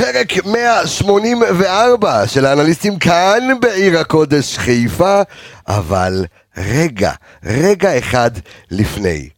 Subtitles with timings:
[0.00, 5.22] פרק 184 של האנליסטים כאן בעיר הקודש חיפה,
[5.68, 6.24] אבל
[6.56, 7.12] רגע,
[7.44, 8.30] רגע אחד
[8.70, 9.28] לפני.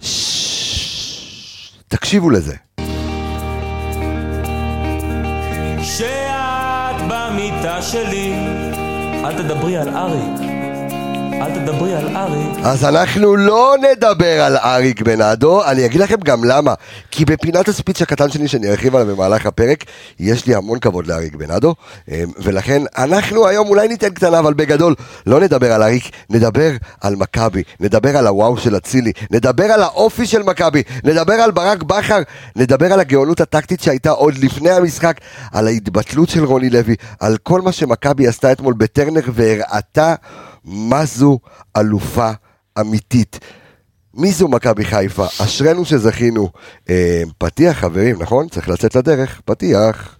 [0.00, 2.54] ששש, תקשיבו לזה.
[5.82, 8.34] כשאת במיטה שלי,
[9.24, 10.59] אל תדברי על אריק.
[11.40, 12.64] אל תדברי על אריק.
[12.64, 16.74] אז אנחנו לא נדבר על אריק בנאדו, אני אגיד לכם גם למה.
[17.10, 19.84] כי בפינת הספיץ' הקטן שלי שאני ארחיב עליו במהלך הפרק,
[20.18, 21.74] יש לי המון כבוד לאריק בנאדו,
[22.10, 24.94] אה, ולכן אנחנו היום אולי ניתן קטנה, אבל בגדול
[25.26, 30.26] לא נדבר על אריק, נדבר על מכבי, נדבר על הוואו של אצילי, נדבר על האופי
[30.26, 32.22] של מכבי, נדבר על ברק בכר,
[32.56, 35.16] נדבר על הגאונות הטקטית שהייתה עוד לפני המשחק,
[35.52, 40.14] על ההתבטלות של רוני לוי, על כל מה שמכבי עשתה אתמול בטרנר והראתה
[40.64, 41.38] מה זו
[41.76, 42.30] אלופה
[42.80, 43.38] אמיתית.
[44.14, 45.26] מי זו מכבי חיפה?
[45.42, 46.48] אשרינו שזכינו.
[46.90, 48.48] אה, פתיח חברים, נכון?
[48.48, 49.40] צריך לצאת לדרך.
[49.44, 50.18] פתיח.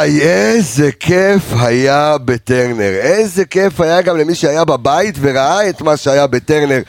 [0.00, 2.90] היי, איזה כיף היה בטרנר.
[3.00, 6.82] איזה כיף היה גם למי שהיה בבית וראה את מה שהיה בטרנר.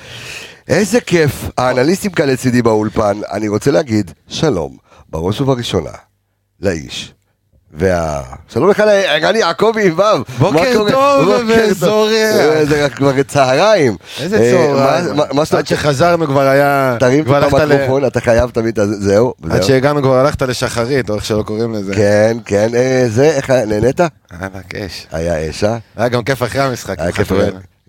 [0.67, 1.49] איזה כיף.
[1.57, 3.21] האנליסטים כאן לצידי באולפן.
[3.31, 4.77] אני רוצה להגיד שלום,
[5.09, 5.91] בראש ובראשונה,
[6.61, 7.13] לאיש.
[7.73, 8.21] וה...
[8.47, 10.01] שלום לך לערן יעקבי עם ו'.
[10.39, 10.83] בוקר?
[10.91, 12.11] טוב וזורח.
[12.39, 13.95] אה, זה רק כבר צהריים.
[14.19, 15.15] איזה אה, צהריים?
[15.15, 15.57] מה- מה שאתה...
[15.57, 16.95] עד שחזרנו כבר היה...
[16.99, 18.95] תרים כבר טיפה הלכת ל- מיקרופון, אתה חייב תמיד, את זה.
[18.99, 19.33] זהו.
[19.51, 19.61] עד.
[19.63, 21.93] שהגענו כבר הלכת לשחרית, או איך שלא קוראים לזה.
[21.95, 23.99] כן, כן, אה, זה, איך היה, נהנית?
[24.31, 25.07] ענק אש.
[25.11, 25.77] היה אש, אה?
[25.95, 26.95] היה גם כיף אחרי המשחק.
[26.99, 27.31] היה כיף.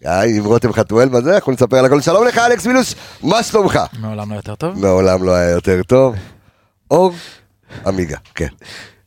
[0.04, 2.00] היה עם רותם חתואל בזה, אנחנו נספר על הכל.
[2.00, 3.80] שלום לך אלכס מילוש, מה שלומך?
[4.00, 4.78] מעולם לא יותר טוב.
[4.78, 6.14] מעולם לא היה יותר טוב.
[6.90, 7.12] אור,
[7.86, 8.46] עמיגה, כן.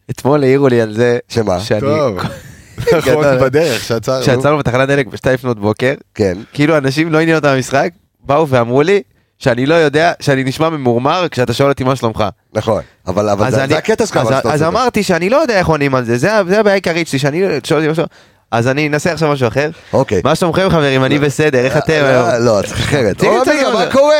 [0.09, 1.59] אתמול העירו לי על זה שמה?
[1.59, 2.17] שאני, טוב.
[2.97, 3.23] נכון.
[3.41, 4.21] בדרך, שעצרנו.
[4.21, 6.37] כשעצרנו בתחנת דלק בשתיים לפנות בוקר, כן.
[6.53, 7.89] כאילו אנשים לא עניין אותם המשחק,
[8.25, 9.01] באו ואמרו לי
[9.39, 12.23] שאני לא יודע, שאני נשמע ממורמר כשאתה שואל אותי מה שלומך.
[12.53, 14.17] נכון, אבל אבל אז זה אני- זה הקטע שלך.
[14.17, 14.67] אז- אז זה.
[14.67, 17.79] אמרתי שאני לא יודע איך עונים על זה, זה זה הבעיה העיקרית שלי, שאני שואל
[17.79, 18.03] אותי משהו,
[18.51, 19.69] אז אני אנסה עכשיו משהו אחר.
[19.93, 20.21] אוקיי.
[20.23, 22.45] מה שלומכם חברים, אני בסדר, איך אתם אה, היום?
[22.45, 23.23] לא, צריך אחרת.
[23.23, 23.41] עמיגה,
[23.73, 23.85] מה.
[23.91, 24.13] קורה?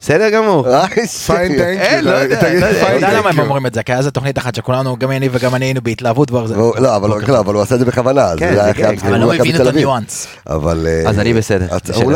[0.00, 0.68] בסדר גמור.
[0.74, 0.86] אה,
[1.26, 2.84] פיין טנק אין, לא יודע, תגיד לא יודע.
[2.84, 3.82] פיין אתה יודע למה הם טנק אומרים את זה?
[3.82, 6.54] כי היה זו תוכנית אחת שכולנו, גם אני וגם אני היינו בהתלהבות כבר זה.
[6.56, 8.28] לא, אבל הוא- לא, אבל הוא עשה את זה בכוונה.
[8.36, 9.66] כן, חייב- כן, אבל לא הבין את.
[9.66, 10.26] הניואנס.
[10.46, 10.86] אבל...
[10.86, 11.66] אה, אז אני בסדר.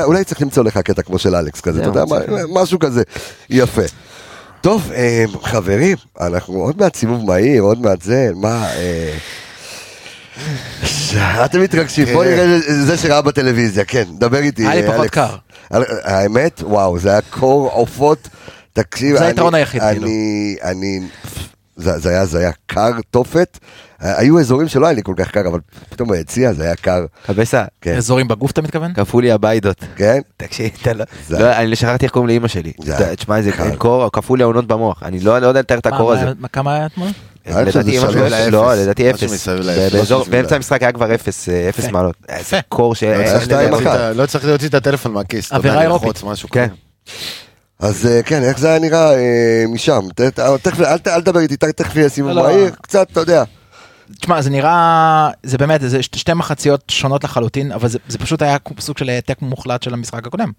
[0.04, 2.18] אולי- צריך למצוא לך קטע כמו של אלכס כזה, אתה יודע, מה-
[2.62, 3.02] משהו כזה
[3.50, 3.82] יפה.
[4.60, 8.66] טוב, אה, חברים, אנחנו עוד מעט סיבוב מהיר, עוד מעט זה, מה...
[11.16, 14.66] אה, אתם מתרגשים, בוא נראה זה שראה בטלוויזיה, כן, דבר איתי.
[14.66, 15.06] היה לי אה, פחות.
[15.10, 15.36] קר.
[16.04, 18.28] האמת, וואו, זה היה קור עופות,
[18.72, 20.06] תקשיב, זה אני- היתרון היחיד, כאילו.
[20.06, 21.00] אני, אני,
[21.76, 23.58] זה זה היה, זה היה קר תופת,
[24.02, 27.04] אה, היו אזורים שלא היה לי כל כך קר, אבל פתאום ביציע זה היה קר,
[27.26, 27.96] קבסה, כן.
[27.96, 28.92] אזורים בגוף אתה מתכוון?
[28.92, 29.84] קפאו לי הביידות.
[29.96, 30.20] כן?
[30.36, 32.72] תקשיב, אתה לא, זה- לא, אני שכחתי איך קוראים לאמא שלי.
[32.84, 33.76] זה- תשמע, איזה קר.
[33.76, 35.02] קור, קפאו לי העונות במוח.
[35.02, 36.26] אני לא לא יודע לתאר את הקור הזה.
[36.52, 37.08] כמה היה אתמול?
[37.48, 38.14] לדעתי לאפס.
[38.50, 39.48] לא, לדעתי אפס.
[40.02, 41.84] משהו באמצע המשחק היה כבר אפס, אה, אפס.
[41.88, 42.14] מעלות.
[42.28, 42.60] איזה.
[42.68, 43.02] קור ש...
[43.02, 43.96] לא אין- צריך שתיים להוציא אחת.
[43.96, 45.52] את ה- לא צריך להוציא את הטלפון מהכיס.
[45.52, 46.22] אווירה אירופית.
[46.50, 46.66] כן.
[46.66, 46.74] כזה.
[47.80, 50.00] אז אה, כן, איך זה היה נראה אה, משם?
[51.06, 52.48] אל תדבר איתי, תכף יהיה סיבוב לא, לא.
[52.48, 53.44] מהיר, קצת, אתה יודע.
[54.20, 58.56] תשמע, זה נראה, זה באמת, זה שתי מחציות שונות לחלוטין, אבל זה, זה פשוט היה
[58.80, 60.50] סוג של העתק מוחלט של המשחק הקודם.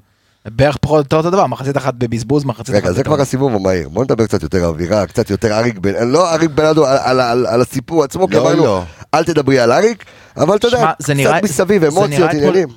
[0.52, 2.84] בערך פחות או יותר אותו דבר, מחצית אחת בבזבוז, מחצית אחת...
[2.84, 6.08] רגע, זה כבר הסיבוב המהיר, בוא נדבר קצת יותר אווירה, קצת יותר אריק בן...
[6.08, 8.84] לא אריק בנאדו על- על- על על הסיפור עצמו, כי לא, אמרנו, לא.
[9.13, 10.06] אל תדברי על אריק,
[10.38, 12.68] אבל אתה יודע, קצת מסביב, זה אמוציות, עניינים.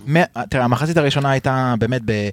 [0.51, 2.29] תראה, המחצית הראשונה הייתה באמת, אה,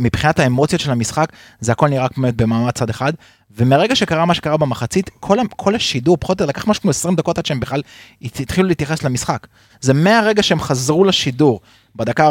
[0.00, 1.28] מבחינת האמוציות של המשחק,
[1.60, 3.12] זה הכל נראה באמת במעמד צד אחד,
[3.56, 5.10] ומרגע שקרה מה שקרה במחצית,
[5.56, 7.82] כל, השידור, פחות או יותר, לקח משהו כמו 20 דקות עד שהם בכלל
[8.22, 9.46] הת- התחילו להתייחס למשחק.
[9.80, 11.60] זה מהרגע שהם חזרו לשידור,
[11.96, 12.28] בדקה,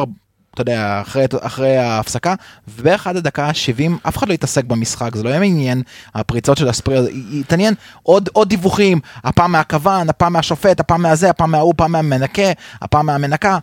[0.54, 2.36] אתה יודע, אחרי, אחרי ההפסקה,
[2.68, 5.82] ובערך עד הדקה ה-70, אף אחד לא התעסק במשחק, זה לא היה מעניין
[6.16, 6.98] הפריצות של הספרי,
[7.40, 7.74] התעניין
[8.04, 12.52] עוד, עוד דיווחים, הפעם מהכוון, הפעם מהשופט, הפעם מהזה, הפעם מההוא, הפעם מהמנקה,
[12.82, 13.58] הפעם מהמנקה.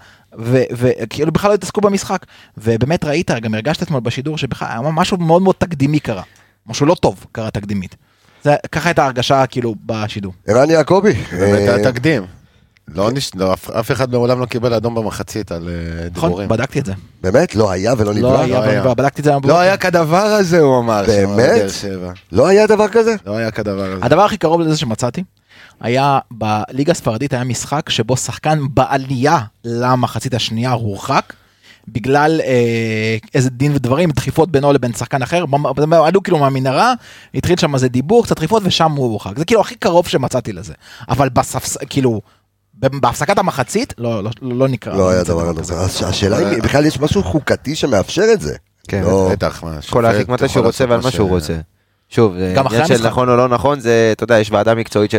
[0.72, 2.26] וכאילו בכלל לא התעסקו במשחק
[2.58, 6.22] ובאמת ראית גם הרגשת אתמול בשידור שבכלל היה משהו מאוד מאוד תקדימי קרה
[6.66, 7.96] משהו לא טוב קרה תקדימית.
[8.44, 10.32] זה, ככה הייתה הרגשה כאילו בשידור.
[10.46, 11.12] ערן יעקבי.
[11.12, 12.39] באמת אה, היה תקדים.
[12.88, 13.30] לא, נש...
[13.34, 16.48] לא אף, אף אחד מעולם לא קיבל אדום במחצית על אה, נכון, דיבורים.
[16.48, 16.92] בדקתי את זה.
[17.22, 17.54] באמת?
[17.54, 18.40] לא היה ולא לא נברא?
[18.40, 18.80] היה, היה.
[18.82, 19.32] אבל בדקתי את זה.
[19.44, 21.04] לא היה כדבר הזה, הוא אמר.
[21.06, 21.70] באמת?
[22.32, 23.14] לא היה דבר כזה?
[23.26, 24.04] לא היה כדבר הזה.
[24.04, 25.22] הדבר הכי קרוב לזה שמצאתי,
[25.80, 31.32] היה בליגה הספרדית היה משחק שבו שחקן בעלייה למחצית השנייה הורחק.
[31.88, 35.44] בגלל אה, איזה דין ודברים, דחיפות בינו לבין שחקן אחר,
[36.04, 36.94] עלו כאילו מהמנהרה,
[37.34, 39.38] התחיל שם איזה דיבור, קצת דחיפות ושם הוא הורחק.
[39.38, 40.72] זה כאילו הכי קרוב שמצאתי לזה.
[41.08, 41.76] אבל בספס...
[41.76, 42.20] כאילו,
[42.80, 44.96] בהפסקת המחצית, לא, לא, לא נקרא.
[44.96, 45.60] לא היה דבר כזה.
[45.60, 45.74] כזה.
[45.74, 48.56] אז השאלה אם בכלל יש משהו חוקתי שמאפשר את זה.
[48.88, 49.28] כן, לא.
[49.32, 51.56] בטח, שופט להרחיק מתי שהוא רוצה ועל מה ש- שהוא רוצה.
[52.08, 52.32] שוב,
[52.66, 53.06] אחרי עניין של.
[53.06, 55.10] נכון או לא נכון, זה, אתה יודע, יש ועדה מקצועית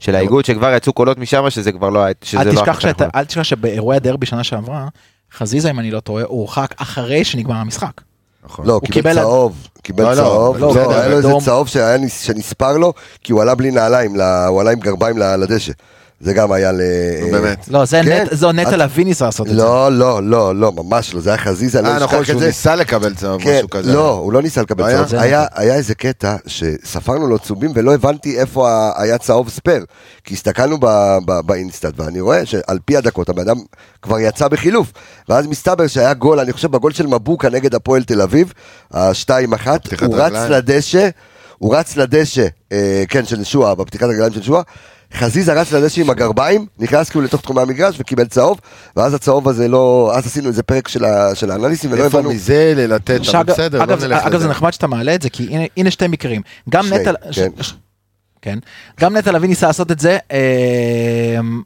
[0.00, 2.12] של האיגוד שכבר יצאו קולות משם שזה כבר לא אל לא
[2.52, 3.08] תשכח, החלטה שאת, נכונה.
[3.14, 4.88] אל תשכח שבאירועי הדרבי שנה שעברה,
[5.36, 8.00] חזיזה, אם אני לא טועה, הורחק אחרי שנגמר המשחק.
[8.44, 8.66] נכון.
[8.66, 9.68] לא, הוא קיבל צהוב.
[9.82, 10.56] קיבל לא, לא, צהוב.
[10.58, 11.28] לא, לא, היה לו איזה.
[11.44, 11.68] צהוב
[12.08, 12.92] שנספר לו,
[13.22, 15.72] כי הוא עלה בלי נעליים, הוא עלה עם גרביים לדשא.
[16.24, 16.80] זה גם היה ל...
[17.32, 17.68] באמת.
[17.68, 18.22] לא, זה כן.
[18.22, 19.58] נט, זו נטע את- לוי ניסה לעשות את זה.
[19.58, 22.40] לא, לא, לא, לא, ממש לא, זה היה חזיזה, אה, לא נכון, אשכח את שהוא
[22.40, 22.46] זה.
[22.46, 23.92] ניסה לקבל צהוב, כן, משהו כזה.
[23.94, 24.96] לא, הוא לא ניסה לקבל לא היה?
[24.96, 25.08] צהוב.
[25.08, 25.46] זה היה.
[25.54, 29.84] היה איזה קטע שספרנו לו צהובים ולא הבנתי איפה היה צהוב ספייר.
[30.24, 30.86] כי הסתכלנו ב-
[31.26, 33.56] ב- באינסטנט ואני רואה שעל פי הדקות הבן אדם
[34.02, 34.92] כבר יצא בחילוף.
[35.28, 38.52] ואז מסתבר שהיה גול, אני חושב בגול של מבוקה נגד הפועל תל אביב,
[38.92, 40.32] השתיים אחת, פתיחת הוא רץ.
[40.32, 41.08] לדשא,
[41.58, 44.62] הוא רץ לדשא, אה, כן, של שועה, בפתיחת הרגליים של שועה.
[45.14, 48.60] חזיזה רץ לדשא עם הגרביים, נכנס כאילו לתוך תחומי המגרש וקיבל צהוב,
[48.96, 52.30] ואז הצהוב הזה לא, אז עשינו איזה פרק של ה- של האנליסטים ולא איפה הבנו.
[52.30, 54.48] מזה ללתת, אבל בסדר, לא אגב, נלך אגב, זה לזה.
[54.48, 56.42] נחמד שאתה מעלה את זה, כי הנה, הנה שתי מקרים.
[56.70, 57.12] גם נטע...
[57.32, 57.48] כן.
[57.60, 57.74] ש- ש-
[58.44, 58.58] כן.
[59.00, 60.38] גם נטע לביא ניסה לעשות את זה, אה,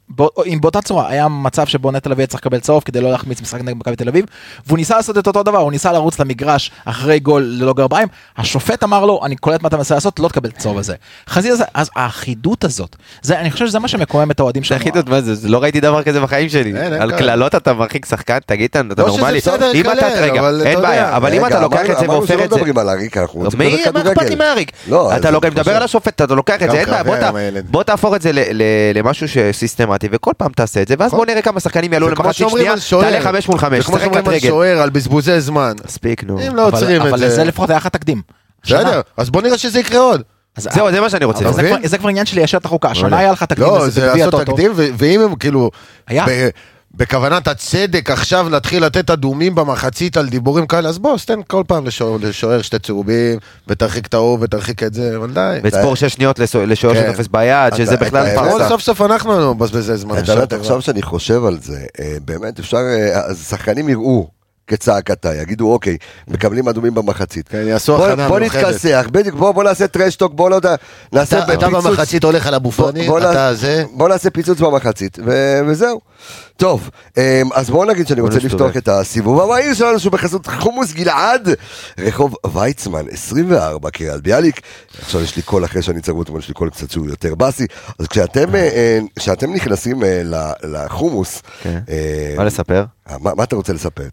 [0.09, 3.41] בא- אם באותה צורה, היה מצב שבו נטע לביא צריך לקבל צהוב כדי לא להחמיץ
[3.41, 4.25] משחק נגד מכבי תל אביב,
[4.67, 8.83] והוא ניסה לעשות את אותו דבר, הוא ניסה לרוץ למגרש אחרי גול ללא גרביים, השופט
[8.83, 10.95] אמר לו, אני קולט מה אתה מנסה לעשות, לא תקבל את הצהוב הזה.
[11.29, 14.91] חזיזה, אז האחידות הזאת, זה, אני חושב שזה מה שמקומם את האוהדים זה שלנו.
[14.93, 16.73] טוב, מה זה, זה- לא ראיתי דבר כזה בחיים שלי.
[16.77, 17.17] אין, על.
[17.17, 19.37] קללות אתה מרחיק שחקן, תגיד, אתה לא נורמלי.
[19.37, 21.17] בסדר אם אתה- רגע, אין אתה בעיה.
[21.17, 22.55] אבל אם אתה לוקח אמרנו- את זה אמרנו והופך שלא את זה...
[22.55, 24.11] מדברים על אריק, אנחנו רוצים מי, לדבר מה כדורגל.
[24.21, 24.71] אכפת לי מאריק?
[24.87, 27.61] לא, אתה לא מדבר על השופט, אתה לוקח את גם זה, אין בעיה, בוא.
[27.71, 28.63] בוא תהפוך את זה ל- ל-
[28.97, 31.11] למשהו שסיסטמטי, וכל פעם תעשה את זה, ואז.
[31.11, 32.73] בוא נראה כמה שחקנים יעלו למחצית שנייה.
[33.01, 34.39] תעלה חמש מול חמש, תשחק שאומרים על.
[34.39, 35.73] שוער, על בזבוזי זמן.
[35.85, 36.39] מספיק, נו.
[36.47, 37.25] אם לא אבל- עוצרים את אבל זה...
[37.25, 38.21] לזה לפחות היה לך תקדים.
[38.63, 40.21] בסדר, אז בוא נראה שזה יקרה עוד.
[40.57, 41.45] זהו, זה מה שאני רוצה.
[41.49, 41.97] אבל זה?
[41.97, 43.17] כבר- עניין של ליישר את החוקה, השנה מעולה.
[43.21, 44.41] היה לך תקדים לא, זה לעשות.
[44.47, 45.71] תקדים, ואם הם כאילו...
[46.07, 46.25] היה.
[46.93, 51.39] ב- בכוונת הצדק עכשיו להתחיל לתת אדומים במחצית על דיבורים כאלה, אז בוא, אז תן
[51.47, 55.59] כל פעם לשוער- שתי צהובים, ותרחיק את ההוא ותרחיק את זה, אבל די.
[55.63, 56.65] וספור שש שניות לשוער
[56.95, 57.07] כן.
[57.09, 58.69] שתופס ביד, שזה בכלל פרסה.
[58.69, 60.17] סוף סוף אנחנו מבזבזי זמן.
[60.17, 60.55] אתה יודע.
[60.57, 64.27] עכשיו שאני חושב על זה, אה, באמת אפשר, אה, אז שחקנים יראו
[64.69, 67.47] כצעקתה, יגידו אוקיי, מקבלים אדומים במחצית.
[67.47, 68.65] כן, יעשו בוא- הכנה בוא מיוחדת.
[68.65, 70.75] נתכסח, בדיוק, בוא בוא נעשה טרשטוק, בוא לא יודע,
[71.13, 71.85] נעשה אתה אתה פיצוץ.
[71.85, 73.83] במחצית הולך על הבופני, בוא- בוא אתה זה.
[73.93, 75.99] בוא נעשה פיצוץ במחצית, ו- וזהו.
[76.57, 77.23] טוב, אמ,
[77.53, 78.39] אז בואו נגיד שאני בוא רוצה.
[78.47, 81.49] לפתוח את הסיבוב המהיר שלנו שהוא בחסות חומוס גלעד,
[81.99, 84.61] רחוב ויצמן 24 קריית ביאליק.
[85.01, 87.65] עכשיו יש לי קול אחרי שאני אבל יש לי קול קצת שהוא יותר באסי.
[87.99, 88.99] אז כשאתם אה, אה,
[89.53, 90.21] נכנסים אה,
[90.63, 91.79] לחומוס, כן.
[92.37, 92.83] מה לספר?
[93.09, 94.03] אה, מה מה אתה רוצה לספר?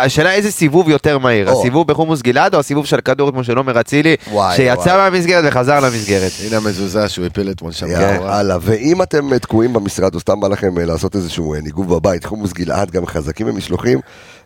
[0.00, 1.60] השאלה איזה סיבוב יותר מהיר, או.
[1.60, 4.16] הסיבוב בחומוס גלעד או הסיבוב של כדור כמו של עומר אצילי,
[4.56, 4.96] שיצא וואי.
[4.96, 6.32] מהמסגרת וחזר למסגרת.
[6.46, 7.86] הנה המזוזה שהוא הפיל אתמול שם.
[7.86, 12.24] יאללה, ואם אתם תקועים במשרד או סתם בא לכם אה, לעשות איזשהו אה, ניגוב בבית,
[12.24, 14.00] חומוס גלעד גם חזקים במשלוחים,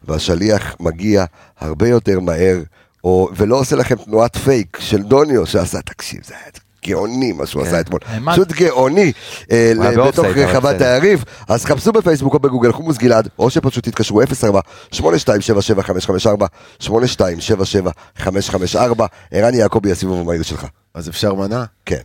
[0.04, 1.24] והשליח מגיע
[1.60, 2.58] הרבה יותר מהר,
[3.04, 7.62] או, ולא עושה לכם תנועת פייק של דוניו שעשה, תקשיב, זה היה גאוני מה שהוא
[7.62, 8.32] עשה אתמול, נעמד.
[8.32, 9.12] פשוט גאוני,
[9.52, 9.72] אה,
[10.08, 10.80] בתוך אבל רחבת.
[10.80, 14.60] היריב, אז חפשו בפייסבוק או בגוגל חומוס גלעד, או שפשוט תתקשרו 04
[14.92, 16.46] 8277 554
[16.78, 21.64] 8277 554 ערן יעקבי הסיבוב המהיר שלך, אז אפשר מנה?
[21.86, 22.00] כן.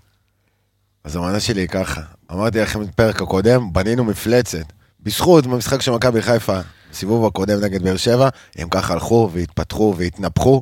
[1.03, 2.01] אז המנה שלי היא ככה,
[2.31, 4.65] אמרתי לכם בפרק הקודם, בנינו מפלצת.
[5.03, 6.59] בזכות במשחק של מכבי חיפה,
[6.91, 10.61] בסיבוב הקודם נגד באר שבע, הם ככה הלכו והתפתחו והתנפחו.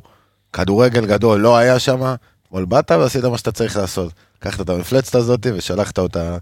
[0.52, 2.14] כדורגל גדול לא היה שם,
[2.54, 4.12] אתמול באת ועשית מה שאתה צריך לעשות.
[4.40, 6.36] לקחת את המפלצת הזאת ושלחת אותה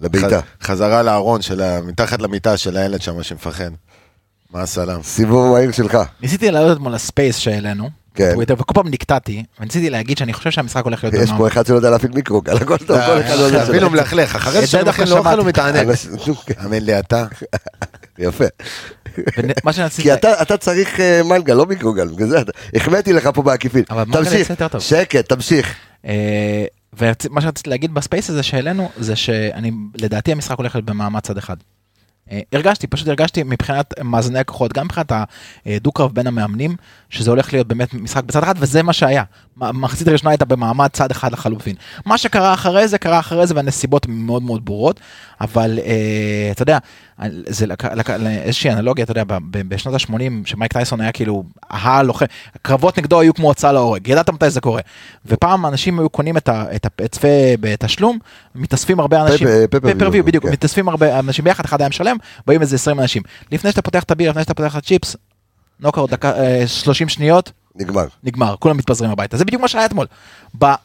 [0.00, 0.40] לביתה.
[0.40, 3.70] ח- חזרה לארון שלה, מתחת למיטה של הילד שם שמפחד.
[4.50, 5.02] מה הסלאם?
[5.02, 5.98] סיבוב המהיר שלך.
[6.22, 8.34] ניסיתי לעלות אתמול לספייס שהעלינו, כן.
[8.38, 11.90] וכל פעם נקטעתי, וניסיתי להגיד שאני חושב שהמשחק הולך להיות יש פה אחד שלא יודע
[11.90, 13.62] להפעיל מיקרוגל, הכל טוב, כל אחד לא יודע.
[13.62, 15.46] אפילו מלכלך, אחרי את זה זה דווקא שמכין לא אוכל הוא.
[15.46, 15.88] מתענג.
[16.46, 17.24] כן, אמן לי אתה.
[18.18, 18.44] יפה.
[19.64, 20.02] מה שרציתי...
[20.02, 22.38] כי אתה אתה צריך אה, מנגל, לא מיקרוגל, בגלל זה
[22.74, 23.84] החמאתי לך פה בעקיפין.
[23.90, 24.80] אבל מנגל תמשיך, יצא יותר טוב.
[24.80, 25.74] שקט, תמשיך.
[26.06, 26.64] אה,
[26.98, 31.38] ומה שרציתי להגיד ב space הזה שהעלינו, זה שאני, לדעתי המשחק הולך להיות במעמד צד
[31.38, 31.56] אחד.
[32.30, 35.12] אה, הרגשתי, פשוט הרגשתי מבחינת מאזני הכוחות, גם מבחינת
[35.66, 36.76] הדו-קרב בין המאמנים,
[37.10, 39.22] שזה הולך להיות באמת משחק בצד אחד, וזה מה שהיה.
[39.60, 41.76] המחצית הראשונה הייתה במעמד צד אחד לחלופין.
[42.06, 45.00] מה שקרה אחרי זה, קרה אחרי זה, והנסיבות מאוד מאוד ברורות,
[45.40, 46.78] אבל אה, אתה יודע,
[47.46, 47.66] זה
[48.26, 52.26] איזושהי אנלוגיה, אתה יודע, בשנות ה-80, שמייק טייסון היה כאילו הלוחם,
[52.62, 54.80] קרבות נגדו היו כמו הוצאה להורג, ידעת מתי זה קורה.
[55.26, 57.28] ופעם אנשים היו קונים את הצפה
[57.60, 58.18] בתשלום,
[58.54, 60.44] מתאספים הרבה אנשים, פפ- פפ- פפרוויו, בדיוק.
[60.44, 63.22] מתאספים הרבה אנשים ביחד, אחד היה משלם, באים איזה 20 אנשים.
[63.52, 65.16] לפני שאתה פותח את הבירה, לפני שאתה פותח את הצ'יפס,
[65.80, 68.04] נוקאוט דקה, אה, 30 שניות, נגמר.
[68.24, 69.36] נגמר, כולם מתפזרים הביתה.
[69.36, 70.06] זה בדיוק מה שהיה אתמול.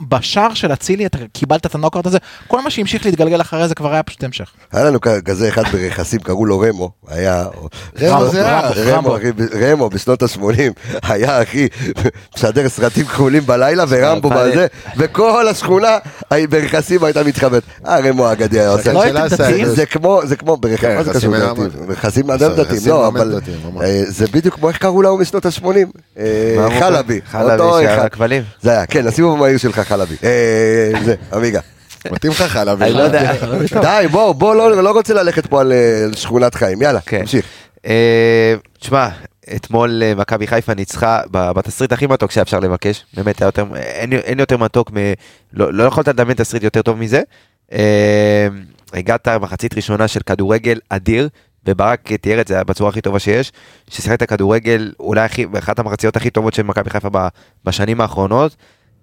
[0.02, 2.18] בשער של אצילי אתה קיבלת את הנוקאוט הזה,
[2.48, 4.52] כל מה שהמשיך להתגלגל אחרי זה כבר היה פשוט המשך.
[4.72, 7.46] היה לנו כזה אחד ברכסים, קראו לו רמו, היה...
[8.76, 9.16] רמו
[9.62, 10.40] רמו, בשנות ה-80
[11.04, 11.68] היה אחי,
[12.38, 14.68] משדר סרטים כחולים בלילה ורמבו בזה,
[14.98, 15.98] וכל השכונה
[16.50, 17.64] ברכסים הייתה מתחבאת.
[17.88, 18.94] אה, רמו האגדי היה עושה.
[18.94, 19.66] לא דתיים?
[19.66, 19.76] זה.
[19.76, 21.90] זה כמו, זה כמו ברכסים, כן, מה זה רכסים קשור אינם- לדתיים?
[21.92, 23.58] רכסים אדם בסדר, דתיים, לא, אבל דתיים.
[23.82, 25.68] אה, זה בדיוק כמו איך קראו להוא משנות ה-80?
[26.80, 27.20] חלבי.
[27.26, 28.08] חלבי, אותו אחד.
[28.62, 30.16] זה היה, כן, הסיבוב המהיר שלך חלבי.
[30.24, 31.60] אה, זה, עמיגה.
[32.12, 32.84] מתאים לך חלב.
[32.84, 33.34] אני לא יודע.
[33.82, 37.20] די, בוא, בוא, לא לא רוצה ללכת פה על אה, שכונת חיים, יאללה, כן.
[37.20, 37.46] תמשיך.
[37.86, 39.10] אה, תשמע,
[39.56, 44.40] אתמול אה, מכבי חיפה ניצחה בתסריט הכי מתוק שאפשר לבקש, באמת היה יותר, אין, אין
[44.40, 44.98] יותר מתוק, מ,
[45.54, 47.22] לא, לא יכולת לדמיין תסריט יותר טוב מזה.
[47.72, 48.48] אה,
[48.94, 51.30] הגעת מחצית ראשונה של כדורגל אדיר,
[51.66, 53.52] וברק תיאר את זה בצורה הכי טובה שיש,
[53.90, 57.28] ששיחקת כדורגל אולי הכי, באחת המחציות הכי טובות של מכבי חיפה
[57.66, 58.56] בשנים האחרונות,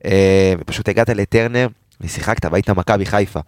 [0.04, 1.68] אה, ופשוט הגעת לטרנר
[2.00, 3.40] ושיחקת והיית מכבי חיפה.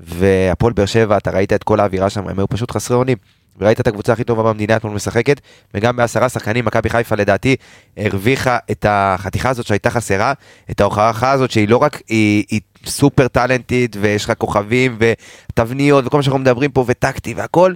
[0.00, 3.16] והפועל באר שבע, אתה ראית את כל האווירה שם, הם היו פשוט חסרי אונים.
[3.58, 5.40] וראית את הקבוצה הכי טובה במדינה אתמול משחקת,
[5.74, 7.56] וגם בעשרה שחקנים, מכבי חיפה לדעתי
[7.96, 10.32] הרוויחה את החתיכה הזאת שהייתה חסרה,
[10.70, 16.16] את ההוכחה הזאת שהיא לא רק, היא, היא סופר טאלנטית, ויש לך כוכבים, ותבניות, וכל
[16.16, 17.74] מה שאנחנו מדברים פה, וטקטי והכל,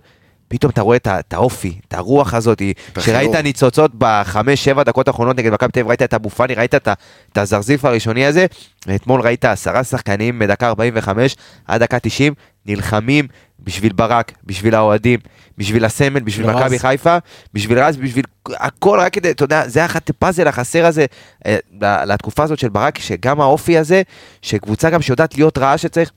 [0.49, 2.62] פתאום אתה רואה את האופי, את הרוח הזאת,
[2.99, 3.35] שראית.
[3.35, 6.88] ניצוצות בחמש, שבע דקות האחרונות נגד מכבי תל אביב, ראית את אבו פאני, ראית את
[7.37, 8.47] הזרזיף הראשוני הזה,
[8.87, 11.37] ואתמול ראית עשרה שחקנים בדקה 45
[11.67, 12.35] עד דקה 90,
[12.67, 13.26] נלחמים
[13.61, 15.19] בשביל ברק, בשביל האוהדים,
[15.59, 16.79] בשביל הסמל, בשביל מכבי.
[16.79, 17.17] חיפה,
[17.55, 21.07] בשביל רז, בשביל הכל, רק כדי, אתה יודע, זה הפאזל החסר הזה
[21.47, 24.03] אה, לתקופה הזאת של ברק, שגם האופי הזה,
[24.43, 26.11] שקבוצה גם שיודעת להיות רעה שצריך,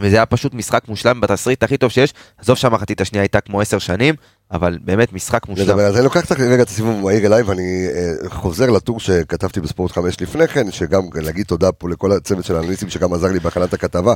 [0.00, 3.78] וזה היה פשוט משחק מושלם בתסריט הכי טוב שיש, עזוב שהמחצית השנייה הייתה כמו עשר
[3.78, 4.14] שנים,
[4.50, 5.64] אבל באמת משחק מושלם.
[5.64, 5.86] לדבר.
[5.86, 10.20] אז אני לוקח רגע את הסיבוב המהיר אליי ואני אה, חוזר לטור שכתבתי בספורט 5
[10.20, 14.14] לפני כן, שגם להגיד תודה פה לכל הצוות של האנליסטים שגם עזר לי בהכנת הכתבה.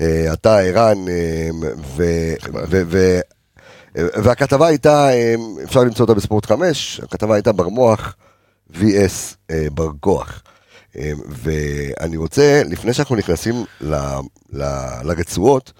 [0.00, 1.48] אה, אתה, ערן, אה,
[1.96, 3.20] ו-
[3.94, 5.08] והכתבה הייתה,
[5.64, 8.14] אפשר למצוא אותה בספורט 5, הכתבה הייתה ברמוח
[8.72, 10.42] vs אה, בר כוח.
[10.98, 13.94] אה, ואני רוצה, לפני שאנחנו נכנסים ל-
[14.52, 15.72] ל- לרצועות,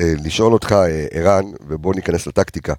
[0.00, 2.74] אה, לשאול אותך, אה, ערן, ובוא ניכנס לטקטיקה.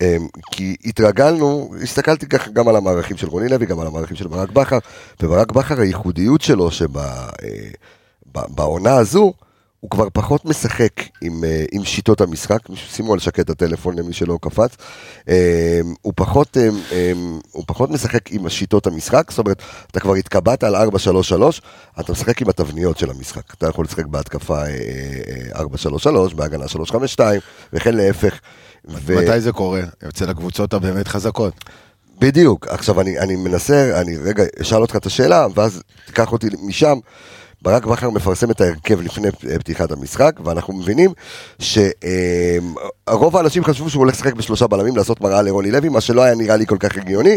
[0.00, 4.28] אמ, כי התרגלנו, הסתכלתי ככה גם על המערכים של רוני לוי, גם על המערכים של
[4.28, 4.78] ברק בכר,
[5.22, 6.68] וברק בכר הייחודיות שלו
[8.26, 9.32] שבעונה הזו,
[9.84, 14.38] הוא כבר פחות משחק עם, אה, עם שיטות המשחק, שימו על שקט הטלפון למי שלא
[14.42, 14.76] קפץ,
[15.28, 15.34] אמ,
[16.02, 20.76] הוא פחות, אמ, הוא פחות משחק עם שיטות המשחק, זאת אומרת, אתה כבר התקבעת על
[20.76, 21.60] 4-3-3,
[22.00, 24.68] אתה משחק עם התבניות של המשחק, אתה יכול לשחק בהתקפה אה,
[25.54, 25.62] אה,
[26.30, 27.20] 4-3-3, בהגנה 3-5-2,
[27.72, 28.38] וכן להפך.
[28.88, 29.82] ו- מתי זה קורה?
[30.08, 31.54] אצל הקבוצות הבאמת חזקות.
[32.18, 32.68] בדיוק.
[32.68, 36.98] עכשיו אני, אני מנסה, אני רגע אשאל אותך את השאלה, ואז תיקח אותי משם.
[37.64, 39.28] ברק בכר מפרסם את ההרכב לפני
[39.58, 41.10] פתיחת המשחק, ואנחנו מבינים
[41.58, 46.34] שרוב האנשים חשבו שהוא הולך לשחק בשלושה בלמים, לעשות מראה לרוני לוי, מה שלא היה
[46.34, 47.36] נראה לי כל כך הגיוני,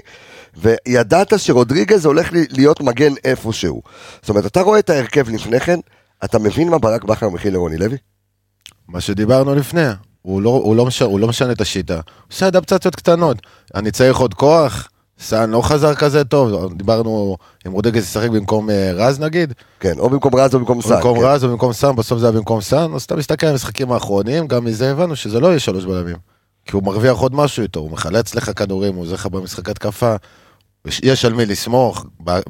[0.57, 3.81] וידעת שרודריגז הולך להיות מגן איפשהו.
[4.21, 5.79] זאת אומרת, אתה רואה את ההרכב לפני כן,
[6.23, 7.97] אתה מבין מה ברק בכר מכין לרוני לוי?
[8.87, 9.87] מה שדיברנו לפני,
[10.21, 13.37] הוא לא, הוא, לא משנה, הוא לא משנה את השיטה, הוא עושה אדפטציות קטנות.
[13.75, 18.91] אני צריך עוד כוח, סאן לא חזר כזה טוב, דיברנו אם רודגס ישחק במקום אה,
[18.93, 20.95] רז נגיד, כן, או במקום רז או במקום סאן.
[20.95, 21.25] במקום כן.
[21.25, 24.47] רז או במקום סאן, בסוף זה היה במקום סאן, אז אתה מסתכל על המשחקים האחרונים,
[24.47, 26.15] גם מזה הבנו שזה לא יהיה שלוש בלמים.
[26.65, 30.15] כי הוא מרוויח עוד משהו איתו, הוא מחלץ לך כדורים, הוא עוזר לך במשחק התקפה,
[31.03, 32.05] יש, על מי לסמוך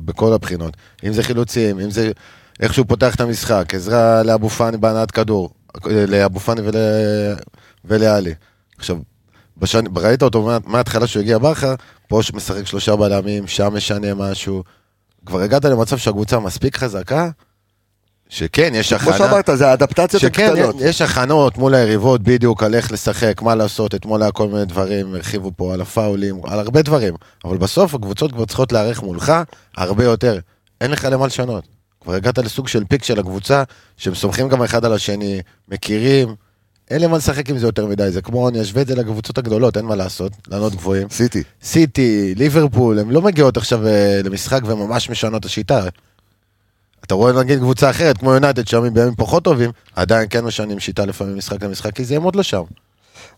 [0.06, 0.78] בכל הבחינות.
[1.04, 2.12] אם זה חילוצים, אם זה
[2.60, 5.50] איך שהוא פותח את המשחק, עזרה לאבו פאני בהנעת כדור,
[5.86, 6.76] לאבו פאני ול,
[7.86, 8.34] ולעלי.
[8.78, 8.98] עכשיו,
[9.58, 9.84] בשנ...
[9.98, 11.76] ראית אותו מה- מההתחלה שהוא הגיע בכר,
[12.08, 14.64] פה שמשחק שלושה בלמים, שם משנה משהו.
[15.26, 17.30] כבר הגעת למצב שהקבוצה מספיק חזקה,
[18.30, 19.28] שכן, יש כמו הכנה.
[19.28, 20.76] שאמרת, זה האדפטציות שכן, הקטנות.
[20.76, 24.66] יש, יש הכנות מול היריבות בדיוק על איך לשחק, מה לעשות, אתמול היה כל מיני
[24.66, 27.14] דברים, הרחיבו פה על הפאולים, על הרבה דברים,
[27.46, 29.34] אבל בסוף הקבוצות כבר צריכות להיערך מולך
[29.78, 30.40] הרבה יותר,
[30.82, 31.64] אין לך למה לשנות.
[32.02, 33.64] כבר הגעת לסוג של פיק של הקבוצה,
[33.98, 36.36] שהם סומכים גם אחד על השני, מכירים,
[36.92, 39.38] אין לי מה לשחק עם זה יותר מדי, זה כמו, אני אשווה את זה לקבוצות
[39.38, 41.08] הגדולות, אין מה לעשות, לענות גבוהים.
[41.10, 41.44] סיטי.
[41.64, 45.86] סיטי, ליברפול, הם לא מגיעות עכשיו אה, למשחק וממש משנות השיטה.
[47.06, 51.06] אתה רואה נגיד קבוצה אחרת, כמו יונייטד, שם בימים פחות טובים, עדיין כן משנים שיטה
[51.06, 52.64] לפעמים משחק למשחק, כי זה יעמוד לא שם.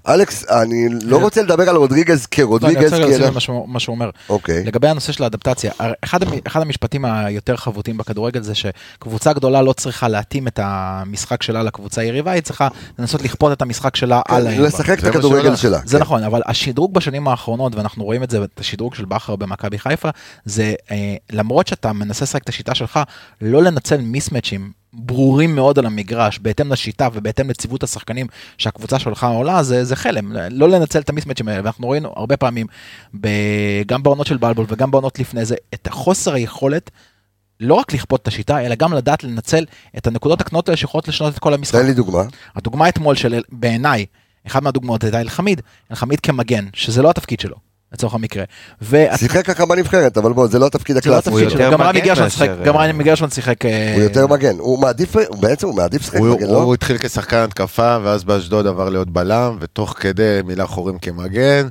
[0.08, 4.10] אלכס, אני לא רוצה לדבר על רודריגז לא, אני כרודריגז, רוצה אנחנו- מה שהוא- אומר.
[4.30, 4.64] אוקיי.
[4.64, 5.72] לגבי הנושא של האדפטציה,
[6.04, 11.44] אחד, המ- אחד המשפטים היותר חבוטים בכדורגל זה שקבוצה גדולה לא צריכה להתאים את המשחק
[11.44, 12.68] שלה לקבוצה היריבה, היא צריכה
[13.00, 14.68] לנסות לכפות את המשחק שלה על היריבה.
[14.68, 15.56] לשחק את הכדורגל.
[15.56, 15.80] שלה.
[15.86, 16.02] זה כן.
[16.02, 20.10] נכון, אבל השדרוג בשנים האחרונות, ואנחנו רואים את זה, את השדרוג של בכר במכבי חיפה,
[20.46, 23.00] זה אה, למרות שאתה מנסה לשחק את השיטה שלך,
[23.42, 28.28] לא לנצל מיסמצ'ים ברורים מאוד על המגרש, בהתאם לשיטה ובהתאם לציוות השחקנים
[28.58, 32.68] שהקבוצה שלך עולה, זה, זה חלם, לא לנצל את המיסמצ'ים האלה, ואנחנו ראינו הרבה פעמים,
[33.22, 33.28] ב,
[33.88, 36.92] גם בעונות של בלבול וגם בעונות לפני זה, את החוסר היכולת.
[37.60, 39.66] לא רק לכפות את השיטה, אלא גם לדעת לנצל
[39.98, 41.80] את הנקודות הקטנות האלה שיכולות לשנות את כל המשחק.
[41.80, 42.24] תן לי דוגמה.
[42.56, 44.06] הדוגמה אתמול של, בעיניי,
[44.48, 47.56] אחת מהדוגמאות הייתה אלחמיד, אלחמיד כמגן, שזה לא התפקיד שלו,
[47.94, 48.44] לצורך המקרה.
[48.82, 51.72] ואת- שיחק ככה בנבחרת, אבל בוא, זה לא התפקיד זה לא הקלאסי התפקיד שלו.
[51.72, 53.66] גם רמי מגן גרשון שיחק, גם רמי גרשון שיחק...
[53.96, 54.56] הוא יותר מגן.
[54.60, 56.62] הוא מעדיף, בעצם הוא מעדיף לשחק מגן, הוא, לא?
[56.62, 61.68] הוא התחיל כשחקן התקפה, ואז באשדוד עבר להיות בלם, ותוך כדי מילא חורים כמגן,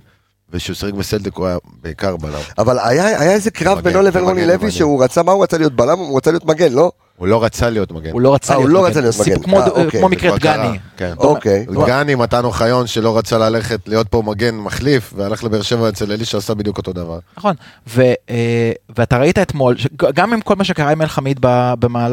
[0.53, 2.39] וכשהוא שיחק בסלטיק הוא היה בעיקר בלם.
[2.59, 4.53] אבל היה היה איזה קרב מגן, בינו לבין מגן, רוני מגן.
[4.55, 5.99] לוי שהוא רצה, מה הוא רצה להיות בלם?
[5.99, 6.91] הוא רצה להיות מגן, לא?
[7.17, 8.11] הוא לא רצה להיות מגן.
[8.11, 9.43] הוא לא רצה אה, הוא להיות לא רצה להיות סיפור מגן.
[9.43, 10.79] כמו- אה, אוקיי, מקרה קרה, דגני.
[10.97, 11.13] כן.
[11.19, 11.67] אוקיי.
[11.87, 16.39] גני, מתן אוחיון שלא רצה ללכת להיות פה מגן מחליף, והלך לבאר שבע אצל אלישע
[16.39, 17.19] עשה בדיוק אותו דבר.
[17.39, 17.55] נכון,
[17.89, 19.77] ו, אה, ואתה ראית אתמול,
[20.15, 21.47] גם עם כל מה שקרה עם אלחמיד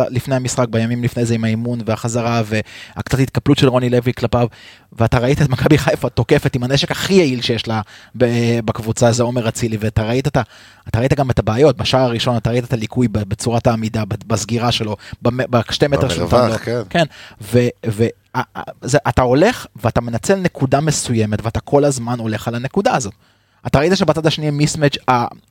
[0.10, 4.48] לפני המשחק, בימים לפני זה עם האימון והחזרה והקצת התקפלות של רוני לוי כלפיו,
[5.00, 7.82] ואתה ראית את מכבי חיפה תוקפת עם הנשק הכי יעיל שיש לה
[8.66, 10.42] בקבוצה, זה עומר אצילי, ואתה ראית, את ה-
[10.88, 14.96] אתה ראית גם את הבעיות, בשער הראשון אתה ראית את הליקוי בצורת העמידה, בסגירה שלו,
[15.22, 16.58] בשתי מטר שהוא במרווח, נתן לו.
[16.66, 16.82] כן.
[16.90, 17.06] כן,
[17.42, 17.60] ו...
[17.90, 18.04] ו
[18.36, 22.96] ה- ה- זה, אתה הולך ואתה מנצל נקודה מסוימת ואתה כל הזמן הולך על הנקודה
[22.96, 23.14] הזאת.
[23.68, 24.98] אתה ראית שבצד השני מיסמץ',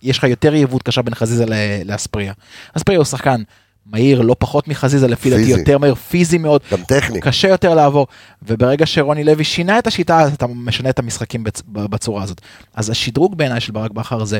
[0.02, 1.44] יש לך יותר יריבות קשה בין חזיזה
[1.84, 2.32] לאספריה.
[2.76, 3.42] אספריה הוא שחקן
[3.86, 5.42] מהיר לא פחות מחזיזה לפי דעתי.
[5.42, 7.20] יותר מהיר פיזי מאוד, גם טכני.
[7.20, 8.06] קשה יותר לעבור
[8.42, 12.40] וברגע שרוני לוי שינה את השיטה אז אתה משנה את המשחקים בצ- בצורה הזאת.
[12.74, 14.38] אז השדרוג בעיניי של ברק בכר זה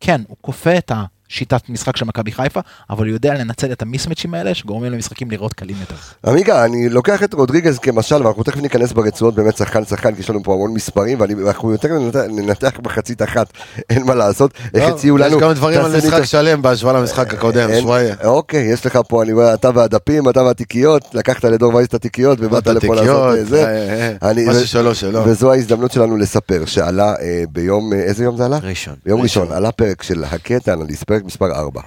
[0.00, 0.92] כן הוא כופה את
[1.30, 5.52] השיטת משחק של מכבי חיפה אבל הוא יודע לנצל את המיסמצ'ים האלה שגורמים למשחקים לראות
[5.54, 5.94] קלים יותר.
[6.26, 10.30] עמיגה, אני לוקח את רודריגז כמשל, ואנחנו תכף ניכנס ברצועות באמת שחקן שחקן, כי יש
[10.30, 11.88] לנו פה המון מספרים, ואני- ואנחנו יותר
[12.28, 13.46] ננתח- מחצית אחת,
[13.90, 14.50] אין מה לעשות.
[14.74, 15.36] איך לא, הציעו לנו...
[15.36, 18.14] יש גם דברים על משחק שלם בהשוואה למשחק הקודם, אין- שוואיה.
[18.24, 22.38] אוקיי, יש לך פה, אני רואה, אתה והדפים, אתה והתיקיות, לקחת לדור וייס את התיקיות,
[22.40, 23.64] ובאת לפה לעשות אה, זה.
[23.64, 25.24] אה, אה, מה ששלו שלו.
[25.24, 28.58] וזו ההזדמנות שלנו לספר, שעלה אה, ביום, אה, איזה יום זה עלה?
[28.62, 28.94] ראשון.
[29.06, 31.80] ביום ראשון, עלה פרק של הקטע אנליסט, פרק מספר 4.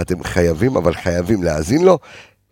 [0.00, 1.98] אתם חייבים, אבל חייבים להאזין לו.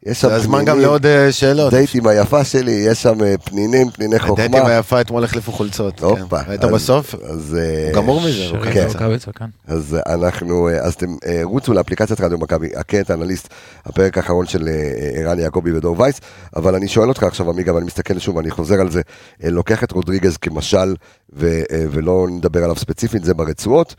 [0.07, 1.73] יש שם זה הזמן גם לעוד אה, שאלות.
[1.75, 4.68] דייט עם היפה שלי, יש שם אה, פנינים, פניני חוכמה.
[4.68, 6.01] היפה אתמול החליפו חולצות.
[6.01, 6.07] כן.
[6.07, 6.40] הופה.
[6.47, 7.14] ראית אז- בסוף?
[7.14, 7.57] אז...
[7.61, 8.73] אה, הוא גמור מזה, הוא כן.
[8.73, 9.47] כן.
[9.66, 11.07] אז אנחנו, אז אתם
[11.42, 13.49] רוצו לאפליקציית רדיו מכבי, הקטע אנליסט,
[13.85, 14.68] הפרק האחרון של
[15.14, 16.20] ערן יעקבי ודור וייס,
[16.57, 19.01] אבל אני שואל אותך עכשיו עמיגה, ואני מסתכל שוב, אני חוזר על זה,
[19.42, 20.94] לוקח את רודריגז כמשל,
[21.33, 23.94] ולא נדבר עליו ספציפית, זה ברצועות.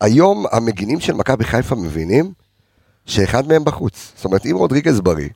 [0.00, 2.32] היום המגינים של מכבי חיפה מבינים
[3.06, 4.12] שאחד מהם בחוץ.
[4.16, 5.28] זאת אומרת, אם רודריגז בריא,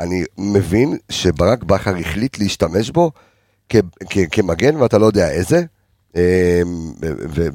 [0.00, 3.10] אני מבין שברק בכר החליט להשתמש בו
[3.68, 3.76] כ-
[4.10, 5.62] כ- כמגן, ואתה לא יודע איזה.
[7.34, 7.46] ו-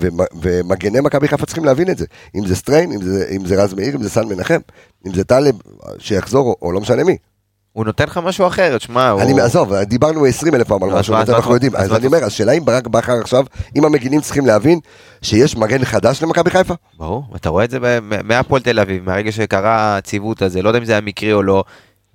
[0.42, 2.06] ומגני מכבי חיפה צריכים להבין את זה.
[2.36, 4.60] אם זה סטריין, אם זה, אם זה רז מאיר, אם זה סן מנחם,
[5.08, 5.56] אם זה טלב,
[6.00, 7.18] שיחזור, או, או לא משנה מי.
[7.74, 9.22] הוא נותן לך משהו אחר, תשמע, הוא...
[9.22, 11.76] אני, עזוב, דיברנו 20 אלף פעם על משהו, אז אנחנו יודעים.
[11.76, 14.80] אז אני אומר, השאלה אם ברק בכר עכשיו, אם המגינים צריכים להבין
[15.22, 16.74] שיש מגן חדש למכבי חיפה?
[16.98, 20.86] ברור, אתה רואה את זה מהפועל תל אביב, מהרגע שקרה הציוות הזה, לא יודע אם
[20.86, 21.64] זה היה מקרי או לא,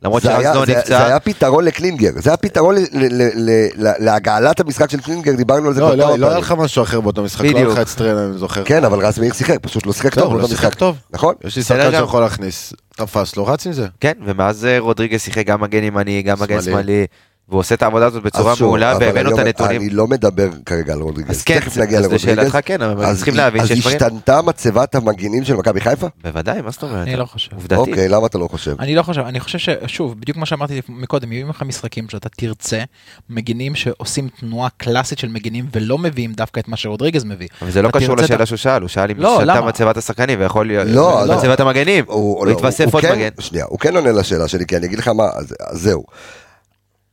[0.02, 3.22] למרות זה היה- שרז לא זה- נפצע, היה פתרון לקלינגר, זה היה פתרון ל- ל-
[3.34, 6.38] ל- ל- להגעלת המשחק של קלינגר, דיברנו על זה לא, כבר לא, כמה לא היה.
[6.38, 7.66] לך משהו אחר באותו משחק, לא היה.
[7.66, 8.64] לך את סטריין, אני זוכר.
[8.64, 10.74] כן, אבל רז מאיר שיחק, פשוט לא שיחק טוב, טוב הוא לא שיחק.
[10.74, 10.96] טוב.
[11.10, 11.34] נכון?
[11.44, 11.90] יש לי שחקן.
[11.90, 12.72] שיכול להכניס.
[12.96, 13.86] תפס לו, רץ עם זה.
[14.00, 17.06] כן, ומאז אה, רודריגז שיחק גם מגן ימני, גם מגן שמאלי.
[17.48, 19.80] והוא עושה את העבודה הזאת בצורה אז מעולה, והבאנו אני את לא- הנתונים.
[19.80, 22.38] אני לא מדבר כרגע על רודריגז, אז כן, תכף נגיע אז לרודריגז.
[22.38, 23.96] לשאלתך כן, אבל אז צריכים להבין אז שיש דברים.
[23.96, 26.06] השתנתה מצבת המגינים של מכבי חיפה?
[26.24, 27.08] בוודאי, מה זאת אומרת?
[27.08, 27.52] אני לא חושב.
[27.54, 27.78] עובדתית.
[27.78, 28.74] אוקיי, למה אתה לא חושב?
[28.80, 32.82] אני לא חושב, אני חושב ששוב, בדיוק מה שאמרתי מקודם, יהיו לך משחקים שאתה תרצה,
[33.30, 37.48] מגינים שעושים תנועה קלאסית של מגינים ולא מביאים דווקא את מה שרודריגז מביא.
[37.62, 39.60] אבל זה לא קשור לשאלה שהוא שאל, הוא שאל אם לא, השתנתה?
[39.60, 41.24] מצבת השחקנים, ויכול להיות, לא.
[41.38, 43.28] מצבת המגנים, הוא יתווסף הוא עוד מגן.
[43.38, 46.04] שנייה, הוא כן עונה לשאלה שלי, כי אני אגיד לך מה, אז אז זהו.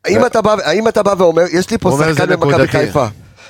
[0.05, 2.67] האם אתה בא- האם אתה בא ואומר, יש לי פה שחקן במכבי.
[2.67, 3.07] חיפה.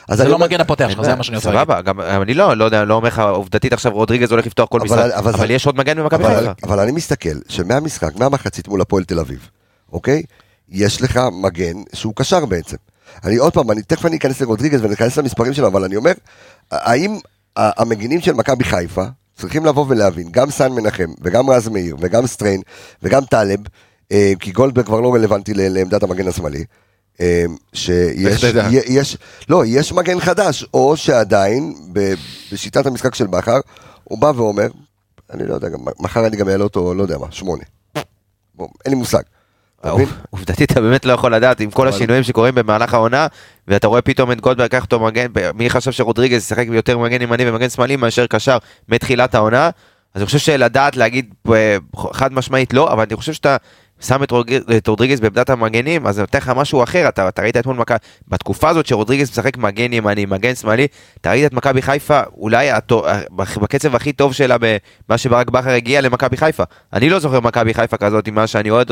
[0.07, 1.63] אז זה אני לא מגן הפותח שלך, זה מה שאני רוצה להגיד.
[1.65, 4.79] סבבה, גם אני לא, לא יודע, לא אומר לך עובדתית עכשיו רודריגז הולך לפתוח כל
[4.79, 6.51] משחק, אבל יש עוד מגן במכבי חיפה.
[6.63, 9.49] אבל אני מסתכל שמהמשחק, מהמחצית מול הפועל תל אביב,
[9.93, 10.23] אוקיי?
[10.69, 12.77] יש לך מגן שהוא קשר בעצם.
[13.23, 16.11] אני עוד פעם, אני תכף אני אכנס לרודריגז ואני אכנס למספרים שלו, אבל אני אומר,
[16.71, 17.17] האם
[17.55, 19.03] המגינים של מכבי חיפה
[19.37, 22.61] צריכים לבוא ולהבין, גם סן מנחם וגם רז מאיר וגם סטריין
[23.03, 23.65] וגם טלב, אה,
[24.39, 26.63] כי גולדברג כבר לא רלוונטי לעמדת המגן השמאלי,
[27.21, 28.43] אה, שיש,
[28.87, 29.17] יש,
[29.49, 31.73] לא, יש מגן חדש, או שעדיין
[32.51, 33.59] בשיטת המשחק של בכר,
[34.03, 34.67] הוא בא ואומר,
[35.33, 37.63] אני לא יודע, גם, מחר אני גם אעלה אותו, לא יודע מה, שמונה.
[38.55, 39.21] בוא, אין לי מושג.
[40.29, 43.27] עובדתית אתה באמת לא יכול לדעת עם כל השינויים שקורים במהלך העונה
[43.67, 47.49] ואתה רואה פתאום את גולדברג לקח אותו מגן מי חשב שרודריגז ישחק יותר מגן ימני
[47.49, 48.57] ומגן שמאלי מאשר קשר
[48.89, 49.69] מתחילת העונה
[50.13, 51.77] אז אני חושב שלדעת להגיד אה,
[52.11, 53.57] חד משמעית לא אבל אני חושב שאתה
[53.99, 57.41] שם את רוג- את רודריגז בעמדת המגנים אז זה נותן לך משהו אחר אתה, אתה
[57.41, 60.87] ראית אתמול מכבי בתקופה הזאת שרודריגז משחק מגן ימני מגן שמאלי
[61.21, 63.05] אתה ראית את מכבי חיפה אולי הטו-
[63.35, 66.63] בקצב הכי טוב שלה במה שברק בכר הגיע למכבי חיפה.
[66.93, 68.91] אני לא זוכר מכבי חיפה כזאת מאז שאני אוהד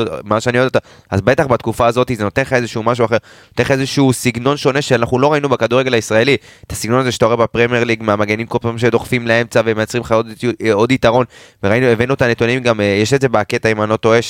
[0.64, 0.78] אותה.
[1.10, 3.16] אז בטח בתקופה הזאת זה נותן לך איזשהו משהו אחר
[3.50, 6.36] נותן לך איזשהו סגנון שונה שאנחנו לא ראינו בכדורגל הישראלי.
[6.66, 10.26] את הסגנון הזה שאתה רואה בפרמייר ליג מהמגנים כל פעם שדוחפים לאמצע ומייצרים לך עוד,
[10.72, 11.24] עוד יתרון.
[11.62, 14.22] וראינו הבאנו את הנתונים גם אה, יש את זה בקטע אם אני לא טועה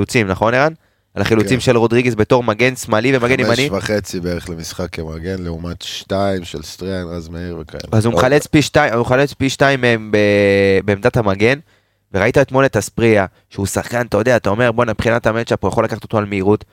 [0.00, 0.72] החילוצים נכון ערן?
[1.14, 1.60] על החילוצים כן.
[1.60, 6.62] של רודריגז בתור מגן שמאלי ומגן ימני חמש וחצי בערך למשחק כמגן, לעומת שתיים של
[6.62, 7.82] סטריאן, רז מאיר וכאלה.
[7.92, 11.58] אז הוא מחלץ פי שתיים, הוא מחלץ פי שתיים מהם ב- בעמדת המגן,
[12.14, 15.84] וראית אתמול את אספריה, שהוא שחקן, אתה יודע, אתה אומר, בואנה, מבחינת המצ'אפ הוא יכול
[15.84, 16.64] לקחת אותו על מהירות,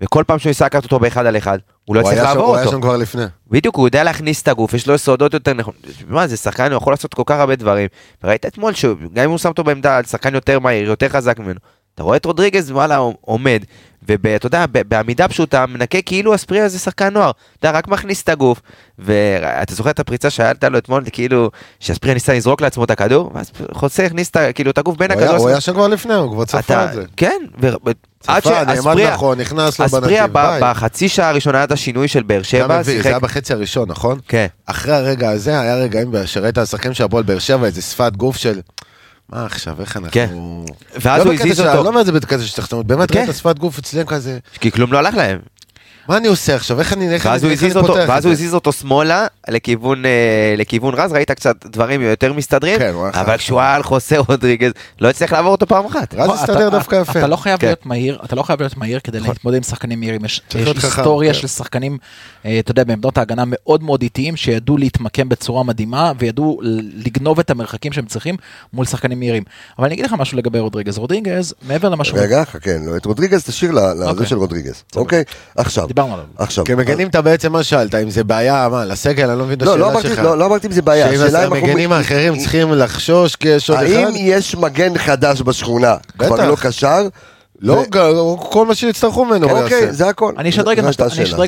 [0.00, 2.64] וכל פעם שהוא ניסה לקחת אותו באחד על אחד, הוא לא הצליח לעבור הוא היה
[2.64, 2.76] אותו.
[2.76, 3.24] שם כבר לפני.
[3.50, 5.80] בדיוק, הוא יודע להכניס את הגוף, יש לו יסודות יותר נכונים.
[6.08, 7.88] מה, זה שחקן, הוא יכול לעשות כל כך הרבה דברים.
[8.24, 11.60] וראית אתמול שגם אם הוא שם אותו בעמדה, שחקן יותר מהיר, יותר חזק ממנו.
[11.96, 13.62] אתה רואה את רודריגז, וואלה, עומד,
[14.08, 17.30] ואתה יודע, בעמידה פשוטה, מנקה כאילו אספריה זה שחקן נוער.
[17.60, 18.60] אתה רק מכניס את הגוף,
[18.98, 23.50] ואתה זוכר את הפריצה שהייתה לו אתמול, כאילו, שאספריה ניסה לזרוק לעצמו את הכדור, ואז
[23.72, 25.36] חוסה הכניס את כאילו, את הגוף בין הכדור.
[25.36, 27.02] הוא היה שם כבר לפני, הוא כבר צפה אתה- את זה.
[27.16, 27.68] כן, ו-
[28.26, 30.60] עד שאספריה, נכון, נכנס לו אספריה בנתיב, ביי.
[30.62, 34.18] בחצי שעה הראשונה עד השינוי של באר שבע, זה היה בחצי הראשון, נכון?
[34.28, 34.46] כן.
[34.66, 38.60] אחרי הרגע הזה, היה רגעים שראית השחקנים של הפועל באר שבע, איזה שפת גוף של...
[39.28, 40.10] מה עכשיו, איך אנחנו...
[40.12, 40.28] כן.
[41.00, 41.82] ואז לא הוא הזיז אותו.
[41.82, 43.18] לא אומר את זה בקטע של שחצנות, באמת כן.
[43.24, 45.38] ראית שפת גוף אצלם כזה, כי כלום לא הלך להם.
[46.08, 47.14] מה אני עושה עכשיו, איך אני...
[47.14, 48.24] איך ואז אני- הוא איך אני הזיז אותו, פותח ואז?
[48.24, 50.10] הוא הזיז אותו שמאלה לכיוון, אה,
[50.56, 53.36] לכיוון רז, ראית קצת דברים יותר מסתדרים, כן, הוא היה אבל.
[53.36, 56.14] כשהוא היה על חוסה רודריגז, לא הצליח לעבור אותו פעם אחת.
[56.14, 57.18] רז הסתדר אתה- דווקא יפה.
[57.18, 57.66] אתה לא חייב כן.
[57.66, 60.24] להיות מהיר, אתה לא חייב להיות מהיר כדי להתמודד עם שחקנים מהירים.
[60.24, 61.38] יש יש היסטוריה כן.
[61.40, 61.98] של שחקנים,
[62.46, 66.60] אה, אתה יודע, בעמדות ההגנה מאוד מאוד איטיים, שידעו להתמקם בצורה מדהימה, וידעו
[67.04, 68.36] לגנוב את המרחקים שהם צריכים
[68.72, 69.42] מול שחקנים מהירים.
[69.78, 70.98] אבל אני אגיד לך משהו לגבי רודריגז.
[70.98, 72.18] רודריגז, מעבר למה שהוא...
[72.18, 74.26] רגע, חכה, לא, את רודריגז תשאיר ל- לזה אוקיי.
[74.26, 75.24] של רודריגז, אוקיי?
[75.56, 76.26] עכשיו, דיברנו עליו.
[76.38, 76.64] עכשיו.
[76.64, 79.78] כמגנים אתה בעצם מה שאלת, אם זה בעיה, מה, לסגל, אני לא מבין את לא,
[79.78, 80.24] לא השאלה שלך.
[80.24, 83.92] לא לא אמרתי אם זה בעיה, שאם המגנים האחרים צריכים לחשוש כי יש עוד אחד?
[83.92, 86.48] האם יש מגן חדש בשכונה, כבר.
[86.48, 87.08] לא קשר?
[87.60, 89.92] לא, כל מה שיצטרכו ממנו הוא אוקיי, יעשה.
[89.92, 90.32] זה הכל.
[90.38, 90.84] אני אשדרג את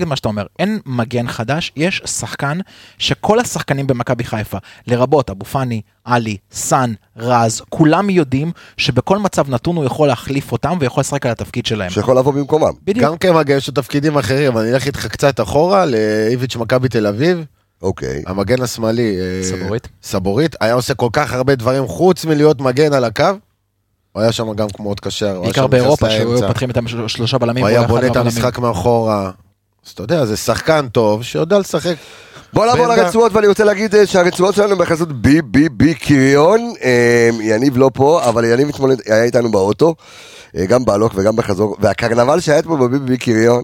[0.07, 0.47] מה שאתה- אומר.
[0.59, 2.59] אין מגן חדש, יש שחקן
[2.99, 9.77] שכל השחקנים במכבי חיפה, לרבות אבו פאני, עלי, סאן, רז, כולם יודעים שבכל מצב נתון
[9.77, 11.91] הוא יכול להחליף אותם ויכול לשחק על התפקיד שלהם.
[11.91, 12.73] שיכול לבוא במקומם.
[12.85, 13.07] בדיוק.
[13.07, 17.45] גם כמגן יש לו תפקידים אחרים, אני אלך איתך קצת אחורה, לאיביץ' מכבי תל אביב,
[17.83, 18.23] אוקיי.
[18.27, 19.89] המגן השמאלי, אה, סבורית.
[20.03, 23.25] סבורית, היה עושה כל כך הרבה דברים חוץ מלהיות מגן על הקו.
[24.13, 26.47] הוא היה שם גם כמו מאוד קשר, בעיקר באירופה, שהיו.
[26.47, 27.65] פותחים את השלושה בלמים.
[27.65, 28.17] הוא היה בונה את.
[28.17, 29.31] המשחק מאחורה.
[29.87, 31.95] אז אתה יודע, זה שחקן טוב שיודע לשחק.
[32.53, 32.87] בוא נעבור.
[32.87, 36.73] לרצועות, ואני רוצה להגיד אה, שהרצועות שלנו בחסות בי בי בי קריון.
[36.83, 39.95] אה, יניב לא פה, אבל יניב אתמול היה איתנו באוטו,
[40.57, 43.63] אה, גם בהלוך וגם בחזור, והקרנבל שהיה אתמול בבי בי בי קריון,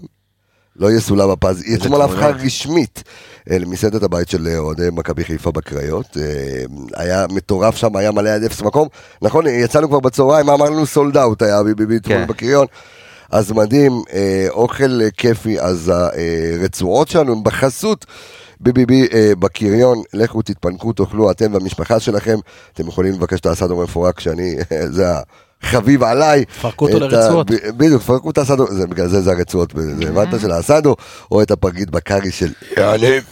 [0.75, 2.01] לא יסולא בפז, היא אתמול.
[2.01, 3.03] הפכה רשמית
[3.51, 6.17] אה, למסעדת הבית של אה, אוהדי מכבי חיפה בקריות.
[6.17, 6.63] אה,
[6.95, 8.87] היה מטורף שם, היה מלא עד אפס מקום.
[9.21, 12.27] נכון, יצאנו כבר בצהריים, אמרנו סולד אאוט היה בי בי בי אתמול כן.
[12.27, 12.67] בקריון.
[13.31, 14.01] אז מדהים,
[14.49, 18.05] אוכל כיפי, אז הרצועות שלנו הם בחסות
[18.67, 22.37] אה, בקריון, לכו תתפנקו, תאכלו אתם והמשפחה שלכם,
[22.73, 24.55] אתם יכולים לבקש את האסדו מפורק שאני,
[24.95, 25.05] זה
[25.63, 26.45] החביב עליי.
[26.61, 27.51] פרקו אותו ה- לרצועות.
[27.77, 30.95] בדיוק, פרקו את האסדו, זה, בגלל זה זה הרצועות, זה הבנת של האסדו,
[31.31, 33.23] או את הפרגית בקארי של יניב,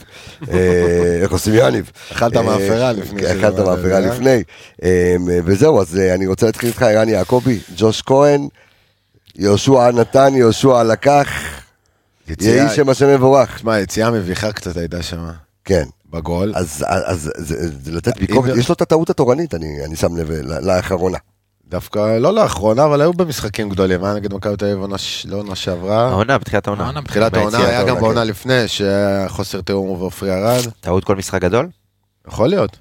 [0.52, 1.92] אה, איך עושים יניב?
[2.12, 4.10] אכלת אה, מאפרה לפני אכלת מאפרה לזה.
[4.14, 4.44] לפני,
[4.84, 8.48] אה, וזהו, אז אה, אני רוצה להתחיל איתך, ערן יעקבי, ג'וש כהן,
[9.36, 11.28] יהושע נתן, יהושע לקח,
[12.42, 13.56] יהי שם השם מבורך.
[13.56, 15.18] תשמע, יציאה מביכה קצת הייתה שם,
[15.66, 15.84] כן.
[16.12, 16.52] בגול.
[16.56, 20.32] אז, אז זה, זה לתת ביקורת, יש לו את הטעות התורנית, אני, אני שם לב,
[20.42, 21.18] לאחרונה.
[21.68, 24.80] דווקא לא לאחרונה, אבל היו במשחקים גדולים, היה נגד מכבי תל אביב
[25.26, 26.10] לא עונה שעברה.
[26.10, 26.84] העונה, בתחילת העונה.
[26.84, 28.24] העונה, תחילת העונה היה גם בעונה.
[28.24, 30.62] לפני, שהיה חוסר תיאום ועופרי ארד.
[30.82, 31.70] טעות כל משחק גדול?
[32.28, 32.78] יכול להיות.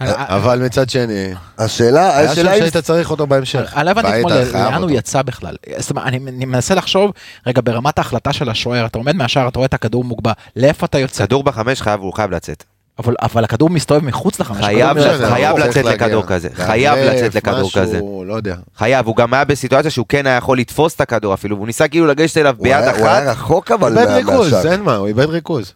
[0.00, 2.58] אבל מצד שני, השאלה, היה שם השאלה אם...
[2.58, 3.72] שהיית צריך אותו בהמשך.
[3.76, 4.90] הבנתי והיית אתמול לאן הוא.
[4.90, 5.56] יצא בכלל.
[5.78, 7.12] זאת אומרת, אני אני מנסה לחשוב,
[7.46, 10.98] רגע, ברמת ההחלטה של השוער, אתה עומד מהשער, אתה רואה את הכדור מוגבה, לאיפה אתה
[10.98, 11.26] יוצא?
[11.26, 12.64] כדור בחמש חייב, הוא חייב לצאת.
[12.98, 14.64] אבל- אבל הכדור מסתובב מחוץ לחמש.
[14.64, 16.06] חייב הכדור- לצאת, חייב הוא צריך לצאת להגיע.
[16.06, 16.48] לכדור כזה.
[16.54, 18.00] חייב לצאת לכדור משהו, כזה.
[18.26, 18.56] לא יודע.
[18.76, 21.88] חייב, הוא גם היה בסיטואציה שהוא כן היה יכול לתפוס את הכדור אפילו, והוא ניסה
[21.88, 24.54] כאילו לגשת אליו הוא ביד היה- הוא היה אחת, רחוק אבל איבד מה- ריכוז.
[24.66, 25.72] אין מה, הוא איבד ריכוז.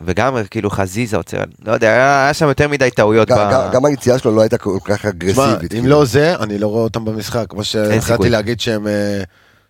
[0.00, 3.28] וגם כאילו חזיזה עוצר, לא יודע, היה שם יותר מדי טעויות.
[3.28, 5.62] גם- ב- גם- גם היציאה שלו לא הייתה כל כך אגרסיבית.
[5.62, 5.88] אם כאילו.
[5.88, 7.44] לא זה, אני לא רואה אותם במשחק.
[7.48, 7.64] כמו.
[7.64, 9.22] שהתחלתי להגיד שהם אה,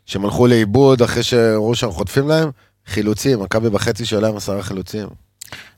[0.07, 2.51] שהם הלכו לאיבוד אחרי שראו שאנחנו חוטפים להם,
[2.87, 5.07] חילוצים, מכבי בחצי שלהם עשרה חילוצים.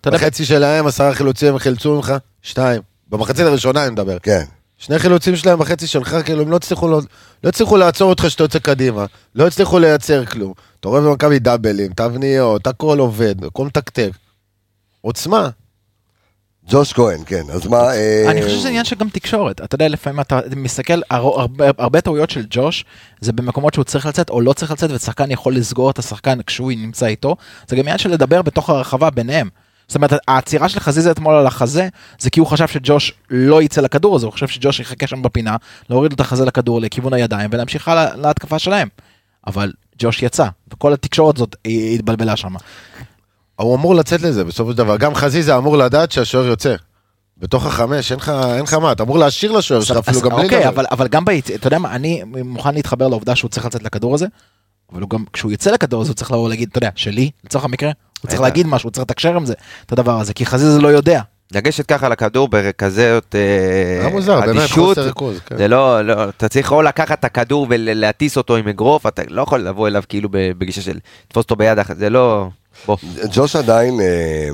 [0.07, 2.83] בחצי שלהם עשרה חילוצים, הם חילצו ממך שתיים.
[3.09, 4.19] במחצית הראשונה אני מדבר.
[4.19, 4.45] כן.
[4.79, 7.01] שני חילוצים שלהם בחצי שלך, כאילו הם לא הצליחו, לא,
[7.45, 10.53] לא הצליחו לעצור אותך שאתה יוצא קדימה, לא הצליחו לייצר כלום.
[10.81, 14.11] אתה רואה במכבי דאבלים, תבניות, הכל עובד, הכל מתקתק.
[15.01, 15.49] עוצמה.
[16.69, 17.43] ג'וש כהן, כן.
[17.53, 17.77] אז מה...
[17.77, 19.61] אה, אני חושב שזה עניין של גם תקשורת.
[19.61, 21.47] אתה יודע, לפעמים אתה מסתכל, הר-
[21.79, 22.85] הרבה, טעויות של ג'וש,
[23.21, 26.73] זה במקומות שהוא צריך לצאת או לא צריך לצאת, ושחקן יכול לסגור את השחקן כשהוא
[26.73, 27.37] נמצא איתו.
[27.69, 29.49] זה גם עניין של לדבר בתוך הרחבה ביניהם.
[29.89, 33.81] זאת אומרת, העצירה של חזיזה אתמול על החזה, זה כי הוא חשב שג'וש לא יצא
[33.81, 35.57] לכדור הזה, הוא חושב שג'וש יחכה שם בפינה,
[35.91, 38.89] להוריד את החזה לכדור לכיוון הידיים ולהמשיך הלאה להתקפה שלהם.
[39.47, 41.57] אבל ג'וש יצא, וכל התקשורת הזאת
[41.95, 42.55] התבלבלה שם.
[43.63, 44.97] הוא אמור לצאת לזה בסופו של דבר.
[44.97, 46.75] גם חזיזה אמור לדעת שהשוער יוצא.
[47.41, 50.31] בתוך החמש, אין לך, אין לך מה, אתה אמור להשאיר לשוער שלך אפילו אז גם
[50.31, 50.69] בלי אוקיי, דבר.
[50.69, 54.15] אבל, אבל גם ביציאה, אתה יודע מה, אני מוכן להתחבר לעובדה שהוא צריך לצאת לכדור
[54.15, 54.27] הזה,
[54.93, 57.65] אבל הוא גם, כשהוא יצא לכדור הזה הוא צריך לבוא להגיד, אתה יודע, שלי, לצורך
[57.65, 57.91] המקרה,
[58.21, 58.41] הוא צריך.
[58.41, 59.55] להגיד משהו, הוא צריך לתקשר עם זה,
[59.87, 61.21] את הדבר הזה, כי חזיזה לא יודע.
[61.55, 65.41] לגשת ככה לכדור בכזאת אה, היה מוזר, באמת אדישות, חוסר ריכוז.
[65.47, 65.57] כן.
[65.57, 69.43] זה לא, לא, אתה צריך או לקחת את הכדור ולהטיס אותו עם אגרוף, אתה לא
[69.43, 72.49] יכול לבוא אליו כאילו בגישה של תפוס אותו ביד אחת, זה לא...
[72.87, 72.97] בוא.
[73.33, 74.49] ג'וש עדיין, אה,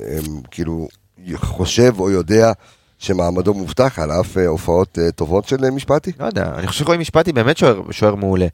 [0.00, 0.18] אה,
[0.50, 0.88] כאילו,
[1.34, 2.52] חושב או יודע
[2.98, 6.12] שמעמדו מובטח על אף אה, הופעות אה, טובות של אה, משפטי?
[6.20, 8.46] לא יודע, אני חושב שרועי משפטי באמת שוער, שוער מעולה.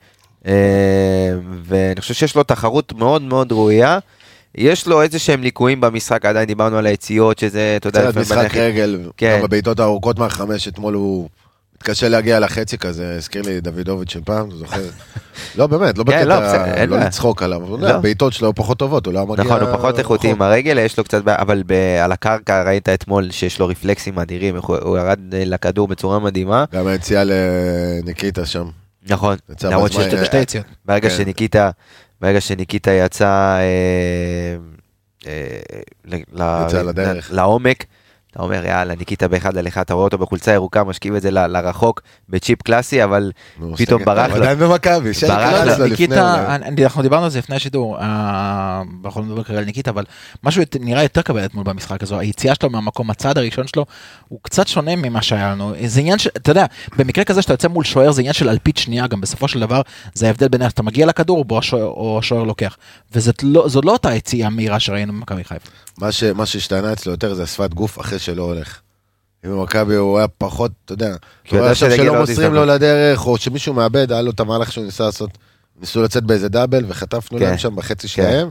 [0.47, 0.53] אה,
[1.63, 3.99] ואני חושב שיש לו תחרות מאוד מאוד ראויה.
[4.55, 9.01] יש לו איזה שהם ליקויים במשחק, עדיין דיברנו על היציאות, שזה, אתה יודע, משחק רגל,
[9.17, 9.37] כן.
[9.39, 11.29] גם בבעיטות הארוכות מהחמש, אתמול הוא
[11.77, 14.81] מתקשה להגיע לחצי כזה, הזכיר לי דוידוביץ' של פעם, אתה זוכר?
[15.57, 17.07] לא, באמת, לא כן, לא, בקטע, לא בעיה.
[17.07, 17.89] לצחוק עליו, לא.
[17.89, 19.45] הבעיטות שלו פחות טובות, הוא לא מגיע...
[19.45, 20.31] נכון, הוא פחות איכותי.
[20.31, 21.62] עם הרגל, יש לו קצת בעיה, אבל
[22.05, 26.65] על הקרקע ראית אתמול שיש לו רפלקסים אדירים, הוא- ירד אה, לכדור בצורה מדהימה.
[26.75, 28.67] גם היציאה לניקיטה שם.
[29.09, 30.67] נכון, למרות שיש אה, שתי יציאות.
[30.85, 31.17] ברגע כן.
[31.17, 31.71] שניקיטה,
[32.21, 34.57] ברגע שניקיטה יצא אה,
[35.27, 36.23] אה.
[37.31, 37.85] לעומק,
[38.37, 41.31] אתה אומר יאללה ניקיטה באחד על אחד, אתה רואה אותו בחולצה ירוקה, משכיב את זה
[41.31, 44.05] ל- לרחוק בצ'יפ קלאסי, אבל נו, פתאום.
[44.05, 44.37] ברח לו.
[44.37, 45.85] עדיין במכבי, שי ברח קלאס לו.
[45.85, 46.55] לפני ניקיטה, אולי.
[46.55, 50.05] אני- אנחנו דיברנו על זה לפני השידור, אה, אנחנו לא נדבר כרגע על ניקיטה, אבל
[50.44, 53.87] משהו ית- נראה יותר כבד אתמול במשחק הזה, היציאה שלו מהמקום, הצעד הראשון שלו,
[54.29, 56.66] הוא קצת שונה ממה שהיה לנו, זה עניין של, אתה יודע,
[56.99, 59.81] במקרה כזה שאתה יוצא מול שוער זה עניין של אלפית שנייה, גם בסופו של דבר
[60.14, 62.77] זה ההבדל בין אתה מגיע לכדור או השוער לוקח,
[63.12, 65.70] וזאת לא, לא אותה יציאה מהירה שראינו במכבי חיפה.
[65.99, 68.81] מה ש- מה שהשתנה אצלו יותר זה השפת גוף אחרי שלא הולך.
[69.47, 72.55] אם במכבי הוא היה פחות, אתה יודע, כי אתה הוא רואה יודע עכשיו שלא מוסרים
[72.55, 72.65] לו.
[72.65, 75.31] לדרך, או שמישהו מאבד, היה לו את המהלך שהוא ניסה לעשות.
[75.81, 77.45] ניסו לצאת באיזה דאבל וחטפנו כן.
[77.45, 78.49] להם שם בחצי שלהם.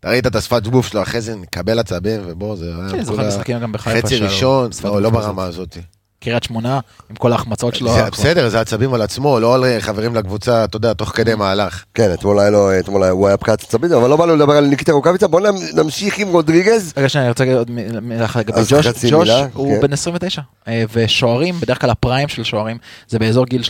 [0.00, 3.28] אתה ראית את השפת גוף שלו, אחרי זה נקבל עצבים, ובוא, זה היה אני זוכר
[3.28, 5.76] משחקים גם בחיפה חצי שלו, ראשון, בשפת לא לא ברמה הזאת.
[6.20, 7.92] קריית שמונה, עם כל ההחמצות שלו.
[7.94, 8.10] זה.
[8.12, 11.84] בסדר, זה עצבים על עצמו, לא על חברים לקבוצה, אתה יודע, תוך כדי מהלך.
[11.94, 14.64] כן, אתמול היה לו, אתמול הוא היה פקעת עצבית, אבל לא בא לו לדבר על
[14.66, 16.92] ניקיטה רוקאביצה, בוא נמ- נמשיך עם רודריגז.
[16.96, 17.70] רגע שנייה, אני רוצה להגיד עוד
[18.02, 18.86] מילה אחת לגבי אז ג'וש.
[19.10, 19.80] ג'וש הוא כן.
[19.86, 22.76] בן 29, אה, ושוערים, בדרך כלל הפריים של שוערים,
[23.08, 23.66] זה באזור גיל 34-35,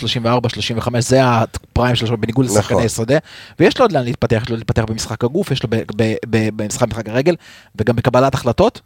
[0.99, 2.59] זה הפריים של שוערים, בניגוד נכון.
[2.59, 3.19] לשחקני שדה,
[3.61, 5.69] ויש לו עוד לאן להתפתח, יש לו להתפתח במשחק הגוף, יש לו
[6.31, 7.35] במשחק משחק הרגל,
[7.81, 8.81] וגם בקבלת החלטות.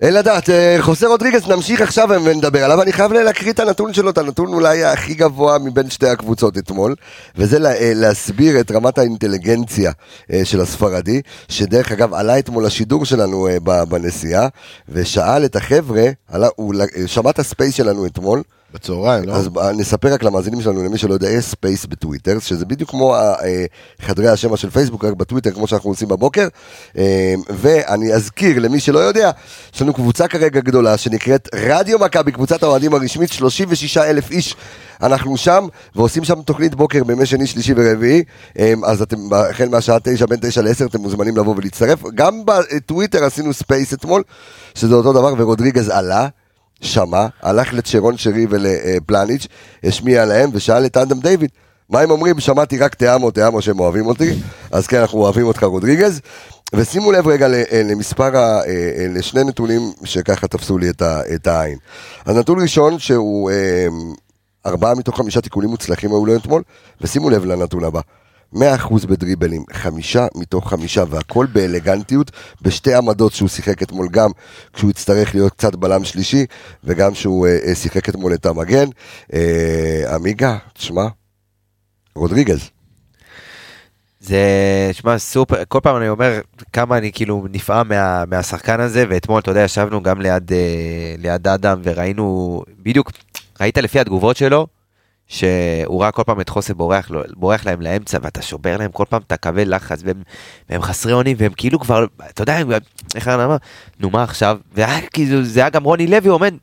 [0.00, 4.10] אין לדעת, אה, חוסה רודריגז, נמשיך עכשיו ונדבר עליו, אני חייב להקריא את הנתון שלו,
[4.10, 6.94] את הנתון אולי הכי גבוה מבין שתי הקבוצות אתמול,
[7.36, 9.92] וזה לה- אה, להסביר את רמת האינטליגנציה
[10.32, 13.48] אה, של הספרדי, שדרך אגב עלה אתמול לשידור שלנו
[13.88, 14.48] בנסיעה,
[14.88, 16.06] ושאל את החבר'ה,
[16.56, 16.74] הוא
[17.06, 18.42] שמע את ה space שלנו אתמול,
[18.74, 19.32] בצהריים, לא?
[19.32, 23.34] אז נספר רק למאזינים שלנו, למי שלא יודע, יש space בטוויטר, שזה בדיוק כמו ה-
[23.42, 23.64] אה,
[24.02, 26.48] חדרי השמע של פייסבוק, רק בטוויטר, כמו שאנחנו עושים בבוקר.
[26.98, 29.30] אה, ואני אזכיר למי שלא יודע,
[29.74, 34.56] יש לנו קבוצה כרגע גדולה שנקראת רדיו מכבי, קבוצת האוהדים הרשמית, 36 אלף איש.
[35.02, 38.22] אנחנו שם, ועושים שם תוכנית בוקר בימי שני, שלישי ורביעי,
[38.58, 39.16] אה, אז אתם,
[39.50, 42.02] החל מהשעה תשע, בין תשע לעשר, אתם מוזמנים לבוא ולהצטרף.
[42.14, 44.22] גם בטוויטר עשינו space אתמול,
[44.74, 46.28] שזה אותו דבר, ורודריגז עלה.
[46.80, 49.46] שמע, הלך לצ'רון שרי ולפלניץ',
[49.84, 51.50] השמיע להם ושאל את אדם דיוויד,
[51.88, 52.40] מה הם אומרים?
[52.40, 54.34] שמעתי רק תיאמו, תיאמו שהם אוהבים אותי,
[54.72, 56.20] אז כן, אנחנו אוהבים אותך רודריגז.
[56.74, 60.90] ושימו לב רגע אה, למספר, ה- אה, אה, לשני נתונים שככה תפסו לי
[61.34, 61.78] את, העין.
[62.24, 63.50] אז נתון ראשון שהוא
[64.66, 66.62] ארבעה מתוך חמישה תיקולים מוצלחים היו לו אתמול,
[67.00, 68.00] ושימו לב לנתון הבא.
[68.54, 68.58] 100%
[69.06, 72.30] בדריבלים, חמישה מתוך חמישה, והכל באלגנטיות,
[72.62, 74.30] בשתי עמדות שהוא שיחק אתמול, גם
[74.72, 76.46] כשהוא יצטרך להיות קצת בלם שלישי,
[76.84, 78.88] וגם שהוא אה, אה, שיחק אתמול את המגן.
[79.34, 81.06] אה, עמיגה, תשמע,
[82.14, 82.70] רודריגז.
[84.20, 84.40] זה,
[84.92, 86.40] שמע, סופר, כל פעם אני אומר
[86.72, 91.48] כמה אני כאילו נפעם מה, מהשחקן הזה, ואתמול, אתה יודע, ישבנו גם ליד, אה, ליד
[91.48, 93.12] אדם וראינו, בדיוק,
[93.60, 94.66] ראית לפי התגובות שלו,
[95.30, 99.20] שהוא ראה כל פעם את חוסה בורח, בורח להם לאמצע, ואתה שובר להם כל פעם
[99.26, 100.22] את הקווי לחץ, והם,
[100.70, 102.70] והם חסרי אונים, והם כאילו כבר, אתה יודע, הם-
[103.14, 103.56] איך אני אומר,
[104.00, 106.54] נו מה עכשיו, והיה כאילו, זה היה גם רוני לוי עומד,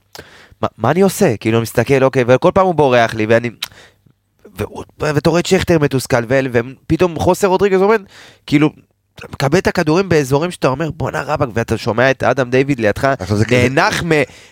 [0.61, 1.37] מה, מה אני עושה?
[1.37, 3.49] כאילו, מסתכל, אוקיי, וכל פעם הוא בורח לי, ואני...
[4.99, 8.01] ואתה רואה את שכטר מתוסכל, ופתאום חוסר רודריגז עומד,
[8.45, 8.69] כאילו,
[9.33, 13.13] מקבל את הכדורים באזורים שאתה אומר בואנה רבאק, ואתה שומע את אדם דיוויד לידך,
[13.69, 14.11] נאנח מ...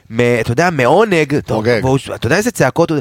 [0.10, 1.54] מ- אתה יודע, מעונג, אתה-
[2.26, 2.92] יודע איזה צעקות,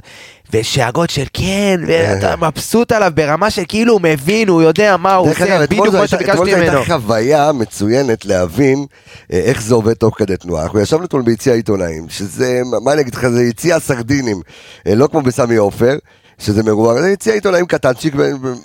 [0.52, 5.28] ושאגות של כן, ואתה מבסוט עליו ברמה של כאילו הוא מבין, הוא יודע מה הוא
[5.30, 6.78] עושה, בדיוק זו מה הייתה- אתמול שביקשתי זו ממנו.
[6.78, 8.86] הייתה חוויה מצוינת להבין
[9.32, 10.62] אה, איך זה עובד תוך כדי תנועה.
[10.64, 14.40] אנחנו ישבנו אתמול ביציע העיתונאים, שזה, מה אני אגיד לך, זה יציע סרדינים,
[14.86, 15.96] אה, לא כמו בסמי עופר,
[16.38, 18.14] שזה מרוח, זה יציע עיתונאים קטנצ'יק,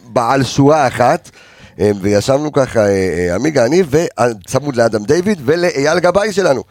[0.04, 1.30] בעל שורה אחת.
[1.80, 6.64] אה, וישבנו ככה, אה, אה, עמיגה, אני, וצמוד לאדם דיוויד ולאייל גבאי שלנו.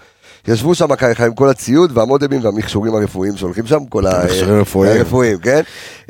[0.48, 4.54] ישבו שם ככה עם כל הציוד והמודמים והמכשורים הרפואיים שהולכים שם, כל המכשורים
[4.98, 5.38] הרפואיים.
[5.38, 5.61] כן?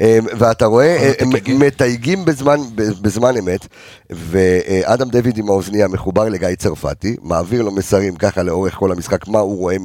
[0.01, 1.31] אה, ואתה רואה, אה, הם.
[1.59, 3.66] מתייגים בזמן, בזמן אמת,
[4.11, 9.38] ואדם דיוויד עם האוזנייה מחובר לגיא צרפתי, מעביר לו מסרים ככה לאורך כל המשחק, מה
[9.38, 9.77] הוא רואה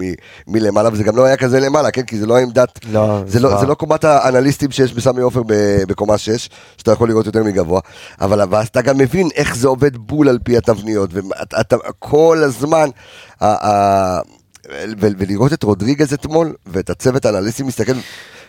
[0.48, 2.02] מלמעלה, וזה גם לא היה כזה למעלה, כן?
[2.02, 3.60] כי זה לא עמדת, לא, זה לא.
[3.60, 5.42] זה לא קומת האנליסטים שיש בסמי עופר
[5.88, 7.82] בקומה 6, שאתה יכול לראות יותר מגבוה,
[8.22, 12.90] אבל אתה גם מבין איך זה עובד בול על פי התבניות, ואתה כל הזמן,
[15.00, 17.94] ולראות את רודריגז אתמול, ואת הצוות האנליסטים מסתכל,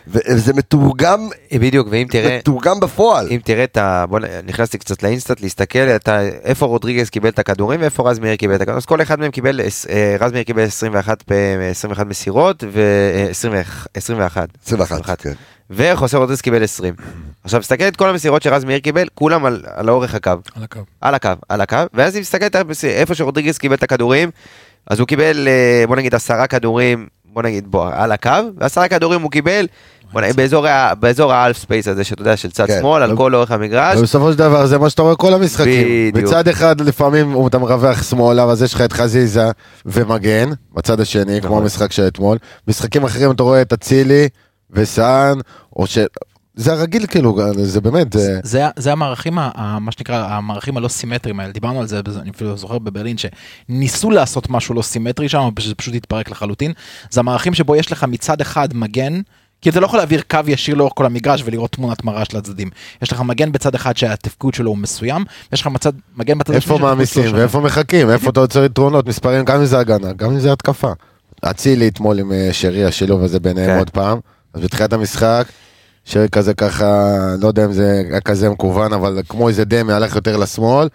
[0.07, 2.37] וזה מתורגם, בדיוק, ואם תראה...
[2.37, 3.27] מתורגם בפועל.
[3.31, 4.05] אם תראה את ה...
[4.09, 4.19] בוא.
[4.45, 6.21] נכנסתי קצת לאינסטאט להסתכל אתה...
[6.21, 9.31] איפה רודריגז קיבל את הכדורים ואיפה רז מאיר קיבל את הכדורים אז כל אחד מהם
[9.31, 11.31] קיבל אה, רז מאיר קיבל 21 פ...
[11.71, 15.33] 21 מסירות ו-21 21 21, כן.
[15.69, 16.93] וחוסר רודריגז קיבל 20
[17.43, 20.79] עכשיו תסתכל את כל המסירות שרז מאיר קיבל כולם על, על אורך הקו על הקו.
[21.01, 24.29] על הקו על הקו ואז אם תסתכל איפה שרודריגז קיבל את הכדורים
[24.87, 29.21] אז הוא קיבל אה, בוא נגיד עשרה כדורים בוא נגיד בוא על הקו ועשרה כדורים
[29.21, 29.67] הוא קיבל.
[30.13, 30.65] בוא נגיד, באזור
[30.99, 32.77] באזור ה half space הזה שאתה יודע של צד כן.
[32.79, 35.87] שמאל על כל אורך המגרש ובסופו של דבר זה מה שאתה רואה כל המשחקים.
[36.13, 36.27] בדיוק.
[36.29, 39.51] מצד אחד לפעמים הוא- אתה מרווח שמאלה, אז יש לך את חזיזה
[39.85, 41.63] ומגן, בצד השני, כמו נכון.
[41.63, 42.37] המשחק של אתמול.
[42.67, 44.27] משחקים אחרים אתה רואה את אצילי
[44.71, 45.37] וסאן,
[45.75, 45.97] או ש...
[46.55, 48.39] זה הרגיל כאילו, זה באמת, זה...
[48.43, 52.57] זה, זה המערכים, ה- מה שנקרא, המערכים הלא סימטריים האלה, דיברנו על זה, אני אפילו
[52.57, 56.71] זוכר בברלין, שניסו לעשות משהו לא סימטרי שם, אבל שזה פשוט התפרק לחלוטין.
[57.09, 59.21] זה המערכים שבו יש לך מצד אחד מגן,
[59.61, 62.69] כי אתה לא יכול להעביר קו ישיר לאורך כל המגרש ולראות תמונת מראה של הצדדים.
[63.01, 66.77] יש לך מגן בצד אחד שהתפקוד שלו הוא מסוים, ויש לך מצד, מגן בצד איפה
[66.77, 67.35] מעמיסים.
[67.35, 70.91] ואיפה מחכים, איפה אתה יוצר יתרונות, מספרים, גם אם זה הגנה, גם אם זה התקפה.
[71.41, 73.77] אצילי אתמול עם אה, שרי, השילוב הזה ביניהם כן.
[73.77, 74.19] עוד פעם,
[74.53, 75.47] אז בתחילת המשחק,
[76.05, 80.15] שרי כזה ככה, לא יודע אם זה היה כזה מכוון, אבל כמו איזה דמי הלך
[80.15, 80.87] יותר לשמאל,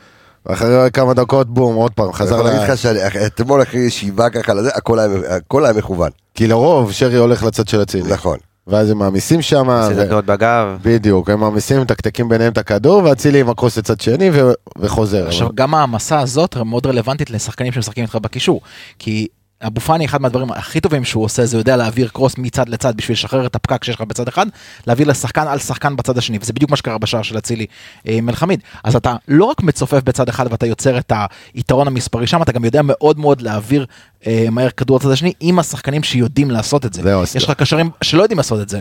[0.46, 2.70] ואחרי כמה דקות בום, עוד פעם, אני חזר יכול להגיד.
[2.70, 6.10] לך שאתמול אחרי ישיבה ככה לזה, הכל היה- הכל היה מכוון.
[6.34, 8.12] כי לרוב שרי הולך לצד של אצילי.
[8.12, 8.38] נכון.
[8.66, 9.68] ואז הם מעמיסים שם,
[10.06, 10.66] תנועות בגב.
[10.82, 15.26] בדיוק, הם מעמיסים, מתקתקים ביניהם את הכדור, ואצילי עם הקרוס לצד שני ו- וחוזר.
[15.28, 18.60] עכשיו אבל- גם העמסה הזאת מאוד רלוונטית לשחקנים שמשחקים איתך בקישור.
[18.98, 19.26] כי
[19.66, 23.14] אבו פאני אחד מהדברים הכי טובים שהוא עושה זה יודע להעביר קרוס מצד לצד בשביל
[23.14, 24.46] לשחרר את הפקק שיש לך בצד אחד,
[24.86, 27.66] להעביר לשחקן על שחקן בצד השני וזה בדיוק מה שקרה בשער של אצילי
[28.08, 28.60] אה, עם אלחמיד.
[28.84, 31.12] אז אתה לא רק מצופף בצד אחד ואתה יוצר את
[31.54, 33.86] היתרון המספרי שם, אתה גם יודע מאוד מאוד להעביר
[34.26, 37.02] אה, מהר כדור לצד השני עם השחקנים שיודעים לעשות את זה.
[37.34, 38.80] יש לך קשרים שלא יודעים לעשות את זה.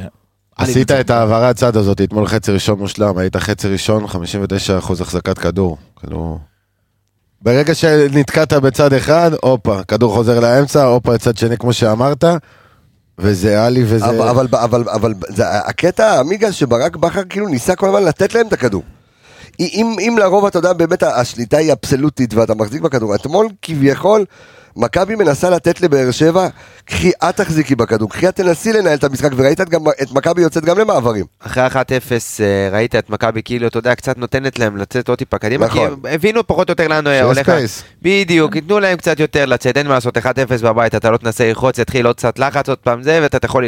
[0.58, 5.78] עשית את העברת צד הזאת, אתמול חצי ראשון מושלם, היית חצי ראשון, 59% החזקת כדור.
[6.00, 6.40] כאילו...
[7.42, 12.24] ברגע שנתקעת בצד אחד, הופה, כדור חוזר לאמצע, הופה לצד שני כמו שאמרת,
[13.20, 14.06] וזה עלי וזה...
[14.06, 18.48] אבל, אבל, אבל, אבל זה, הקטע, עמיגה, שברק בכר כאילו ניסה כל הזמן לתת להם
[18.48, 18.84] את הכדור.
[19.60, 23.16] אם, אם לרוב, אתה יודע, באמת השליטה היא אבסולוטית ואתה מחזיק בכדור.
[23.16, 24.26] אתמול כביכול,
[24.76, 26.48] מכבי מנסה לתת לבאר שבע,
[26.86, 30.42] קחי את תחזיקי בכדור, קחי את תנסי לנהל את המשחק, וראית את, גם, את מכבי
[30.42, 31.26] יוצאת גם למעברים.
[31.40, 31.72] אחרי 1-0
[32.40, 35.78] אה, ראית את מכבי כאילו, אתה יודע, קצת נותנת להם לצאת עוד טיפה קדימה, כי
[35.78, 36.00] נכון.
[36.04, 37.52] הם הבינו פחות או יותר לאן הולך.
[38.02, 40.22] בדיוק, ייתנו להם קצת יותר לצאת, אין מה לעשות, 1-0
[40.64, 43.66] בבית, אתה לא תנסה ללחוץ, יתחיל עוד קצת לחץ, עוד פעם זה, ואתה יכול...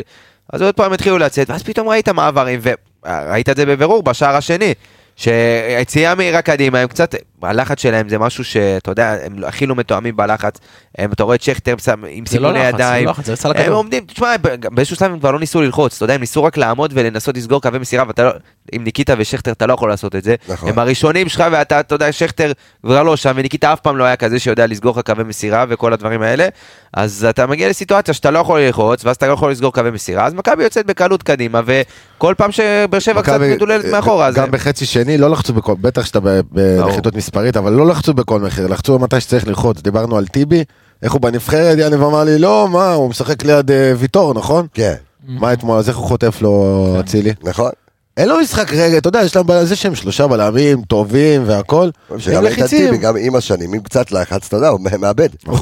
[0.53, 4.73] אז עוד פעם התחילו לצאת, ואז פתאום ראית מעברים, וראית את זה בבירור בשער השני.
[5.21, 10.15] שיציאה מהירה קדימה, הם קצת, הלחץ שלהם זה משהו שאתה יודע, הם הכי לא מתואמים
[10.15, 10.55] בלחץ.
[10.97, 11.75] הם, אתה רואה את שכטר
[12.09, 13.05] עם זה לא סיכוני לחץ, זה ידיים.
[13.05, 13.75] לא לחץ, זה סל הם הכדור.
[13.75, 14.35] עומדים, תשמע,
[14.71, 17.61] באיזשהו שלב הם כבר לא ניסו ללחוץ, אתה יודע, הם ניסו רק לעמוד ולנסות לסגור
[17.61, 18.31] קווי מסירה, ואתה לא,
[18.71, 20.35] עם ניקיטה ושכטר אתה לא יכול לעשות את זה.
[20.47, 20.69] נכון.
[20.69, 22.51] הם הראשונים שלך, ואתה, אתה יודע, שכטר
[22.83, 25.93] כבר לא שם, וניקיטה אף פעם לא היה כזה שיודע לסגור לך קווי מסירה וכל
[25.93, 26.47] הדברים האלה.
[26.93, 30.25] אז אתה מגיע לסיטואציה שאתה לא יכול ללחוץ, ואז אתה לא יכול לסגור קווי מסירה,
[30.25, 34.31] אז מכבי יוצאת בקלות קדימה, וכל פעם שבאר שבע קצת מדוללת אה, מאחורה.
[34.31, 38.39] גם בחצי שני לא לחצו בכל, בטח שאתה ב- בנחיתות מספרית, אבל לא לחצו בכל
[38.39, 39.81] מחיר, לחצו מתי שצריך ללחוץ.
[39.81, 40.63] דיברנו על טיבי,
[41.03, 44.67] איך הוא בנבחרת, יאניב אמר לי, לא, מה, הוא משחק ליד אה, ויטור, נכון?
[44.73, 44.93] כן,
[45.27, 47.33] מה אתמול, אז איך הוא חוטף לו אצילי?
[47.43, 47.69] נכון.
[48.17, 51.89] אין לו משחק רגע, אתה יודע, יש להם זה שהם שלושה בלמים טובים והכל.
[52.17, 55.29] שגם הם טיבי, גם עם השנים, עם קצת לחץ, אתה יודע, הוא מאבד.
[55.45, 55.57] הוא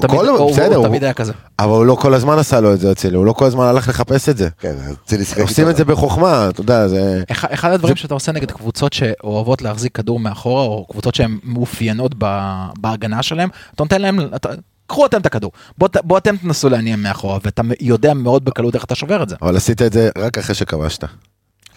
[0.88, 1.34] תמיד- היה כזה.
[1.60, 3.88] אבל הוא לא כל הזמן עשה לו את זה אצילי, הוא לא כל הזמן הלך
[3.88, 4.50] לחפש את זה.
[4.60, 4.76] כן,
[5.06, 5.70] אצילי שיחק עושים.
[5.70, 7.24] את זה בחוכמה, אתה יודע, זה...
[7.32, 12.45] אחד הדברים שאתה עושה נגד קבוצות שאוהבות להחזיק כדור מאחורה, או קבוצות שהן מאופיינות ב-
[12.80, 14.20] בהגנה שלהם, אתה נותן להם,
[14.88, 18.76] קחו אתם את הכדור, בוא ת- בוא אתם תנסו להניע מאחורה, ואתה יודע מאוד בקלות
[18.76, 19.36] איך אתה שובר את זה.
[19.41, 21.04] אבל עשית את זה רק אחרי שכבשת.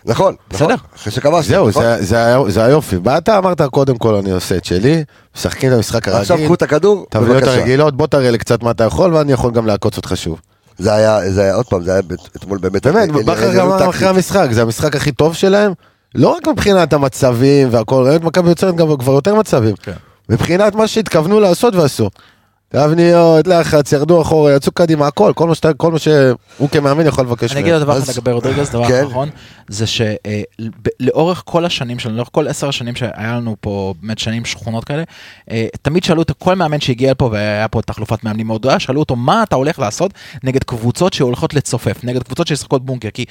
[0.05, 0.65] נכון, בסדר.
[0.75, 1.49] נכון, אחרי שכבשת.
[1.49, 1.83] זהו, נכון.
[1.83, 2.99] זה- זה היה- זה היופי.
[2.99, 5.05] באת, אמרת, קודם כל אני עושה את שלי,
[5.37, 7.55] משחקים את המשחק עכשיו הרגיל, קחו את הכדור, בבקשה.
[7.55, 10.41] הרגילות, בוא תראה לי קצת מה אתה יכול, ואני יכול גם לעקוץ אותך שוב.
[10.79, 12.01] זה היה, זה היה, עוד פעם, זה היה
[12.37, 12.87] אתמול באמת...
[12.87, 13.91] באמת, בכר גם אמר.
[13.91, 15.73] אחרי המשחק, זה המשחק הכי טוב שלהם,
[16.15, 19.75] לא רק מבחינת המצבים והכל, ראית מכבי יוצרת גם כבר יותר מצבים.
[19.83, 19.93] כן.
[20.29, 22.11] מבחינת מה שהתכוונו לעשות ועשו.
[22.73, 27.25] תבניות, לחץ, ירדו אחורה, יצאו קדימה, הכל, כל מה שאתה- כל מה שהוא כמאמן יכול
[27.25, 29.05] לבקש אני אגיד עוד דבר אחד לגבי רודריגז, דבר כן.
[29.07, 29.29] אחרון,
[29.68, 34.85] זה שלאורך כל השנים שלנו, לאורך כל עשר השנים שהיה לנו פה באמת שנים שכונות
[34.85, 35.03] כאלה,
[35.51, 39.01] אה, תמיד שאלו אותו, כל מאמן שהגיע לפה והיה פה תחלופת מאמנים מאוד גדולה, שאלו
[39.01, 40.11] אותו מה אתה הולך לעשות
[40.45, 43.25] נגד קבוצות שהולכות לצופף, נגד קבוצות שישחקות בונקר, כי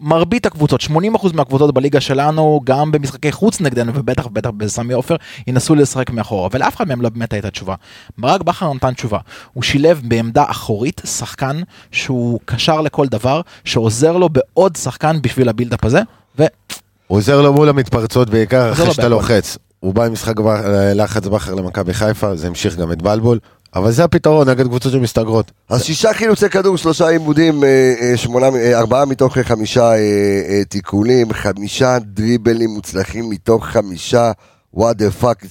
[0.00, 0.86] מרבית הקבוצות, 80%
[1.34, 5.16] מהקבוצות בליגה שלנו, גם במשחקי חוץ נגדנו, ובטח ובטח בסמי עופר,
[5.46, 7.74] ינסו לשחק מאחורה, ולאף אחד מהם לא באמת הייתה תשובה.
[8.18, 9.18] ברק בכר נתן תשובה,
[9.52, 11.60] הוא שילב בעמדה אחורית שחקן
[11.92, 16.00] שהוא קשר לכל דבר, שעוזר לו בעוד שחקן בשביל הבילדאפ הזה,
[16.38, 16.44] ו...
[17.06, 19.08] הוא עוזר לו מול המתפרצות בעיקר אחרי שאתה.
[19.08, 19.58] לוחץ.
[19.80, 20.34] הוא בא עם משחק
[20.94, 23.38] לחץ בכר למכבי חיפה, זה המשיך גם את בלבול,
[23.74, 25.52] אבל זה הפתרון נגד קבוצות שמסתגרות.
[25.68, 29.90] אז שישה חילוצי כדור, שלושה עיבודים, אה, אה, שמונה, אה, ארבעה מתוך חמישה
[30.68, 34.32] תיקולים, חמישה דריבלים מוצלחים מתוך חמישה,
[34.74, 35.44] what the fuck,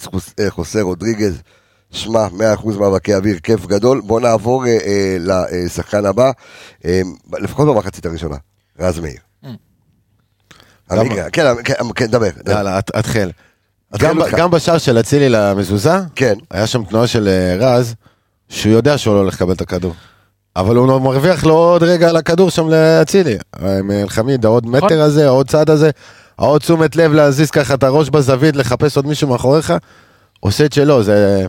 [0.50, 1.42] חוסה רודריגז.
[1.92, 4.02] שמע, 100% מאבקי אוויר, כיף גדול.
[4.02, 4.66] בואו נעבור
[5.20, 6.32] לשחקן הבא,
[7.40, 8.36] לפחות במחצית הראשונה,
[8.80, 9.18] רז מאיר.
[10.92, 12.30] עמיגה, כן, כן, כן, דבר.
[12.50, 13.32] יאללה, התחל.
[14.38, 16.34] גם בשער של אצילי למזוזה, כן.
[16.52, 17.96] היה שם תנועה של רז,
[18.54, 19.94] שהוא יודע שהוא לא הולך לקבל את הכדור.
[20.56, 23.38] אבל הוא מרוויח לו עוד רגע על הכדור שם לאצילי.
[23.62, 24.86] עם אלחמיד, העוד נכון.
[24.86, 25.90] מטר הזה, העוד צעד הזה,
[26.38, 29.74] העוד תשומת לב להזיז ככה את הראש בזווית, לחפש עוד מישהו מאחוריך,
[30.40, 31.46] עושה את שלו, זה...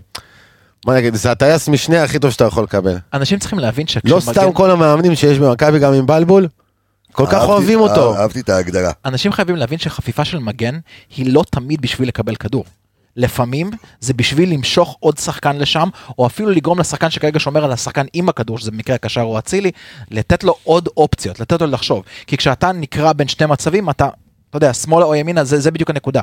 [0.86, 2.96] מה אני אגיד, זה הטייס משנה הכי טוב שאתה יכול לקבל.
[3.14, 4.40] אנשים צריכים להבין לא שכשמגן...
[4.40, 6.48] סתם כל המאמנים שיש במכבי גם עם בלבול,
[7.12, 8.16] כל כך אוהבים אותו.
[8.16, 8.92] אהבתי את ההגדרה.
[9.04, 10.78] אנשים חייבים להבין שחפיפה של מגן
[11.16, 12.64] היא לא תמיד בשביל לקבל כדור.
[13.16, 15.88] לפעמים זה בשביל למשוך עוד שחקן לשם,
[16.18, 19.70] או אפילו לגרום לשחקן שכרגע שומר על השחקן עם הכדור, שזה במקרה הקשר או אצילי,
[20.10, 22.02] לתת לו עוד אופציות, לתת לו לחשוב.
[22.26, 24.08] כי כשאתה נקרע בין שני מצבים, אתה,
[24.50, 26.20] אתה יודע, שמאלה או ימינה, זה, זה בדיוק הנקודה.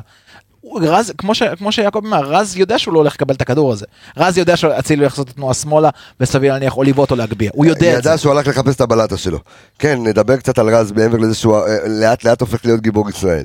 [0.82, 3.86] רז, כמו, ש, כמו שיעקב אמר, רז יודע שהוא לא הולך לקבל את הכדור הזה.
[4.16, 5.90] רז יודע שאצילי הולך לעשות את התנועה שמאלה,
[6.20, 7.50] וסביר להניח או לבעוט או להגביה.
[7.54, 8.08] הוא יודע את זה.
[8.08, 9.38] ידע שהוא הלך לחפש את הבלטה שלו.
[9.78, 13.44] כן, נדבר קצת על רז מעבר לזה שהוא אה, לאט לאט הופך להיות גיבור ישראל.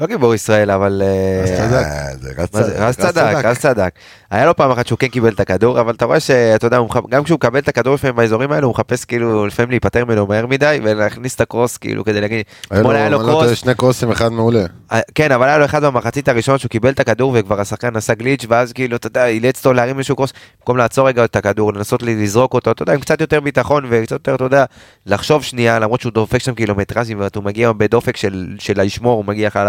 [0.00, 1.02] לא גיבור ישראל, אבל...
[1.04, 2.86] אה, אה, רז מה זה?
[2.86, 3.90] רז צדק, רז צדק.
[4.32, 6.88] היה לו פעם אחת שהוא כן קיבל את הכדור, אבל אתה רואה שאתה יודע, הוא
[6.88, 10.26] מח- גם כשהוא מקבל את הכדור לפעמים באזורים האלו, הוא מחפש כאילו לפעמים להיפטר ממנו
[10.26, 13.74] מהר מדי, ולהכניס את הקרוס כאילו כדי להגיד, אתמול היה לו אני לא קרוס, שני
[13.74, 14.64] קרוסים, אחד מעולה.
[14.92, 18.14] אה, כן, אבל היה לו אחד במחצית הראשונה שהוא קיבל את הכדור וכבר השחקן עשה
[18.14, 21.72] גליץ' ואז כאילו, אתה יודע, אילץ אותו להרים איזשהו קרוס, במקום לעצור רגע את הכדור,
[21.72, 24.64] לנסות לזרוק אותו, אתה יודע, עם קצת יותר ביטחון וקצת יותר, אתה יודע,
[25.06, 29.46] לחשוב שנייה, למרות שהוא דופק שם קילומטרזים, והוא מגיע בדופק של, של הישמור, הוא מגיע
[29.46, 29.60] לך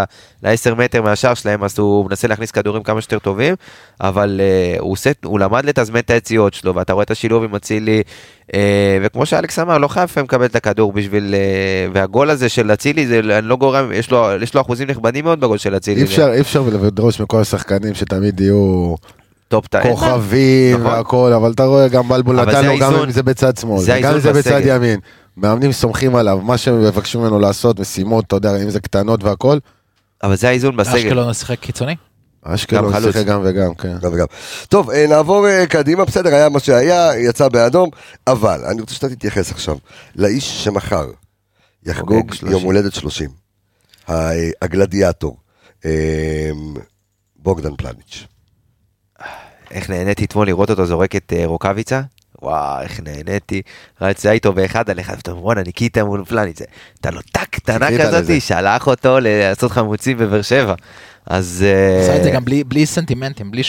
[0.44, 3.56] ל-10 מטר מהשער שלהם, אז הוא מנסה להכניס כדורים כמה שיותר טובים,
[4.02, 7.56] אבל uh, הוא, עושה, הוא למד לתזמן את היציאות שלו, ואתה רואה את השילוב עם
[7.56, 8.02] אצילי,
[8.48, 8.54] uh,
[9.02, 13.08] וכמו שאלכס אמר, לא חייב לפעמים לקבל את הכדור בשביל, uh, והגול הזה של אצילי,
[13.08, 16.02] זה אני לא גורם, יש לו, יש לו אחוזים נכבדים מאוד בגול של אצילי.
[16.02, 18.96] אי אפשר, אי אפשר לדרוש מכל השחקנים שתמיד יהיו
[19.48, 19.96] top time.
[19.96, 20.92] כוכבים נכון.
[20.92, 22.94] והכל, אבל אתה רואה גם בלבול נתן זה לו, גם.
[22.94, 24.76] אם זה בצד שמאל, זה וגם אם זה בצד בסגל.
[24.76, 25.00] ימין.
[25.38, 29.58] מאמנים סומכים עליו, מה שמבקשים ממנו לעשות, משימות, אתה יודע, אם זה קטנות והכל,
[30.24, 30.98] אבל זה האיזון בסגל.
[30.98, 31.96] אשקלון שיחק קיצוני?
[32.44, 33.16] אשקלון גם חלוץ.
[33.16, 33.98] גם וגם, כן.
[34.02, 34.26] גם וגם.
[34.70, 37.90] טוב, אה, נעבור אה, קדימה, בסדר, היה מה שהיה, יצא באדום,
[38.28, 39.78] אבל אני רוצה שאתה תתייחס עכשיו
[40.16, 41.08] לאיש שמחר
[41.86, 42.52] יחגוג 30.
[42.52, 43.30] יום הולדת 30,
[44.10, 44.32] ה-
[44.62, 45.38] הגלדיאטור.
[45.86, 46.52] אה,
[47.36, 48.26] בוגדן פלניץ'.
[49.72, 52.02] איך נהניתי אתמול לראות אותו זורק את אה, רוקאביצה.
[52.42, 53.62] וואו, איך נהניתי.
[54.02, 56.60] רצה איתו באחד על אחד, ואתה אומר, בואנה, ניקיטה מול פלניץ'.
[57.02, 58.40] אתה לו טאק, קטנה חיכית כזאת, לזה.
[58.40, 60.74] שלח אותו לעשות חמוצים בבאר שבע.
[61.28, 61.66] אז...
[61.68, 63.64] אה, עשה את זה גם בלי- בלי סנטימנטים, בלי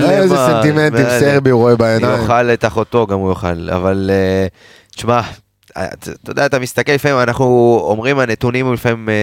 [0.00, 2.20] לו איזה סנטימנטים סרבי הוא רואה הוא בעיניים.
[2.22, 4.46] יאכל את אחותו, גם הוא יאכל, אבל אה,
[4.96, 5.20] תשמע,
[5.76, 7.44] אה, אתה יודע, אתה מסתכל לפעמים, אנחנו
[7.84, 9.14] אומרים הנתונים, לפעמים, אה,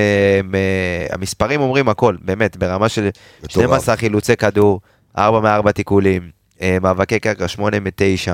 [1.15, 3.09] המספרים אומרים הכל, באמת, ברמה של
[3.43, 3.51] מטורף.
[3.51, 4.79] 12 חילוצי כדור,
[5.17, 6.29] 4 מ-4 תיקולים,
[6.61, 8.31] אה, מאבקי קרקע 8 מ-9,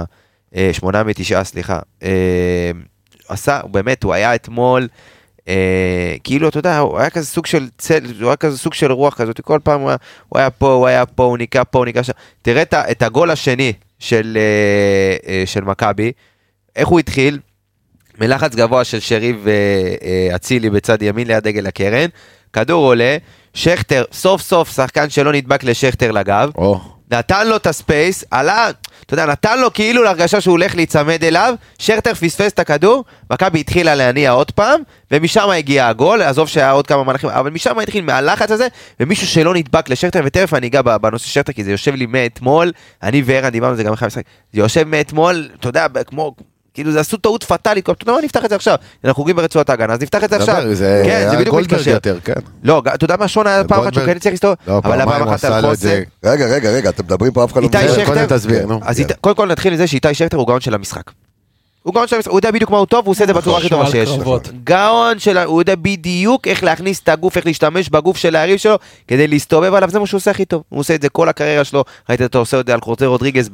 [0.73, 1.79] 8 מ-9, סליחה.
[2.03, 2.71] אה,
[3.27, 4.87] עשה, הוא באמת, הוא היה אתמול,
[5.47, 8.91] אה, כאילו, אתה יודע, הוא היה כזה סוג של צל, הוא היה כזה סוג של
[8.91, 9.97] רוח כזאת, כל פעם הוא היה,
[10.29, 12.13] הוא היה פה, הוא היה פה, הוא ניקה פה, הוא ניקה שם.
[12.41, 16.11] תראה את, את הגול השני של, אה, אה, של מכבי,
[16.75, 17.39] איך הוא התחיל?
[18.19, 19.53] מלחץ גבוה של שריב אה,
[20.03, 22.07] אה, אצילי בצד ימין ליד דגל הקרן,
[22.53, 23.17] כדור עולה,
[23.53, 26.79] שכטר, סוף סוף שחקן שלא נדבק לשכטר לגב, או,
[27.11, 28.69] נתן לו את הספייס, עלה,
[29.05, 33.59] אתה יודע, נתן לו כאילו להרגשה שהוא הולך להיצמד אליו, שכטר פספס את הכדור, מכבי
[33.59, 34.81] התחילה להניע עוד פעם,
[35.11, 38.67] ומשם הגיע הגול, עזוב שהיה עוד כמה מהלכים, אבל משם התחיל מהלחץ הזה,
[38.99, 42.71] ומישהו שלא נדבק לשכטר, ותכף אני אגע בנושא שכטר, כי זה יושב לי מאתמול,
[43.03, 46.35] אני וערן דיברנו על זה גם אחרי המשחק, זה יושב מאתמול, אתה יודע, כמו...
[46.73, 49.93] כאילו זה עשו טעות פטאלית, יודע מה, נפתח את זה עכשיו, אנחנו חוגגים ברצועת ההגנה,
[49.93, 52.33] אז נפתח את זה עכשיו, זה כן, זה בדיוק מתקשר, יותר, כן.
[52.63, 55.27] לא, אתה יודע מה, שון היה פעם אחת שהוא כן הצליח להסתובב, לא, אבל פעם
[55.27, 56.03] אחת עשה על לו את זה.
[56.25, 58.25] רגע, רגע, רגע, אתם מדברים פה, אף אחד לא איתי מדבר.
[58.25, 58.77] שכטר-.
[58.81, 61.03] אז קודם כל נתחיל מזה שאיתי שכטר הוא גאון של המשחק.
[61.83, 63.57] הוא גאון של המשחק, הוא יודע בדיוק מה הוא טוב, והוא עושה את זה בצורה
[63.57, 64.09] הכי טובה שיש.
[64.63, 68.75] גאון של, הוא יודע בדיוק איך להכניס את הגוף, איך להשתמש בגוף של היריב שלו,
[69.07, 70.63] כדי להסתובב עליו, זה מה שהוא עושה הכי טוב.
[70.69, 73.49] הוא עושה את זה כל הקריירה שלו, ראית אותו עושה את זה על חורטי רודריגז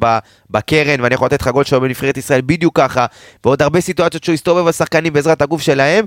[0.49, 3.05] בקרן, ואני יכול לתת לך גול שלו בנבחרת ישראל בדיוק ככה,
[3.45, 6.05] ועוד הרבה סיטואציות שהוא הסתובב על שחקנים בעזרת הגוף שלהם,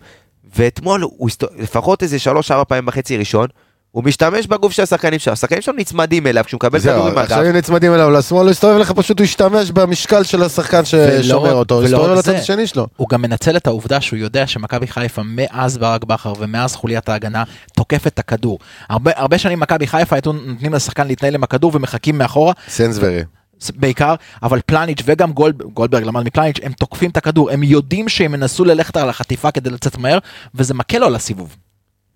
[0.57, 3.47] ואתמול הוא הסתובב, לפחות איזה שלוש-ארבע פעמים בחצי ראשון,
[3.93, 7.37] הוא משתמש בגוף של השחקנים שלו, השחקנים שלו נצמדים אליו כשהוא מקבל זהו, כדורים עכשיו
[7.37, 7.51] מהגב.
[7.51, 11.83] אם נצמדים אליו לשמאל, הוא יסתובב לך פשוט, הוא ישתמש במשקל של השחקן ששומר אותו,
[11.83, 12.87] הוא הצד זה, השני שלו.
[12.97, 17.45] הוא גם מנצל את העובדה שהוא יודע שמכבי חיפה מאז ברק בכר ומאז חוליית ההגנה
[17.77, 18.59] תוקף את הכדור.
[18.89, 23.23] הרבה, הרבה שנים מכבי חיפה היו נותנים לשחקן להתנהל עם הכדור ומחכים מאחורה, סנסברי.
[23.77, 28.35] בעיקר, אבל פלניץ' וגם גולד, גולדברג למד מפלניץ', הם תוקפים את הכדור, הם יודעים שהם
[28.35, 30.19] ינסו ללכת על החטיפה כדי לצאת מהר,
[30.55, 31.57] וזה מקל לו על הסיבוב.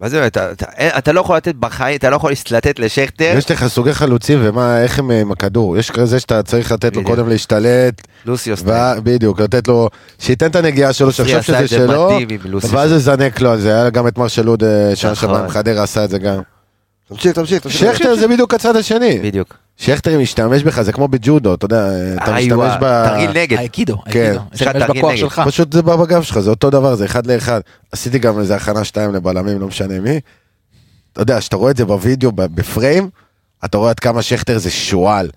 [0.04, 0.66] מה זה, אתה, אתה,
[0.98, 4.82] אתה לא יכול לתת בחיים, אתה לא יכול לתת לשכטר, יש לך סוגי חלוצים ומה,
[4.82, 5.76] איך הם עם הכדור.
[5.76, 7.06] יש כזה שאתה צריך לתת לו בדיוק.
[7.06, 8.98] קודם להשתלט, לוסיו סטייל.
[8.98, 9.88] ו- בדיוק, לתת לו,
[10.18, 12.18] שייתן את הנגיעה שלו, שיחשוב שזה שלו.
[12.70, 15.28] ואז זה זנק לו על זה, היה גם את מרשל לוד אה, שנה נכון.
[15.28, 16.40] שעברה עם חדרה עשה את זה גם.
[17.08, 17.96] תמשיך, תמשיך, תמשיך.
[17.96, 19.18] שכטר זה בדיוק הצד השני.
[19.22, 19.54] בדיוק.
[19.76, 21.88] שכטר משתמש בך, זה כמו בג'ודו, אתה יודע,
[22.22, 23.04] אתה משתמש ב...
[23.08, 23.58] תרגיל נגד.
[23.58, 24.34] האיקידו, כן.
[24.34, 25.16] לך משתמש בכוח.
[25.16, 25.42] שלך.
[25.46, 27.60] פשוט זה בא בגב שלך, זה אותו דבר, זה אחד לאחד.
[27.92, 30.20] עשיתי גם איזה הכנה שתיים לבלמים, לא משנה מי.
[31.12, 33.10] אתה יודע, כשאתה רואה את זה בווידאו, ב- בפריים,
[33.64, 35.30] אתה רואה עד כמה שכטר זה שועל.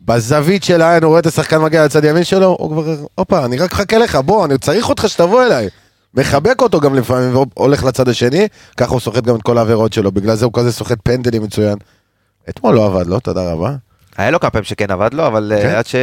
[0.00, 3.56] בזווית של העין, הוא רואה את השחקן מגיע לצד ימין שלו, הוא כבר, הופה, אני
[3.56, 5.68] רק מחכה לך, בוא, אני צריך אותך שתבוא אליי.
[6.14, 10.12] מחבק אותו גם לפעמים, והולך לצד השני, ככה הוא סוחט גם את כל העבירות שלו,
[10.12, 11.76] בגלל זה הוא כזה סוחט פנדלים מצוין.
[12.48, 13.74] אתמול לא עבד לו, תודה רבה.
[14.16, 15.68] היה לו כמה פעמים שכן עבד לו, אבל כן.
[15.68, 15.94] אה, עד ש...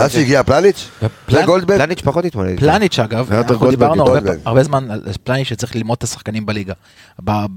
[0.00, 0.88] עד שהגיע פלניץ'?
[1.28, 1.78] וגולדברג?
[1.78, 2.60] פלניץ' פחות התמודד.
[2.60, 4.04] פלניץ' אגב, אנחנו דיברנו
[4.44, 6.74] הרבה, זמן על פלניץ' שצריך ללמוד את השחקנים בליגה.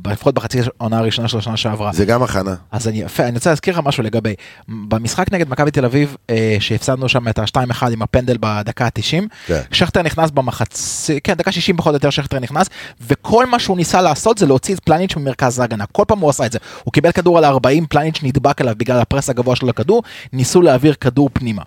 [0.08, 1.92] לפחות בחצי העונה הראשונה של השנה שעברה.
[1.94, 2.56] זה גם הכנה.
[2.72, 4.36] אז אני, רוצה להזכיר לך משהו לגבי,
[4.68, 9.62] במשחק נגד מכבי תל אביב, אה, שהפסדנו שם את ה-2-1 עם הפנדל בדקה ה-90, כן.
[9.72, 12.68] שכטר נכנס במחצי, כן, דקה 60 פחות או יותר שכטר נכנס,
[13.08, 16.46] וכל מה שהוא ניסה לעשות זה להוציא את פלניץ' ממרכז ההגנה, כל פעם הוא עשה
[16.46, 16.60] את זה.
[16.84, 19.93] הוא קיבל כדור על ה-40, פלניץ' נדבק אליו בגלל הפרס הגבוה שלו לכדור,
[20.34, 21.64] ניסו להעביר כדור פנימה.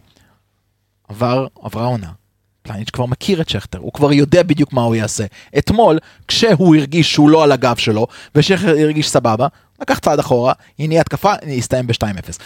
[1.09, 2.11] עבר, עברה עונה.
[2.62, 5.24] פלניץ' כבר מכיר את שכטר, הוא כבר יודע בדיוק מה הוא יעשה.
[5.59, 5.99] אתמול,
[6.29, 9.47] כשהוא הרגיש שהוא לא על הגב שלו, ושכטר הרגיש סבבה,
[9.81, 12.39] לקח צעד אחורה, הניע התקפה, הסתיים ב-2-0.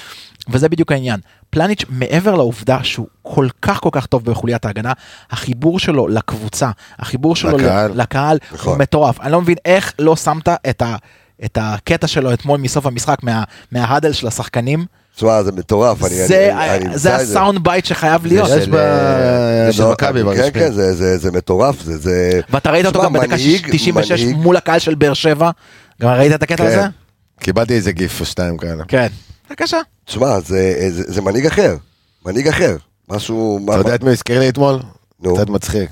[0.49, 1.21] וזה בדיוק העניין.
[1.51, 4.93] פלניץ', מעבר לעובדה שהוא כל כך כל כך טוב בחוליית ההגנה,
[5.31, 7.91] החיבור שלו לקבוצה, החיבור שלו לקהל.
[7.91, 8.73] לקהל, לקהל נכון.
[8.73, 9.21] הוא מטורף.
[9.21, 10.97] אני לא מבין איך לא שמת את, ה,
[11.45, 14.85] את הקטע שלו אתמול מסוף המשחק, מה, מה huddle של השחקנים.
[15.17, 16.05] תשמע, זה מטורף.
[16.05, 18.49] אני- זה, אני- אני זה הסאונד בייט שחייב להיות.
[18.59, 18.77] יש של.
[18.77, 20.53] אה, לא, מכבי כן, ברשמי.
[20.53, 21.83] כן, זה- זה זה מטורף.
[21.83, 22.41] זה- זה...
[22.51, 25.51] ואתה ראית אותו גם בדקה מנהיג- 96 מנהיג- מול הקהל של באר שבע?
[26.03, 26.67] גם ראית את הקטע כן.
[26.79, 26.83] הזה?
[27.41, 28.85] קיבלתי איזה גיף או שתיים כאלה.
[28.89, 29.07] כן.
[29.51, 29.79] בבקשה.
[30.05, 31.77] תשמע, זה- זה זה מנהיג אחר.
[32.27, 32.77] מנהיג אחר.
[33.09, 33.61] משהו...
[33.71, 34.79] אתה יודע את מי הזכיר לי אתמול?
[35.23, 35.35] נו.
[35.35, 35.91] קצת מצחיק.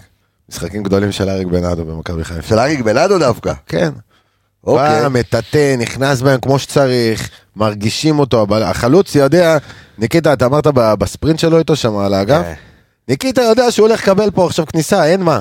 [0.50, 2.48] משחקים גדולים של אריק בנאדו במכבי חיפה.
[2.48, 3.52] של אריק בנאדו דווקא.
[3.66, 3.90] כן.
[4.64, 5.02] אוקיי.
[5.02, 9.58] בא, מטאטא, נכנס בהם כמו שצריך, מרגישים אותו, אבל החלוץ יודע,
[9.98, 12.42] ניקיטה, אתה אמרת בספרינט שלו איתו שם על האגף?
[12.44, 12.52] כן.
[13.08, 15.40] ניקיטה יודע שהוא הולך לקבל פה עכשיו כניסה, אין מה.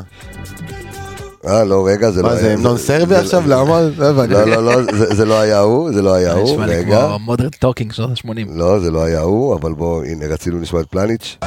[1.47, 2.41] אה, לא, רגע, זה לא מה היה...
[2.43, 3.43] זה, המנון סרבי זה- עכשיו?
[3.47, 3.81] למה?
[3.97, 4.25] לא.
[4.25, 4.81] לא, לא, לא,
[5.15, 7.05] זה לא היה הוא, זה לא היה הוא, נשמע לי רגע.
[7.07, 8.29] כמו Modern Talking שנות ה-80.
[8.49, 11.37] לא, זה לא היה הוא, אבל בואו, הנה, רצינו לשמוע את פלניץ'.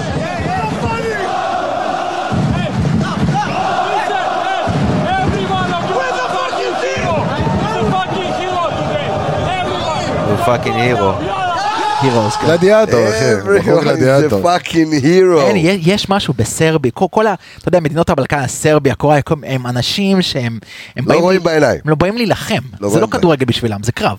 [10.57, 11.12] fucking hero.
[12.03, 12.36] heroes.
[12.36, 12.46] כן.
[12.46, 13.59] גלדיאטור, אחי.
[13.59, 14.40] בחור גלדיאטור.
[15.01, 15.40] hero.
[15.40, 17.34] אין, יש- משהו בסרבי, כל, ה...
[17.59, 20.59] אתה יודע, מדינות הבלקן, סרביה, קוריאה, כל- הם אנשים שהם...
[20.96, 21.80] הם לא רואים בעיניים.
[21.84, 22.55] הם לא באים להילחם.
[22.80, 23.07] לא זה לא.
[23.07, 24.16] כדורגל בשבילם, זה קרב.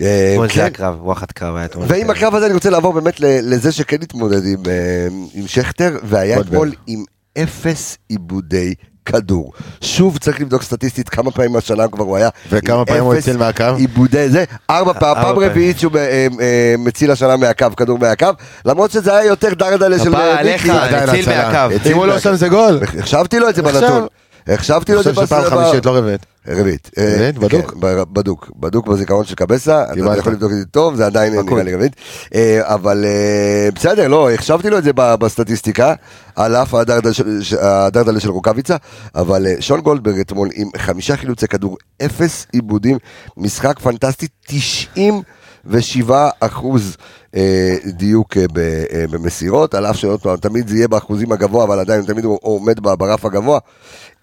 [0.00, 0.54] אה, כמו כן.
[0.54, 1.84] זה הקרב, וואחד קרב היה אתמול.
[1.88, 5.08] ועם הקרב הזה אני רוצה לעבור באמת לזה שכן התמודד עם, אה,
[5.46, 6.40] שכטר, והיה.
[6.40, 7.04] אתמול עם
[7.38, 8.74] אפס עיבודי
[9.12, 9.52] כדור.
[9.80, 12.28] שוב צריך לבדוק סטטיסטית כמה פעמים השנה כבר הוא היה.
[12.50, 13.64] וכמה פעמים הוא הציל מהקו?
[13.76, 15.50] עיבודי זה, ארבע פעם, ארבע פעם פעמים.
[15.50, 18.26] רביעית שהוא אה, אה, מציל השנה מהקו, כדור מהקו,
[18.64, 20.78] למרות שזה היה יותר דרדלה של כפרה אה, עליך, מיקי.
[20.80, 21.28] הציל.
[21.28, 21.74] מהקו.
[21.90, 22.18] אם הוא לא.
[22.18, 22.80] שם זה גול.
[22.98, 24.06] החשבתי לו את זה בנתון.
[24.48, 25.96] החשבתי לו אני את זה חושב שפעם חמישית לא.
[25.98, 26.26] רביעית.
[26.48, 26.90] רביעית?
[26.98, 27.70] אה, בדוק?
[27.72, 30.00] כן, ב- בדוק, בדוק בזיכרון של קבסה, אתה.
[30.18, 31.32] יכול לבדוק את זה טוב, זה עדיין.
[31.34, 31.96] נראה לי רביעית.
[32.34, 35.94] אה, אבל אה, בסדר, לא, החשבתי לו את זה בסטטיסטיקה,
[36.36, 37.14] על אף הדרדלה
[38.20, 38.76] של- רוקאביצה,
[39.14, 42.98] אבל שון גולדברג אתמול עם חמישה חילוצי כדור, אפס עיבודים,
[43.36, 46.96] משחק פנטסטי, 97 אחוז
[47.86, 48.42] דיוק אה,
[48.92, 52.38] אה, במסירות, על אף שעוד פעם, תמיד זה יהיה באחוזים הגבוה, אבל עדיין תמיד הוא
[52.42, 53.58] עומד ברף הגבוה.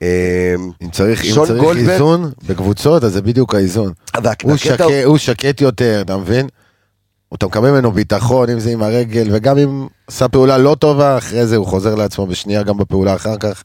[0.01, 3.91] אה, אם צריך אם צריך גולדברג- איזון בקבוצות, אז זה בדיוק האיזון.
[4.43, 6.47] הוא שקט- הוא שקט יותר, אתה מבין?
[7.33, 11.47] אתה מקבל ממנו ביטחון, אם זה עם הרגל, וגם אם עשה פעולה לא טובה, אחרי
[11.47, 13.63] זה הוא חוזר לעצמו בשנייה, גם בפעולה אחר כך.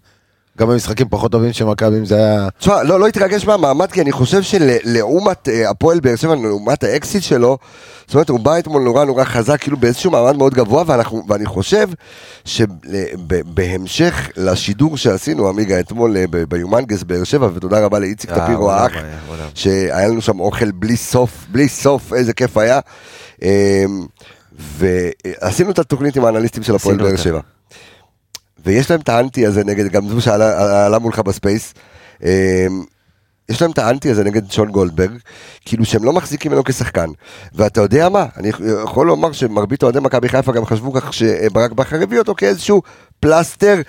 [0.58, 2.48] גם במשחקים פחות טובים של מכבי, אם זה היה...
[2.58, 7.22] תשמע, לא, לא התרגש מהמעמד, כי אני חושב שלעומת אה, הפועל באר שבע, לעומת האקסיט
[7.22, 7.58] שלו,
[8.06, 11.46] זאת אומרת, הוא בא אתמול נורא נורא חזק, כאילו באיזשהו מעמד מאוד גבוה, ואנחנו, ואני
[11.46, 11.88] חושב
[12.44, 18.92] שבהמשך לשידור שעשינו, עמיגה, אתמול אה, ביומנגס באר שבע, ותודה רבה לאיציק אה, טפירו האח.
[19.54, 22.80] שהיה לנו שם אוכל בלי סוף, בלי סוף, איזה כיף היה.
[24.58, 27.16] ועשינו את התוכנית עם האנליסטים של הפועל באר.
[27.16, 27.40] שבע.
[28.66, 31.74] ויש להם את האנטי הזה נגד, גם זו שעלה עלה מולך ב space,
[32.22, 32.28] אמ,
[33.48, 35.10] יש להם את האנטי הזה נגד שון גולדברג,
[35.64, 37.08] כאילו שהם לא מחזיקים ממנו כשחקן.
[37.54, 38.50] ואתה יודע מה, אני
[38.84, 42.82] יכול לומר שמרבית אוהדי מכבי חיפה גם חשבו כך שברק בכר הביא אותו כאיזשהו
[43.20, 43.80] פלסטר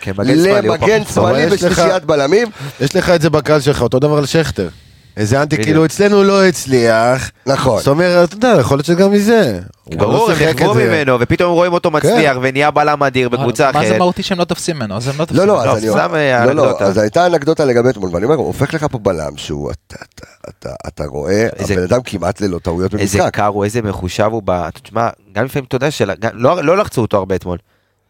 [0.62, 2.48] למגן שמאלי בשלישיית בלמים.
[2.82, 4.70] יש לך את זה בקהל שלך, אותו דבר על שכטר.
[5.18, 5.66] איזה אנטי, בדיוק.
[5.68, 7.32] כאילו אצלנו לא הצליח.
[7.46, 7.78] נכון.
[7.80, 9.60] זאת אומרת, אתה יודע, יכול להיות שגם מזה.
[9.84, 10.38] הוא גם לא ברור, הם
[10.74, 10.88] זה.
[10.90, 13.98] ממנו, ופתאום רואים אותו מצליח, ונהיה בלם אדיר בקבוצה מה זה אחרת.
[13.98, 14.98] מהותי שהם לא תופסים ממנו?
[14.98, 15.72] אז הם לא תופסים לא, לא, ממנו.
[15.72, 16.80] אז אני אומר, סתם, אה, לא, לא.
[16.80, 20.76] אז הייתה אנקדוטה לגבי אתמול, ואני אומר, הופך לך פה בלם שהוא, אתה- אתה- אתה-
[20.88, 23.34] אתה רואה, איזה- הבן אדם כמעט ללא טעויות איזה במשחק.
[23.34, 24.70] קר הוא, איזה מחושב הוא ב...
[24.70, 27.58] תשמע, גם לפעמים אתה יודע שלא לא לחצו אותו הרבה אתמול.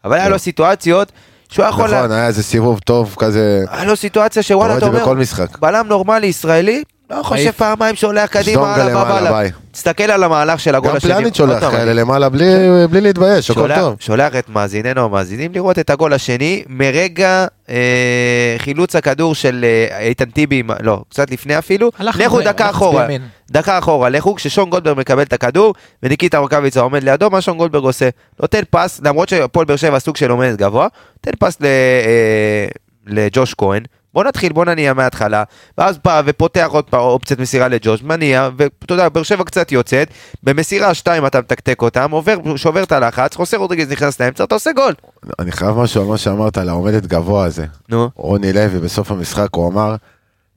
[0.04, 1.12] אבל היה לו סיטואציות
[1.48, 1.90] שהוא יכול...
[1.94, 3.64] נכון, היה איזה סיבוב טוב כזה.
[3.70, 5.14] היה לו סיטואציה שוואלה, אתה אומר.
[5.60, 7.50] בלם נורמלי ישראלי, לא חושב.
[7.50, 9.32] פעמיים שולח קדימה, הלאה.
[9.32, 9.50] ביי.
[9.72, 11.14] תסתכל על המהלך של הגול גם השני.
[11.14, 12.46] פלניץ' עוד שולח כאלה למעלה בלי
[12.90, 13.96] בלי להתבייש, הכל טוב.
[14.00, 20.24] שולח את מאזיננו המאזינים לראות את הגול השני מרגע אה, חילוץ הכדור של אה, איתן
[20.30, 23.06] טיבי, לא, קצת לפני אפילו, לכו דקה אחורה.
[23.50, 27.84] דקה אחורה, לכו כששון גולדברג מקבל את הכדור וניקיטה רוקאביצה עומד לידו, מה שון גולדברג
[27.84, 28.08] עושה?
[28.40, 32.66] נותן פס, למרות שהפועל באר שבע סוג של עומדת גבוה, נותן פס ל- אה,
[33.06, 33.82] לג'וש כהן.
[34.14, 35.44] בוא נתחיל, בוא נניע מההתחלה,
[35.78, 40.08] ואז בא ופותח עוד פעם אופציית מסירה לג'וש, מניע, ואתה יודע, באר שבע קצת יוצאת,
[40.42, 44.70] במסירה שתיים אתה מתקתק אותם, עובר, שובר את הלחץ, חוסר רודריגז נכנס לאמצע, אתה עושה
[44.72, 44.92] גול.
[45.38, 47.66] אני חייב משהו על מה שאמרת על העומדת גבוה הזה.
[47.88, 48.10] נו.
[48.16, 49.96] רוני לוי בסוף המשחק הוא אמר,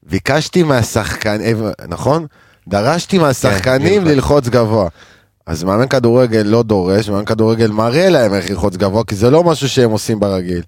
[0.04, 1.52] ביקשתי מהשחקן, אה,
[1.88, 2.26] נכון?
[2.68, 4.16] דרשתי מהשחקנים בדיוק.
[4.16, 4.88] ללחוץ גבוה.
[5.46, 9.44] אז מאמן כדורגל לא דורש, מאמן כדורגל מראה להם איך ללחוץ גבוה, כי זה לא
[9.44, 10.62] משהו שהם עושים ברגיל.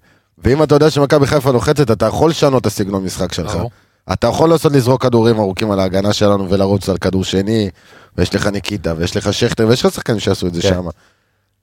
[0.44, 3.54] ואם אתה יודע שמכבי חיפה לוחצת, אתה יכול לשנות את הסגנון משחק שלך.
[3.54, 3.70] ברור.
[4.12, 7.70] אתה יכול לעשות לזרוק כדורים ארוכים על ההגנה שלנו ולרוץ על כדור שני,
[8.18, 10.68] ויש לך ניקיטה, ויש לך שכטר, ויש לך שחקנים שיעשו את זה כן.
[10.68, 10.88] שם.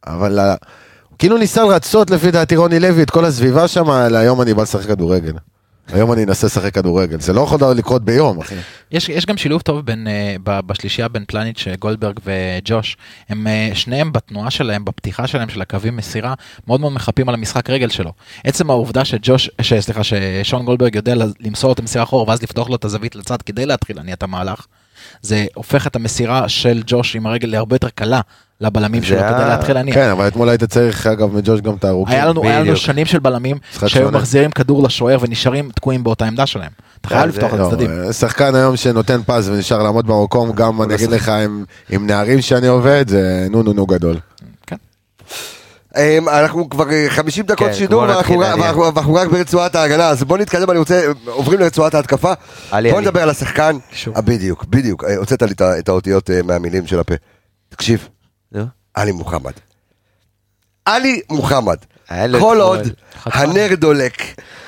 [0.08, 0.40] אבל
[1.20, 4.88] כאילו ניסה לרצות לפי דעתי רוני לוי את כל הסביבה שם, היום אני בא לשחק
[4.88, 5.34] כדורגל.
[5.94, 7.20] היום אני אנסה לשחק כדורגל.
[7.20, 8.56] זה לא יכול לקרות ביום, אחי.
[8.92, 12.98] יש, יש גם שילוב טוב בין, אה, ב- בשלישייה בין פלניץ', אה, גולדברג וג'וש.
[13.30, 16.34] הם אה, שניהם בתנועה שלהם, בפתיחה שלהם של הקווים מסירה,
[16.68, 18.14] מאוד מאוד מחפים על המשחק רגל שלו.
[18.44, 22.76] עצם העובדה שג'וש, ש, סליחה, ששון גולדברג יודע למסור את המסירה אחורה ואז לפתוח לו
[22.76, 24.66] את הזווית לצד כדי להתחיל להניע את המהלך,
[25.22, 28.22] זה הופך את המסירה של ג'וש עם הרגל להרבה יותר קלה
[28.62, 29.94] לבלמים שלו ה- כדי להתחיל להניע.
[29.94, 32.16] כן, אבל אתמול היית צריך, אגב, מג'וש גם את הארוכים.
[32.16, 32.76] היה לנו, היה לנו.
[32.76, 34.12] שנים של בלמים שהיו.
[34.12, 36.72] מחזירים כדור לשוער ונשארים תקועים באותה עמדה שלהם.
[37.02, 37.92] אתה חייב זה- לפתוח את לא, הצדדים.
[38.08, 42.42] אה, שחקן היום שנותן פס ונשאר לעמוד במקום, גם אני אגיד לך עם- עם נערים
[42.42, 44.16] שאני עובד, זה נו נו נו גדול.
[44.68, 44.76] כן.
[45.98, 48.40] אמ, אנחנו כבר אה, 50 דקות כן, שידור ואנחנו.
[48.40, 52.34] ואנחנו ואנחנו רק ברצועת ההגנה, אז בוא נתקדם, אני רוצה, עוברים לרצועת ההתקפה.
[52.72, 53.08] עלי, בוא עלי.
[53.08, 53.78] נדבר על השחקן.
[53.92, 54.16] שוב.
[54.16, 57.14] אה, בדיוק, בדיוק, אה, הוצאת לי את האותיות אה, מהמילים של הפה.
[57.70, 58.08] תקשיב.
[58.94, 59.52] עלי מוחמד.
[60.86, 61.78] עלי מוחמד.
[62.40, 62.58] כל.
[62.62, 62.88] עוד
[63.26, 64.14] הנר דולק,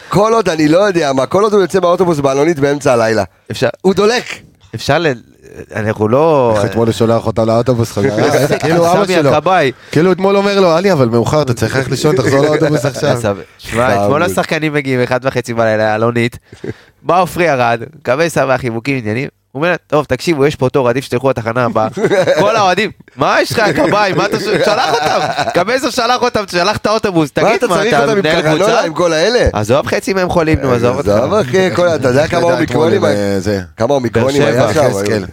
[0.10, 3.68] כל עוד אני לא יודע מה, כל עוד הוא יוצא מהאוטובוס בעלונית באמצע הלילה, אפשר,
[3.82, 4.24] הוא דולק.
[4.76, 5.08] אפשר ל...
[5.76, 6.54] אנחנו לא...
[6.56, 9.32] איך אתמול הוא שולח אותם לאוטובוס חזרה, כאילו אבא שלו.
[9.92, 13.38] כאילו אתמול אומר לו, עלי אבל מאוחר, אתה צריך ללכת לישון, תחזור לאוטובוס עכשיו.
[13.58, 16.38] שמע, אתמול השחקנים מגיעים אחד וחצי בלילה, אלונית,
[17.02, 21.06] בא עופרי ירד, מקווה שמח, חיבוקים עניינים, הוא אומר, טוב, תקשיבו, יש פה תור, עדיף
[21.06, 21.88] שתלכו לתחנה הבאה.
[22.40, 24.64] כל האוהדים, מה יש לך, כבאי, מה אתה שואל?
[24.66, 25.20] שלח אותם,
[25.54, 28.42] קבזר שלח אותם, שלח את האוטובוס, מה תגיד, אתה מה, צריך אתה אותם עם מנהל
[28.42, 28.82] קרנולה, קבוצה?
[28.82, 29.48] עם כל האלה?
[29.54, 31.10] עזוב, חצי מהם חולים, נו, עזוב אותך.
[31.10, 33.16] עזוב אחי, כל- אתה יודע כמה אתה אומיקרונים היה?
[33.34, 33.62] אה, זה.
[33.78, 34.80] כמה אומיקרונים היה שם?
[34.86, 35.24] יחזקאל.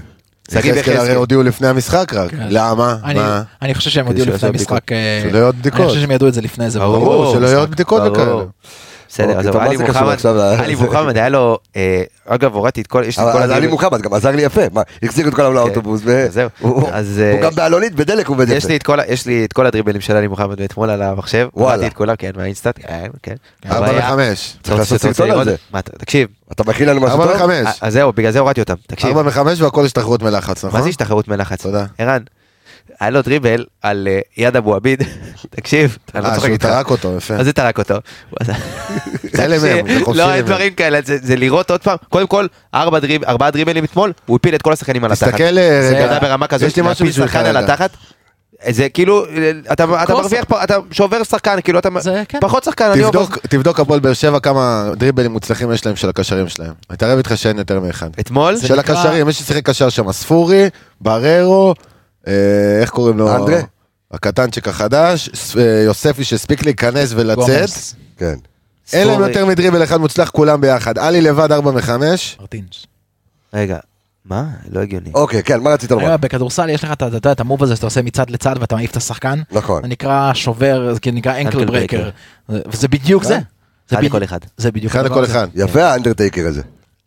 [0.52, 1.14] שגיב יחזקאל הרי.
[1.14, 2.30] הודיעו לפני המשחק רק.
[2.48, 2.96] למה?
[3.04, 3.42] אני- מה?
[3.62, 5.80] אני חושב שהם הודיעו לפני המשחק, אה, שלא יהיו עוד בדיקות.
[5.80, 6.78] אני חושב שהם ידעו את זה לפני זה.
[6.78, 8.02] ברור, שלא יהיו עוד בדיקות.
[8.12, 8.32] וכאלה.
[9.24, 10.16] בסדר, מה עלי מוחמד,
[10.58, 13.66] עלי מוחמד היה לו, אה, אגב, הורדתי את כל, יש לי את כל אבל עלי
[13.66, 16.48] מוחמד גם עזר לי יפה, מה, החזיר את כולם לאוטובוס, ו- זהו.
[16.60, 18.68] הוא- אז, הוא אה, גם בעלונית, בדלק עובד יש יפה.
[18.68, 21.48] לי את כל ה- יש לי את כל הדריבלים של עלי מוחמד מאתמול על המחשב,
[21.54, 21.86] וואלה.
[21.86, 23.34] את כולם, כן, מהאינסטאט, כן, כן.
[23.70, 24.56] ארבע וחמש.
[24.62, 25.44] צריך לעשות סרטון על?
[25.44, 25.56] זה.
[25.82, 27.36] תקשיב, אתה מכין לנו משהו ארבע טוב?
[27.50, 27.68] וחמש.
[27.80, 30.78] אז זהו, בגלל זה הורדתי אותם, תקשיב, ארבע וחמש והכל השתחררות מלחץ, נכון?
[30.80, 31.62] מה זה השתחררות מלחץ?
[31.62, 31.84] תודה.
[31.98, 32.22] ערן,
[33.01, 35.03] היה לו דריבל על אה, יד אבו עביד,
[35.57, 36.66] תקשיב, אני לא אה, צוחק שהוא איתך.
[36.66, 37.37] טרק אותו, יפה.
[37.37, 37.95] מה זה טרק אותו?
[39.37, 39.47] זה
[40.14, 40.45] לא, אין.
[40.45, 44.37] דברים כאלה, זה זה לראות עוד פעם, קודם כל, ארבע דריב- ארבעה דריבלים אתמול, הוא
[44.37, 45.28] הפיל את כל השחקנים על התחת.
[45.30, 47.57] תסתכל אה, זה רגע, ידע ברמה כזאת, יש לי משהו בשבילך שחקן על.
[47.57, 47.91] התחת,
[48.68, 49.24] זה כאילו,
[49.72, 50.14] אתה אתה.
[50.14, 52.39] מרוויח פה, אתה שובר שחקן, כאילו אתה זה, כן.
[52.41, 56.72] פחות שחקן, תבדוק, תבדוק הפועל באר שבע כמה דריבלים מוצלחים יש להם של הקשרים שלהם.
[56.91, 58.11] אני אתערב איתך שאין יותר מאחד.
[58.20, 60.68] אתמול, של נקרא- הקשרים, מי ששיחק קשר שם, ספורי,
[61.01, 61.74] בררו, אה,
[62.81, 63.37] איך קוראים לו?
[63.37, 63.61] אנדרה?
[64.12, 67.70] הקטנצ'יק החדש, אה, יוספי שהספיק להיכנס ולצאת.
[68.18, 68.35] כן.
[68.93, 70.99] אין להם יותר מדריבל אחד מוצלח כולם ביחד.
[70.99, 71.91] עלי לבד 4 מ-5.
[72.41, 72.87] מרטינש.
[73.55, 73.79] רגע,
[74.24, 74.45] מה?
[74.70, 75.11] לא הגיוני.
[75.14, 76.16] אוקיי, כן, מה רצית לומר?
[76.16, 76.93] בכדורסל יש לך
[77.33, 79.41] את המוב הזה שאתה עושה מצד לצד ואתה מעיף את השחקן.
[79.53, 79.83] נכון.
[79.83, 82.11] זה נקרא שובר, זה נקרא אנקל ברקר.
[82.49, 83.29] וזה בדיוק זה.
[83.29, 83.39] זה
[83.89, 84.39] אחד בדיוק- לכל אחד.
[84.57, 85.24] זה בדיוק אחד לכל.
[85.24, 85.49] אחד.
[85.55, 86.62] יפה האנדרטייקר הזה.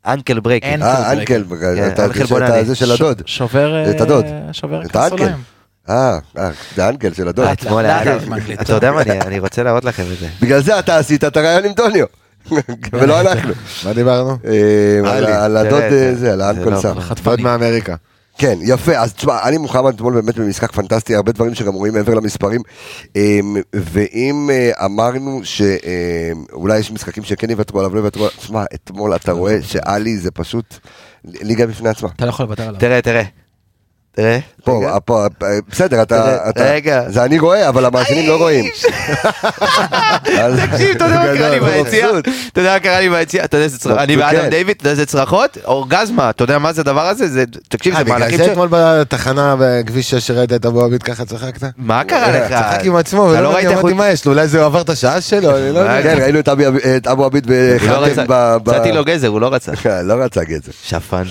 [0.07, 0.63] אנקל ברייק.
[0.63, 0.73] אה,
[1.11, 1.43] אנקל אנקל,
[1.75, 2.53] כן, אתה- אנקל.
[2.53, 3.21] הזה של הדוד.
[3.25, 4.25] שובר, את הדוד.
[4.25, 5.27] אה, שובר את האנקל.
[5.89, 7.47] אה, אה, זה האנקל של הדוד.
[7.47, 8.61] אתמול היה מאנגלית.
[8.61, 10.27] אתה יודע מה, אני- אני רוצה להראות לכם את זה.
[10.41, 12.05] בגלל זה אתה עשית את הרעיון עם דוניו.
[12.93, 13.53] ולא אנחנו.
[13.85, 14.37] מה דיברנו?
[14.45, 16.95] אה, על הדוד אה, זה- זה, על זה האנקל לא- סם.
[17.23, 17.95] דוד מאמריקה.
[18.39, 22.13] כן, יפה, אז תשמע, עלי מוחמד אתמול באמת במשחק פנטסטי, הרבה דברים שגם רואים מעבר
[22.13, 22.61] למספרים,
[23.15, 29.15] אמ, ואם אה, אמרנו שאולי יש משחקים שכן יוותרו עליו, לא יוותרו עליו, תשמע, אתמול
[29.15, 30.77] אתה רואה שעלי זה פשוט
[31.25, 32.09] ליגה בפני עצמה.
[32.15, 32.79] אתה לא יכול לוותר עליו.
[32.79, 33.23] תראה, תראה.
[34.19, 34.39] תראה.
[35.05, 37.09] פה, אה, בסדר, אתה, רגע.
[37.09, 38.65] זה אני רואה, אבל המאזינים לא רואים.
[40.23, 42.07] תקשיב, אתה יודע מה קרה לי ביציע?
[42.07, 42.27] מבסוט.
[42.51, 43.43] אתה יודע מה קרה לי ביציע?
[43.43, 43.99] אתה יודע איזה צרחות?
[43.99, 44.49] אני ואדם כן.
[44.49, 45.57] דיוויד, אתה יודע איזה צרחות?
[45.65, 47.27] אורגזמה, אתה יודע מה זה הדבר הזה?
[47.27, 48.49] זה, תקשיב, אה, זה בגלל מהלכים זה ש...
[48.49, 51.63] אתמול בתחנה בכביש 6 שראית את אבו עביד ככה צחקת?
[51.77, 52.49] מה קרה לך?
[52.49, 53.91] צחק עם עצמו, אתה ולא לא ראית הוא...
[53.91, 56.01] מה יש לו, אולי זה עבר את השעה שלו, אני לא יודע.
[56.03, 56.39] כן, ראינו
[56.97, 58.25] את אבו עביד לא בחתם
[58.63, 58.69] ב...
[58.69, 59.75] נתתי לו גזר, הוא לא רצה.
[59.75, 60.71] כן, לא רצה גזר.
[60.83, 61.23] שפן.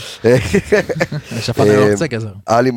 [1.41, 2.29] שפן אני לא רוצה גזר.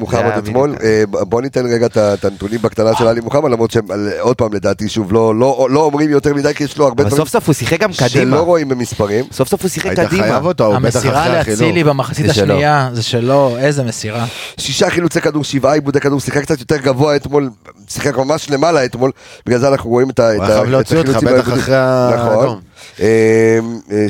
[0.02, 0.76] מוחמד אתמול.
[0.84, 4.54] אה, בוא ניתן רגע את הנתונים בקטנה של עלי מוחמד, למרות שהם, על- עוד פעם
[4.54, 7.48] לדעתי, שוב, לא- לא לא אומרים יותר מדי, כי יש לו הרבה דברים סוף סוף
[7.48, 8.10] הוא שיחק גם קדימה.
[8.10, 9.26] שלא רואים במספרים.
[9.32, 10.40] סוף סוף הוא שיחק היית קדימה.
[10.60, 11.30] המסירה.
[11.30, 12.30] לאצילי במחצית.
[12.30, 14.26] השנייה, זה שלו, איזה מסירה.
[14.58, 17.50] שישה חילוצי כדור, שבעה עיבודי כדור, שיחק קצת יותר גבוה אתמול,
[17.90, 19.12] שיחק ממש למעלה אתמול,
[19.46, 21.54] בגלל זה אנחנו רואים את ה- את הוא היה חייב להוציא אותך, החילוצים בטח.
[21.54, 22.60] אחרי האדום.
[23.00, 23.60] אה,
[23.92, 24.06] אה,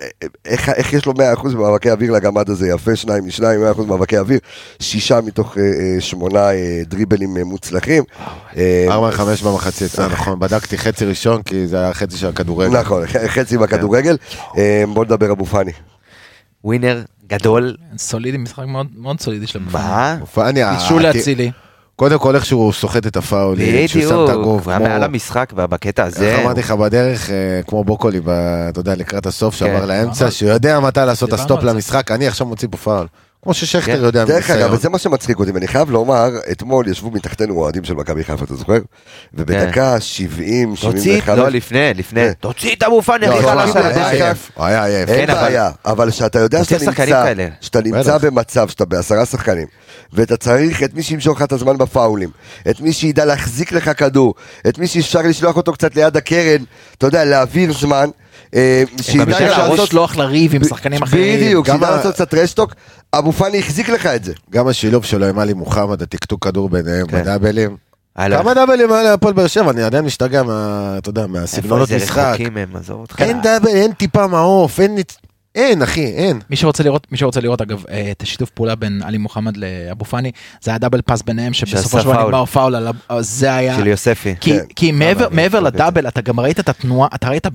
[0.00, 4.18] אה, איך איך יש לו 100% במאבקי אוויר לגמד הזה, יפה, שניים משניים, 100% במאבקי
[4.18, 4.38] אוויר,
[4.80, 5.56] שישה מתוך
[6.00, 6.48] שמונה
[6.86, 8.04] דריבלים מוצלחים.
[8.56, 12.80] אה, 4 5 במחצית, נכון, בדקתי חצי ראשון כי זה היה חצי של הכדורגל.
[12.80, 14.16] נכון, חצי בכדורגל.
[14.58, 15.72] אה, בוא נדבר אבו פאני.
[16.64, 17.76] winner גדול.
[17.98, 18.64] סולידי, משחק
[18.96, 19.78] מאוד סולידי של מופע.
[19.78, 20.16] מה?
[20.34, 21.50] פאני, בישול לאצילי.
[21.96, 24.30] קודם כל איך שהוא סוחט את הפאולים, שהוא שם את בדיוק.
[24.30, 24.64] הגוף.
[24.64, 26.28] הוא היה מעל המשחק בקטע הזה.
[26.32, 27.36] איך אמרתי לך בדרך, אה,
[27.66, 28.20] כמו בוקולי,
[28.68, 29.88] אתה יודע, לקראת הסוף, שעבר כן.
[29.88, 31.62] לאמצע, שהוא יודע מתי לעשות את ה stop.
[31.62, 33.06] למשחק, אני עכשיו מוציא פה פאול.
[33.46, 34.04] כמו ששכטר כן.
[34.04, 34.72] יודע דרך אגב.
[34.72, 38.54] וזה מה שמצחיק אותי, ואני חייב לומר, אתמול ישבו מתחתנו אוהדים של מכבי חיפה, אתה
[38.54, 38.78] זוכר?
[39.34, 42.20] ובדקה 70, תוציא, 75, לא לפני, לפני.
[42.20, 42.32] כן.
[42.40, 44.32] תוציא את אבו פאני, הכי חלש על הדשא.
[44.56, 45.08] היה עייף.
[45.08, 46.64] אין כן, אבל- בעיה, אבל שאתה יודע
[47.60, 48.18] שאתה נמצא.
[48.18, 49.66] במצב שאתה בעשרה שחקנים,
[50.12, 52.30] ואתה צריך את מי שימשוך לך את הזמן בפאולים,
[52.70, 54.34] את מי שידע להחזיק לך כדור,
[54.68, 56.62] את מי שאפשר לשלוח אותו קצת ליד הקרן,
[56.98, 58.08] אתה יודע, להעביר זמן,
[59.00, 59.58] שידע אפשר לעשות...
[59.58, 61.36] להרוס לשלוח לריב עם שחקנים אחרים.
[61.36, 62.74] בדיוק, גם שידע לעשות קצת רשטוק,
[63.14, 64.32] אבו פאני החזיק לך את זה.
[64.50, 67.22] גם השילוב שלו עם עלי מוחמד, הטקטוק כדור ביניהם, כן.
[67.22, 67.76] בדאבלים,
[68.16, 68.42] הלך.
[68.42, 72.36] כמה דאבלים היה להפועל באר שבע, אני עדיין משתגע מה, אתה יודע, מהסגנונות משחק.
[73.18, 74.96] אין דאבל, אין טיפה מעוף, אין...
[75.56, 76.40] אין, אחי, אין.
[76.50, 80.04] מי שרוצה לראות, מי שרוצה לראות אגב אה, את השיתוף פעולה בין עלי מוחמד לאבו
[80.04, 80.30] פאני,
[80.62, 82.24] זה היה דאבל פאס ביניהם שבסופו של דבר.
[82.26, 84.34] נגמר פאול, על ה- זה היה, של יוספי.
[84.40, 84.64] כי, כן.
[84.76, 87.46] כי מעבר, אני מעבר את לדאבל אתה גם ראית את התנועה, אתה ראית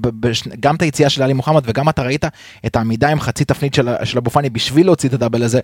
[0.60, 2.26] גם את היציאה של עלי מוחמד וגם אתה ראית
[2.66, 5.60] את העמידה עם חצי תפנית של, של אבו פאני בשביל להוציא את הדאבל הזה.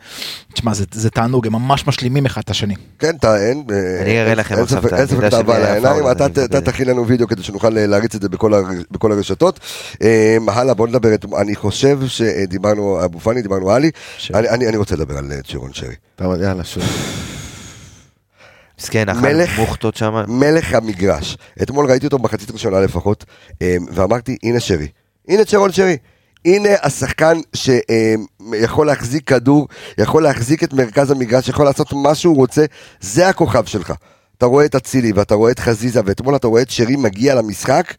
[0.53, 2.73] תשמע זה, זה תענוג, הם ממש משלימים אחד את השני.
[2.99, 3.63] כן, אתה, אין...
[3.71, 4.93] אה, אני אראה לכם עכשיו את
[5.33, 6.03] על היה העיניים,
[6.45, 9.59] אתה תכין לנו וידאו כדי שנוכל אה, להריץ את זה בכל הר- בכל הרשתות.
[10.01, 11.09] אה, הלאה, בוא נדבר,
[11.41, 11.99] אני חושב
[12.43, 13.91] שדיברנו, אבו פאני, דיברנו עלי,
[14.33, 15.95] אני- אני אני רוצה לדבר על אה, צ'רון שרי.
[16.15, 16.83] טוב, יאללה, שוב.
[18.79, 20.13] מסכן, אכל מוכתות שם.
[20.27, 21.37] מלך המגרש.
[21.61, 23.25] אתמול ראיתי אותו במחצית ראשונה לפחות,
[23.61, 24.87] אה, ואמרתי, הנה שרי.
[25.27, 25.97] הנה צ'רון שרי.
[26.45, 29.67] הנה השחקן שיכול להחזיק כדור,
[29.97, 32.65] יכול להחזיק את מרכז המגרש, יכול לעשות מה שהוא רוצה,
[33.01, 33.93] זה הכוכב שלך.
[34.37, 37.93] אתה רואה את אצילי ואתה רואה את חזיזה, ואתמול אתה רואה את שרי מגיע למשחק,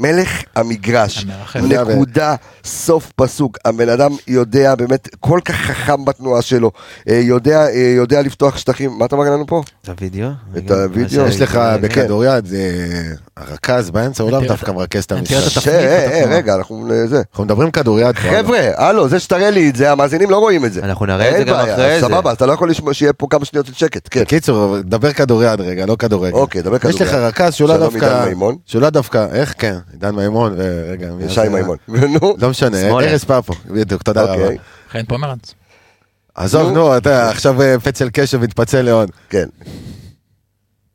[0.00, 1.26] מלך המגרש.
[1.62, 2.34] נקודה,
[2.64, 3.58] סוף פסוק.
[3.64, 6.70] הבן אדם יודע, באמת, כל כך חכם בתנועה שלו,
[7.08, 8.90] אה, יודע, אה, יודע לפתוח שטחים.
[8.98, 9.62] מה אתה מראה לנו פה?
[9.84, 10.28] את הוידאו?
[10.58, 11.26] את הוידאו?
[11.26, 11.80] יש לך כן.
[11.80, 15.68] בכדוריד, זה- הרכז באמצע, תראה דווקא מרכז את המשחק.
[15.68, 16.24] אה, אה.
[16.28, 17.22] רגע, אנחנו זה.
[17.30, 18.16] אנחנו מדברים כדוריד.
[18.16, 20.80] חבר'ה, הלו, זה שתראה לי את זה, המאזינים לא רואים את זה.
[20.84, 22.06] אנחנו נראה את זה גם אחרי זה.
[22.06, 24.20] סבבה, אתה לא יכול לשמוע שיהיה פה כמה שניות של שקט, כן.
[24.20, 26.34] בקיצור, דבר כדוריד רגע, לא כדורגל.
[26.34, 27.02] אוקיי, דבר יש כדוריד.
[27.02, 27.52] לך רכז
[28.80, 31.48] לא דווקא, איך כן, עידן מימון, ורגע, מי שי זה?
[31.48, 31.76] מימון.
[32.20, 32.88] נו, לא משנה.
[32.88, 34.42] ארז פפו, בדיוק, תודה רבה.
[34.42, 34.58] אוקיי,
[34.90, 35.54] חן פומרנץ.
[36.34, 36.96] עזוב, נו.
[36.96, 39.10] אתה עכשיו אה, פצל קשב מתפצל לעוד.
[39.28, 39.48] כן.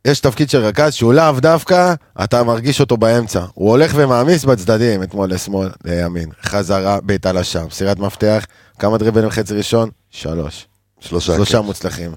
[0.06, 1.94] יש תפקיד של רכז שהוא לאו דווקא,
[2.24, 3.46] אתה מרגיש אותו באמצע.
[3.54, 6.30] הוא הולך ומעמיס בצדדים, אתמול לשמאל, לימין.
[6.44, 8.46] חזרה, בעיטה לשם, מסירת מפתח,
[8.80, 9.90] כמה דריבלים חצי ראשון?
[10.10, 10.68] שלוש.
[11.00, 11.36] שלושה.
[11.36, 11.66] שלושה כן.
[11.66, 12.12] מוצלחים.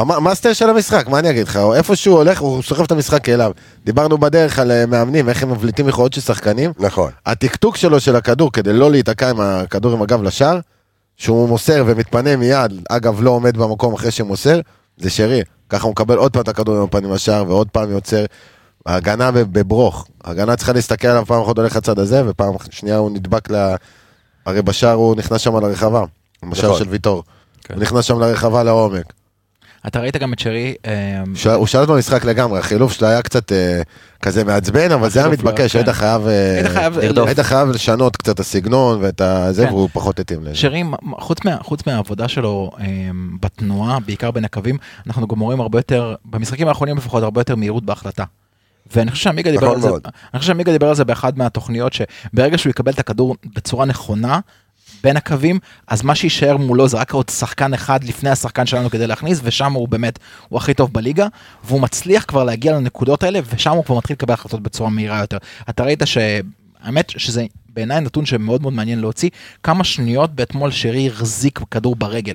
[0.00, 1.58] המ- ה master של המשחק, מה אני אגיד לך?
[1.76, 3.52] איפה שהוא הולך, הוא סוחב את המשחק אליו.
[3.84, 6.72] דיברנו בדרך על אה, מאמנים, איך הם מבליטים יכולות של שחקנים.
[6.78, 7.10] נכון.
[7.26, 10.58] הטקטוק שלו של הכדור כדי לא להיתקע עם הכדור עם הגב לשער,
[11.16, 14.60] שהוא מוסר ומתפנה מיד, אגב לא עומד במקום אחרי שמוסר,
[14.98, 15.42] זה שרי.
[15.68, 18.24] ככה הוא מקבל עוד פעם את הכדור עם הפנים לשער ועוד פעם יוצר.
[18.86, 23.10] ההגנה בב- בברוך, ההגנה צריכה להסתכל עליו פעם אחת הולך לצד הזה ופעם שנייה הוא
[23.10, 23.74] נדבק ל...
[24.46, 26.04] הרי בשער הוא נכנס שם לרחבה,
[26.50, 26.78] בשער נכון.
[26.84, 27.22] של ויטור.
[27.64, 27.74] כן.
[27.74, 29.12] הוא נכנס שם לרחבה לעומק.
[29.86, 30.74] אתה ראית גם את שרי,
[31.34, 33.82] ש- הוא שאל אותו במשחק לגמרי, החילוף שלו היה קצת אה,
[34.22, 35.78] כזה מעצבן, אבל זה היה החילוף לא, מתבקש, כן.
[35.78, 36.26] היית חייב...
[36.26, 36.98] אה, היית חייב.
[36.98, 39.72] היית חייב לשנות קצת את הסגנון ואת הזה, כן.
[39.72, 40.54] והוא פחות התאים לזה.
[40.54, 40.82] שרי,
[41.18, 42.86] חוץ, מה, חוץ מהעבודה שלו אה,
[43.40, 44.76] בתנועה, בעיקר בין הקווים,
[45.06, 48.24] אנחנו גם רואים הרבה יותר, במשחקים האחרונים לפחות, הרבה יותר מהירות בהחלטה.
[48.96, 50.08] ואני חושב שעמיגה דיבר נכון על זה.
[50.34, 54.40] אני חושב שעמיגה דיבר על זה באחד מהתוכניות, שברגע שהוא יקבל את הכדור בצורה נכונה,
[55.02, 59.06] בין הקווים, אז מה שיישאר מולו זה רק עוד שחקן אחד לפני השחקן שלנו כדי
[59.06, 61.26] להכניס, ושם הוא באמת, הוא הכי טוב בליגה,
[61.64, 65.38] והוא מצליח כבר להגיע לנקודות האלה, ושם הוא כבר מתחיל לקבל החלטות בצורה מהירה יותר.
[65.70, 66.18] אתה ראית ש...
[66.82, 67.44] האמת שזה
[67.74, 69.30] בעיניי נתון שמאוד מאוד מעניין להוציא,
[69.62, 72.34] כמה שניות באתמול שרי החזיק כדור ברגל.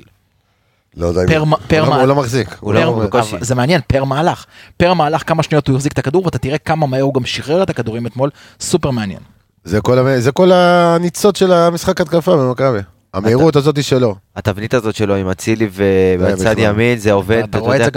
[0.97, 1.27] לא יודע אם...
[1.27, 2.57] פר, מ- פר הוא לא- מה- הוא לא מחזיק.
[2.59, 3.35] הוא לא- פר- הוא בקושי.
[3.41, 4.45] זה מעניין, פר מהלך.
[4.77, 7.63] פר מהלך כמה שניות הוא החזיק את הכדור, ואתה תראה כמה מהר הוא גם שחרר
[7.63, 9.19] את הכדורים אתמול, סופר מעניין.
[9.65, 12.79] זה כל המ- זה כל הניצוץ של המשחק התקפה במכבי.
[13.13, 14.15] המהירות הזאת היא שלו.
[14.35, 16.55] התבנית הזאת שלו עם אצילי ובצד.
[16.57, 17.91] ימין זה עובד, אתה אתה רואה את יודע,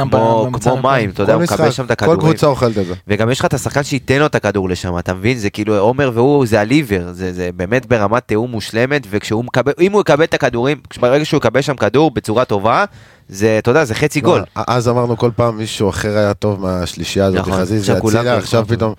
[0.52, 2.20] כמו מים, אתה יודע, כל הוא מקבל שם את כל הכדורים.
[2.20, 2.94] קבוצה אוכלת את זה.
[3.08, 5.38] וגם יש לך את השחקן שייתן לו את הכדור לשם, אתה מבין?
[5.38, 9.92] זה כאילו עומר והוא, זה הליבר, זה, זה באמת ברמת תיאום מושלמת, וכשהוא מקבל, אם
[9.92, 12.84] הוא יקבל את הכדורים, ברגע שהוא יקבל שם כדור בצורה טובה,
[13.28, 14.38] זה, אתה יודע, זה חצי גול.
[14.56, 18.08] לא, אז אמרנו כל פעם מישהו אחר היה טוב מהשלישייה הזאת, נכון, עכשיו אצילה, כל
[18.38, 18.94] עכשיו הזמן פתאום...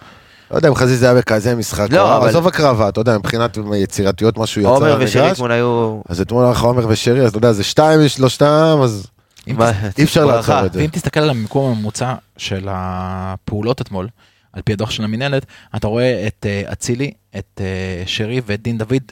[0.52, 4.38] לא יודע אם חזיזה היה בכזה משחק, לא, אבל- עזוב הקרבה, אתה יודע, מבחינת יצירתיות
[4.38, 5.32] משהו יצא עומר ושרי.
[5.32, 6.02] אתמול היו...
[6.10, 9.08] אז אתמול הלך עומר ושרי, אז אתה יודע, זה שתיים משלושתם, אז
[9.47, 10.26] אם מה, אי אפשר.
[10.26, 10.80] לעצור את זה.
[10.80, 14.08] ואם תסתכל על המיקום הממוצע של הפעולות אתמול,
[14.54, 15.45] על פי הדוח של המינהלת,
[15.76, 19.04] אתה רואה את אה, אצילי, את אה, שרי ואת דין דוד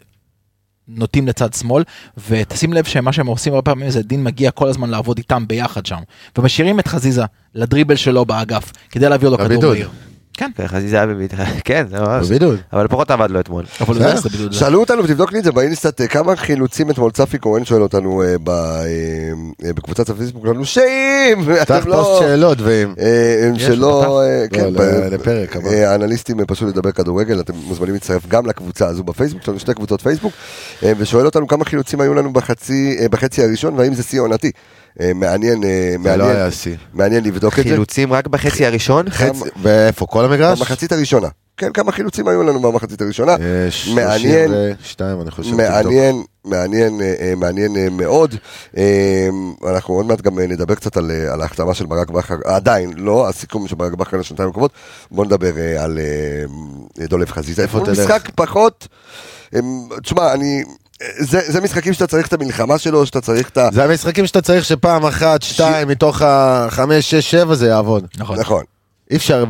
[0.88, 1.84] נוטים לצד שמאל,
[2.30, 5.86] ותשים לב שמה שהם עושים הרבה פעמים זה דין מגיע כל הזמן לעבוד איתם ביחד
[5.86, 6.00] שם,
[6.38, 7.24] ומשאירים את חזיזה
[7.56, 9.72] לדריבל שלו באגף, כדי להביא לו כדור.
[9.72, 9.90] מהיר.
[10.38, 11.34] כן, כן, חזיזה היה בביט...
[11.66, 12.28] כן, זה ממש.
[12.28, 12.60] בבידוד.
[12.74, 13.66] אבל פחות עבד לו אתמול.
[14.32, 14.54] בידוד.
[14.54, 18.22] שאלו אותנו, ותבדוק לי את זה באינסטאט, אה, כמה חילוצים אתמול צפי כהן שואל אותנו
[18.22, 18.36] אה,
[19.66, 21.96] אה, בקבוצת הפייסבוק, לנו שאם, פתח אתם לא...
[21.96, 22.94] פוסט שאלות ואם...
[23.58, 24.22] שלא, לא,
[24.52, 24.74] כן,
[25.12, 29.74] לפרק האנליסטים פשוט לדבר כדורגל, אתם מוזמנים להצטרף גם לקבוצה הזו בפייסבוק, יש לנו שתי
[29.74, 30.34] קבוצות פייסבוק,
[30.84, 34.52] ושואל אותנו כמה חילוצים היו לנו בחצי בחצי הראשון, והאם זה שיא עונתי.
[35.02, 36.76] אה, מעניין, אה, לא מעניין, שיא.
[36.94, 37.70] מעניין לבדוק את זה.
[37.70, 39.10] חילוצים רק בחצי הראשון?
[39.10, 40.06] חצי, ואיפה?
[40.06, 40.60] כל המגרש?
[40.60, 41.28] במחצית הראשונה.
[41.58, 43.36] כן, כמה חילוצים היו לנו במחצית הראשונה.
[43.68, 44.48] יש מעניין.
[44.50, 45.56] 32, אני חושב.
[45.56, 48.36] מעניין, מעניין, אה, אה, מעניין אה, מאוד.
[48.78, 49.28] אה,
[49.70, 52.92] אנחנו עוד מעט גם אה, נדבר קצת על, אה, על ההחתמה של ברק בכר, עדיין
[52.98, 54.72] לא, הסיכום של ברק בכר לשנתיים הקרובות.
[55.12, 56.00] בוא נדבר אה, על
[57.00, 57.62] אה, דולב חזיזה.
[57.62, 58.00] איפה תלך?
[58.00, 58.88] משחק פחות,
[59.56, 59.60] אה,
[60.04, 60.74] תשמע, אני, אה,
[61.20, 63.70] זה, זה משחקים שאתה צריך את המלחמה שלו, שאתה צריך את ה...
[63.74, 68.06] זה המשחקים שאתה צריך שפעם אחת, שתיים, מתוך החמש, שש, שבע זה יעבוד.
[68.18, 68.40] נכון.
[68.40, 68.64] נכון.
[69.12, 69.46] אי אפשר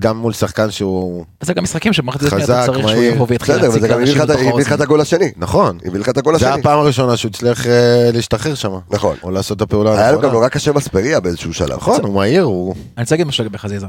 [0.00, 1.24] גם מול שחקן שהוא...
[1.40, 3.02] זה גם משחקים שבמחצית השנייה אתה חזק, צריך שהוא.
[3.02, 4.82] יבוא ויתחיל בסדר, להציג וזה גם הביא לאנשים לך את- בתוך הביא לך את האוזן.
[4.82, 5.32] הגול השני.
[5.36, 5.78] נכון.
[5.84, 6.60] הביא לך את הגול זה השני.
[6.60, 8.72] הפעם הראשונה שהוא הצליח אה, להשתחרר שם.
[8.90, 9.16] נכון.
[9.22, 10.32] או לעשות את הפעולה היה לו גם הנכונה.
[10.32, 11.76] נורא קשה מספריה באיזשהו שלב.
[11.76, 12.74] נכון, הוא מהיר, הוא...
[12.96, 13.86] אני רוצה להגיד משהו לגבי חזיזה.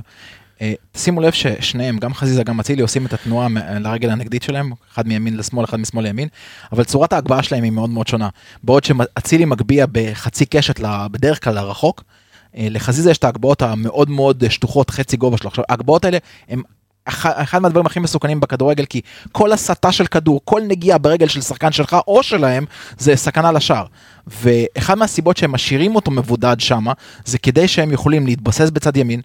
[0.62, 3.48] אה, שימו לב ששניהם, גם חזיזה גם אצילי, עושים את התנועה
[3.80, 6.28] לרגל הנגדית שלהם, אחד מימין לשמאל, אחד משמאל לימין,
[6.72, 8.30] אבל צורת ההגבהה שלהם היא מאוד מאוד שונה.
[8.64, 10.80] בעוד שאצילי מגביה בחצי קשת,
[11.12, 12.04] בדרך כלל לרחוק,
[12.58, 15.48] אה, לחזיזה יש את ההגבהות המאוד מאוד שטוחות, חצי גובה שלו.
[15.48, 16.18] עכשיו, ההגבהות האלה
[16.50, 16.62] הם...
[17.06, 19.02] אח- אחד מהדברים הכי מסוכנים בכדורגל כי
[19.32, 22.66] כל הסטה של כדור כל נגיעה ברגל של שחקן שלך או שלהם
[22.98, 23.86] זה סכנה לשער.
[24.28, 26.94] ואחד מהסיבות שהם משאירים אותו מבודד שמה
[27.26, 29.22] זה כדי שהם יכולים להתבסס בצד ימין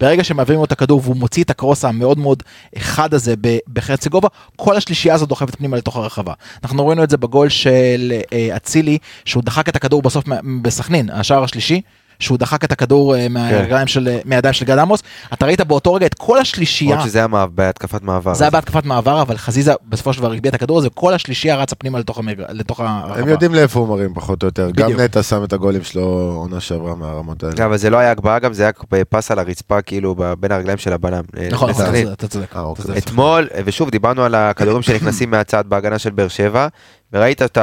[0.00, 2.42] ברגע שמעבירים לו את הכדור והוא מוציא את הקרוס המאוד מאוד
[2.78, 3.34] חד הזה
[3.72, 6.32] בחצי גובה, כל השלישייה הזאת דוחפת פנימה לתוך הרחבה.
[6.64, 10.24] אנחנו ראינו את זה בגול של אה, אצילי, שהוא דחק את הכדור בסוף
[10.62, 11.80] בסכנין, השער השלישי.
[12.18, 15.02] שהוא דחק את הכדור אה, מהרגליים של, אה, מהידיים של גד עמוס,
[15.32, 18.34] אתה ראית באותו רגע את כל השלישייה, למרות שזה היה בהתקפת מעבר.
[18.34, 21.56] זה היה בהתקפת מעבר, אבל חזיזה בסופו של דבר הגביה את הכדור הזה, כל השלישייה
[21.56, 22.42] רצה פנימה לתוך, המג...
[22.48, 23.20] לתוך הרחבה.
[23.20, 24.70] הם יודעים לאיפה הוא מרים פחות או יותר.
[24.70, 25.00] גם בדיוק.
[25.00, 26.02] נטע שם את הגולים שלו
[26.36, 27.54] עונה שעברה מהרמות האלה.
[27.54, 28.72] גם, אבל זה לא היה הגבהה גם, זה היה
[29.08, 31.22] פס על הרצפה כאילו בין הרגליים של הבלם.
[31.38, 31.70] אה, נכון.
[31.70, 32.56] אתה- צודק.
[32.56, 32.84] אה, אוקיי.
[32.84, 32.96] צודק.
[32.98, 36.68] אתמול, ושוב דיברנו על הכדורים שנכנסים מהצד בהגנה של באר שבע,
[37.12, 37.58] וראית את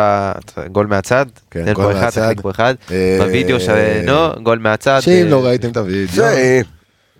[0.57, 2.21] הגול מהצד, כן, תן גול פה אחד, מהצד.
[2.21, 6.15] תחליק פה אחד, אה, בווידאו שלנו, גול מהצד, שאם אה, לא ראיתם את הוידאו.
[6.15, 6.61] זה,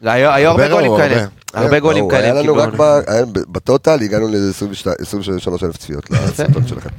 [0.04, 1.80] היו היו הרבה הרבה גולים כאלה, הרבה.
[1.80, 6.90] גולים ברור, היה כאלה, לנו כאילו, רק בטוטל הגענו ל-23 אלף צפיות לסרטון שלכם.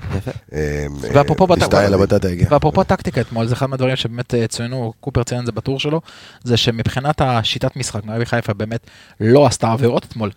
[1.12, 2.47] ואפרופו אה, הגיע.
[2.51, 6.01] ואפרופו טקטיקה אתמול, זה אחד מהדברים שבאמת אה, צוינו, קופר ציין את זה בטור שלו,
[6.45, 8.81] זה שמבחינת השיטת משחק, מכבי חיפה באמת
[9.20, 10.31] לא עשתה עבירות אתמול.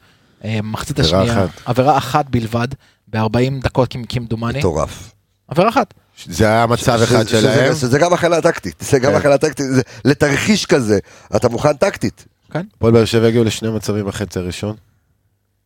[0.46, 1.46] אה, מחצית השנייה.
[1.66, 2.68] עבירה אחת בלבד,
[3.08, 3.28] ב-40
[3.64, 5.12] דקות כמ- כמדומני, מטורף.
[5.48, 5.94] עבירה אחת.
[6.26, 7.76] זה היה מצב אחד שלהם.
[7.76, 9.18] שזה גם הכנה טקטית, זה גם כן.
[9.18, 11.00] הכנה טקטית, זה- לתרחיש כזה,
[11.36, 12.26] אתה מוכן טקטית.
[12.52, 12.66] כן?
[12.78, 14.76] הפועל באר שבע הגיעו לשני מצבים בחצי הראשון.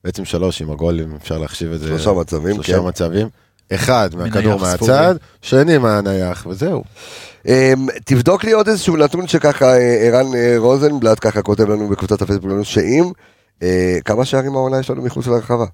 [0.04, 1.88] בעצם שלוש עם הגול, אם אפשר להחשיב את זה.
[1.88, 2.88] שלושה מצבים, שלושה כן.
[2.88, 3.28] מצבים.
[3.74, 5.16] אחד מהכדור מהצד.
[5.42, 6.84] שני מהנייח, וזהו.
[7.48, 7.54] אמ,
[8.06, 12.50] תבדוק לי עוד איזשהו נתון שככה אה, ערן אה, רוזנבלט ככה כותב לנו בקבוצת הפייסבוק
[12.50, 13.12] שלנו, שאם
[13.64, 15.66] אה, כמה שערים העונה יש לנו מחוץ לרחבה.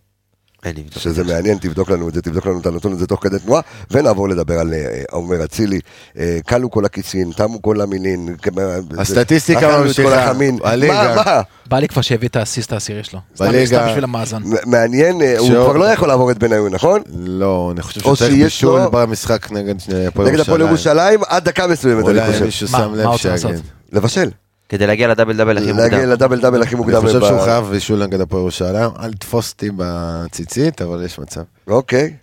[0.91, 4.29] שזה מעניין, תבדוק לנו את זה, תבדוק לנו את הנתון הזה תוך כדי תנועה, ונעבור
[4.29, 5.79] לדבר על אה, עומר אצילי.
[6.17, 8.35] אה, כלו כל הכיסים, תמו כל המילין.
[8.41, 8.61] כמה-
[8.97, 10.33] הסטטיסטיקה ממשיכה.
[10.63, 11.41] מה, מה?
[11.69, 13.19] בא לי כבר שהביא את האסיסט העשירי שלו.
[13.39, 13.65] בליגה.
[13.77, 14.41] סתם בשביל המאזן.
[14.65, 17.01] מעניין, אה, הוא כבר לא יכול לעבור את בניון, נכון?
[17.15, 21.67] לא, אני חושב או שצריך בישול במשחק נגד אה, הפועל נגד הפועל ירושלים עד דקה
[21.67, 22.45] מסוימת, אני אולי חושב.
[22.45, 23.17] מישהו מה- שם מה לב?
[23.17, 23.61] שיגיד.
[23.93, 24.29] לבשל.
[24.69, 26.09] כדי להגיע לדאבל דאבל הכי להגיע מוקדם.
[26.09, 27.01] לדאבל דאבל הכי אני מוקדם.
[27.01, 28.89] חושב ב- שהוא חייב בישול נגד הפועל ירושלים.
[28.99, 31.41] אל תתפוס אותי בציצית, אבל יש מצב.
[31.67, 32.13] אוקיי.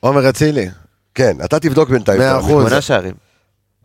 [0.00, 0.68] עומר אצילי,
[1.14, 2.18] כן, אתה תבדוק בינתיים.
[2.20, 2.50] מאה אחוז.
[2.66, 3.14] שמונה שערים,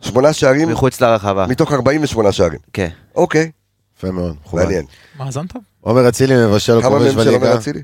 [0.00, 1.46] שמונה שערים מחוץ לרחבה.
[1.46, 2.58] מתוך 48 שערים.
[2.72, 2.88] כן.
[3.14, 3.50] אוקיי,
[3.98, 4.36] יפה מאוד.
[4.44, 4.62] מכובד.
[4.64, 4.84] מעניין.
[5.18, 5.62] מאזן טוב.
[5.80, 7.54] עומר אצילי מבשל כמה כובש מהם של עומר בליגה.
[7.58, 7.82] אצילי?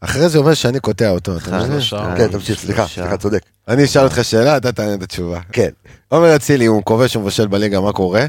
[0.00, 1.80] אחרי זה אומר שאני קוטע אותו, אתה מבין?
[2.16, 2.86] כן, תמשיך, סליחה.
[2.86, 3.40] סליחה, צודק.
[3.68, 5.40] אני אשאל אותך שאלה, אתה תענה את התשובה.
[5.52, 5.68] כן.
[6.08, 8.26] עומר אצילי, הוא כובש ומבשל בליגה, מה קורה?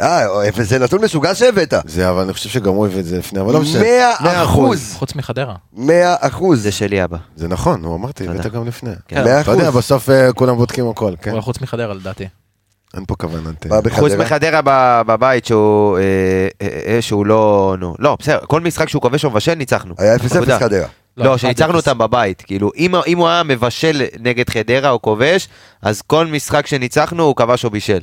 [0.00, 1.74] אה, וזה נתון משוגע שהבאת.
[1.84, 3.82] זה, אבל אני חושב שגם הוא הביא את זה לפני, אבל לא משנה.
[3.82, 4.94] מאה מאה אחוז.
[4.98, 5.54] חוץ מחדרה.
[5.72, 6.62] מאה אחוז.
[6.62, 7.16] זה שלי אבא.
[7.36, 8.28] זה נכון, הוא אמרתי.
[8.28, 8.90] הבאת גם לפני.
[9.08, 9.24] כן.
[9.24, 9.76] מאה אתה יודע, אחוז.
[9.76, 11.30] בסוף אה, כולם בודקים הכל, כן?
[11.30, 12.24] אבל חוץ מחדרה לדעתי.
[12.94, 13.66] אין פה כוונת...
[13.72, 13.78] אה?
[13.90, 16.02] חוץ מחדרה ב- בבית שהוא אה,
[16.62, 19.94] אה, אה, שהוא לא, נו, לא, בסדר, כל משחק שהוא כובש או מבשל ניצחנו.
[19.98, 20.58] היה 0-0 עבודה.
[20.58, 20.86] חדרה.
[21.16, 21.74] לא, אחד שניצחנו.
[21.76, 25.48] אותם בבית, כאילו, אם אם הוא היה מבשל נגד חדרה או כובש,
[25.82, 28.00] אז כל משחק שניצחנו הוא כבש או בישל.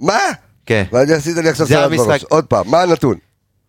[0.00, 0.18] מה?
[0.66, 0.82] כן.
[0.92, 1.90] ואני עשית לי עכשיו זה סרט.
[1.92, 2.24] בראש.
[2.24, 3.16] עוד פעם, מה הנתון?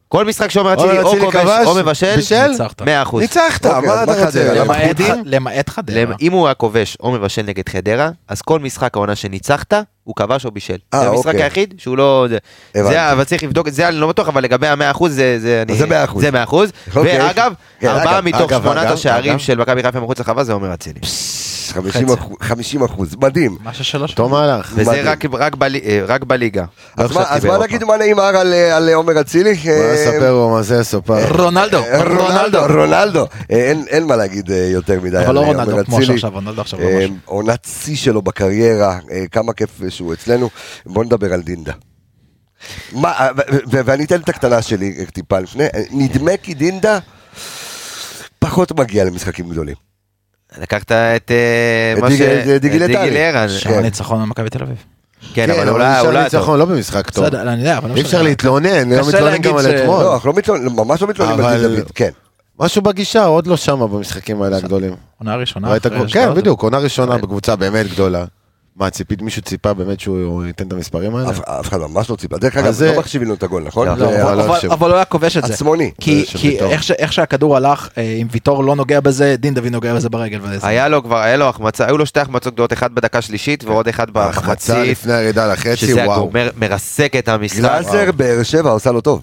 [0.08, 2.48] כל משחק שעומר אצילי או כובש או מבשל, בישל?
[2.48, 2.82] ניצחת.
[2.82, 2.86] 100%.
[3.20, 4.54] ניצחת, אוקיי, מה אתה רוצה?
[5.26, 6.16] למעט חדרה.
[6.22, 9.74] אם הוא היה כובש או מבשל נגד חדרה, אז כל משחק העונה שניצחת,
[10.04, 10.78] הוא כבש או בישל.
[10.93, 11.43] אה, זה המשחק אוקיי.
[11.43, 12.28] היחיד שהוא לא...
[12.74, 15.38] זה- אבל צריך לבדוק, זה אני לא בטוח, אבל לגבי המאה אחוז זה...
[15.39, 16.20] זה אני- זה 100%.
[16.20, 16.72] זה מאה אחוז.
[16.96, 17.22] אוקיי.
[17.22, 19.39] ואגב, כן, ארבעה מתוך שמונת השערים.
[19.39, 21.00] של מכבי חיפה מחוץ לחווה זה עומר אצילי.
[21.82, 23.57] 50 אחוז- 50 אחוז, מדהים.
[23.63, 24.11] מה ששלוש...
[24.11, 24.71] אותו מהלך.
[24.76, 25.01] וזה.
[25.11, 25.53] רק- רק
[25.86, 26.65] אה, רק בליגה.
[26.97, 27.45] לא אז מה- אז.
[27.45, 29.53] נגיד מה נאמר על, אה, על עומר אצילי?
[29.65, 31.41] מה אה, ספר מה זה סופר?
[31.43, 31.82] רונלדו.
[32.07, 33.26] רונלדו, רונלדו.
[33.49, 36.05] אין- מה להגיד יותר מדי אבל על לא עומר רונלדו כמו אצילי.
[36.13, 37.15] שעכשיו, רונלדו עכשיו לא אה, משהו.
[37.26, 38.99] עונת שיא שלו בקריירה,
[39.32, 40.49] כמה כיף שהוא אצלנו.
[40.86, 41.73] בוא נדבר על דינדה.
[42.91, 43.13] מה,
[43.71, 46.99] ואני אתן את הקטנה שלי טיפה לפני, נדמה כי דינדה
[48.39, 49.85] פחות מגיע למשחקים גדולים.
[50.62, 53.18] לקחת את אה, מה ש- את דיגיל את לטלי.
[53.20, 53.47] ערן.
[53.64, 53.80] כן.
[53.80, 54.78] ניצחון על מכבי תל אביב.
[55.34, 57.26] כן, כן, אבל אבל אולי נשאר אולי ניצחון לא במשחק טוב.
[57.26, 58.30] בסדר, אני יודע, אבל לא אי אפשר משנה.
[58.30, 60.03] להתלונן, לא מתלונן גם על אתמול.
[60.03, 62.10] לא, אנחנו לא מתלוננים, ממש לא מתלוננים על אבל- דוד, כן.
[62.60, 64.95] משהו בגישה, עוד לא שמה במשחקים האלה הגדולים.
[65.20, 65.78] עונה ראשונה.
[65.78, 66.12] אשדוד.
[66.12, 68.26] כן, בדיוק, עונה ראשונה בקבוצה באמת גדולה.
[68.76, 71.30] מה, ציפית, מישהו ציפה באמת שהוא ייתן את המספרים האלה?
[71.30, 72.38] אף- אחד ממש לא ציפה.
[72.38, 73.88] דרך אגב, לא מחשיבים לו את הגול, נכון?
[73.88, 75.53] לא, אבל- לא הוא היה כובש את זה.
[75.53, 75.91] עצמוני.
[76.01, 76.26] כי.
[76.59, 80.09] איך, ש, איך שהכדור הלך, אה, אם ויטור לא נוגע בזה, דין דוד נוגע בזה
[80.09, 80.39] ברגל.
[80.61, 83.88] היה לו כבר, היה לו החמצה, היו לו שתי החמצות גדולות, אחת בדקה שלישית ועוד
[83.88, 84.41] אחד החמצה
[84.73, 86.30] במחצית, לפני הירידה לחצי, שזה וואו.
[86.34, 87.59] מר- מרסק את המשחק.
[87.59, 89.21] גלאזר באר שבע עושה לו טוב.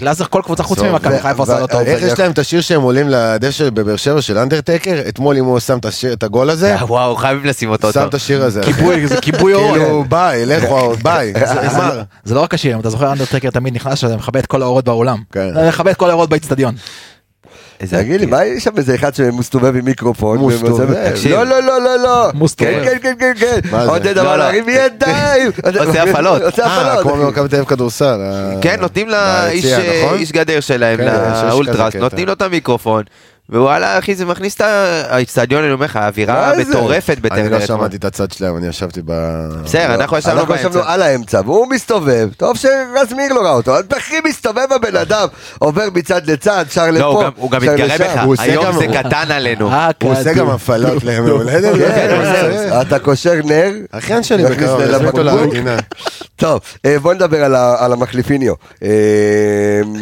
[0.00, 1.80] גלאזר כל קבוצה חוץ ממכבי חיפה עושה לו טוב.
[1.80, 5.00] איך יש להם את השיר שהם עולים לדשא בבאר שבע של Undertaker?
[5.08, 5.78] אתמול אם הוא שם
[6.12, 8.06] את הגול הזה, וואו, חייבים לשים אותו שם.
[8.08, 8.60] את השיר הזה.
[8.62, 9.76] כיבוי, זה כיבוי אורות.
[9.78, 11.96] כאילו ביי, לכו, ביי, זה נגמר.
[11.96, 15.18] לא- זה לא רק השיר, אתה זוכר Undertaker תמיד נכנס מכבה את כל האורות באולם.
[15.32, 15.68] כן.
[15.68, 16.74] מכבה את כל האורות באצטדיון.
[17.86, 20.38] תגיד לי, מה יש שם איזה אחד שמסתובב עם מיקרופון?
[20.46, 20.90] מסתובב.
[21.30, 22.30] לא, לא, לא, לא, לא.
[22.34, 22.84] מסתובב.
[22.84, 23.70] כן, כן, כן, כן, כן.
[23.70, 23.90] מה זה?
[23.90, 24.36] עודד לא, אמר לא.
[24.36, 25.50] להרים ידיים.
[25.86, 26.42] עושה הפעלות.
[26.42, 27.02] עושה אה, הפעלות.
[27.02, 27.24] כמו.
[27.24, 28.20] במכבי תל אביב כדורסל.
[28.60, 30.18] כן, נותנים לאיש ביציע, נכון?
[30.32, 31.96] גדר שלהם, כן, לאולטרס.
[31.96, 33.02] נותנים לו את המיקרופון.
[33.52, 34.60] ווואלה אחי זה מכניס את
[35.10, 36.52] האיצטדיון, אני אומר לך, האווירה?
[36.58, 37.66] מטורפת אני בטרנר לא אתמול.
[37.78, 39.12] שמעתי את הצד שלהם, אני ישבתי ב...
[39.64, 40.92] בסדר, אנחנו ישבנו אנחנו ישבנו באמצע.
[40.92, 45.28] על האמצע, והוא מסתובב, טוב שרז מאיר לא ראה אותו, אז הכי מסתובב הבן אדם,
[45.58, 47.88] עובר מצד לצד, שר לפה, לא, הוא גם- הוא גם שר מתגרה.
[47.98, 49.70] בך, היום גם- זה הוא- קטן עלינו.
[49.72, 50.32] אה, הוא עושה.
[50.34, 51.74] גם הפעלות לימי הולדת.
[52.80, 55.20] אתה קושר נר, אחיין שלי מכניס הבקבוק.
[55.52, 55.76] לגינה.
[56.36, 57.44] טוב, אה, בוא נדבר
[57.78, 58.54] על המחליפיניו.
[58.82, 58.88] אה,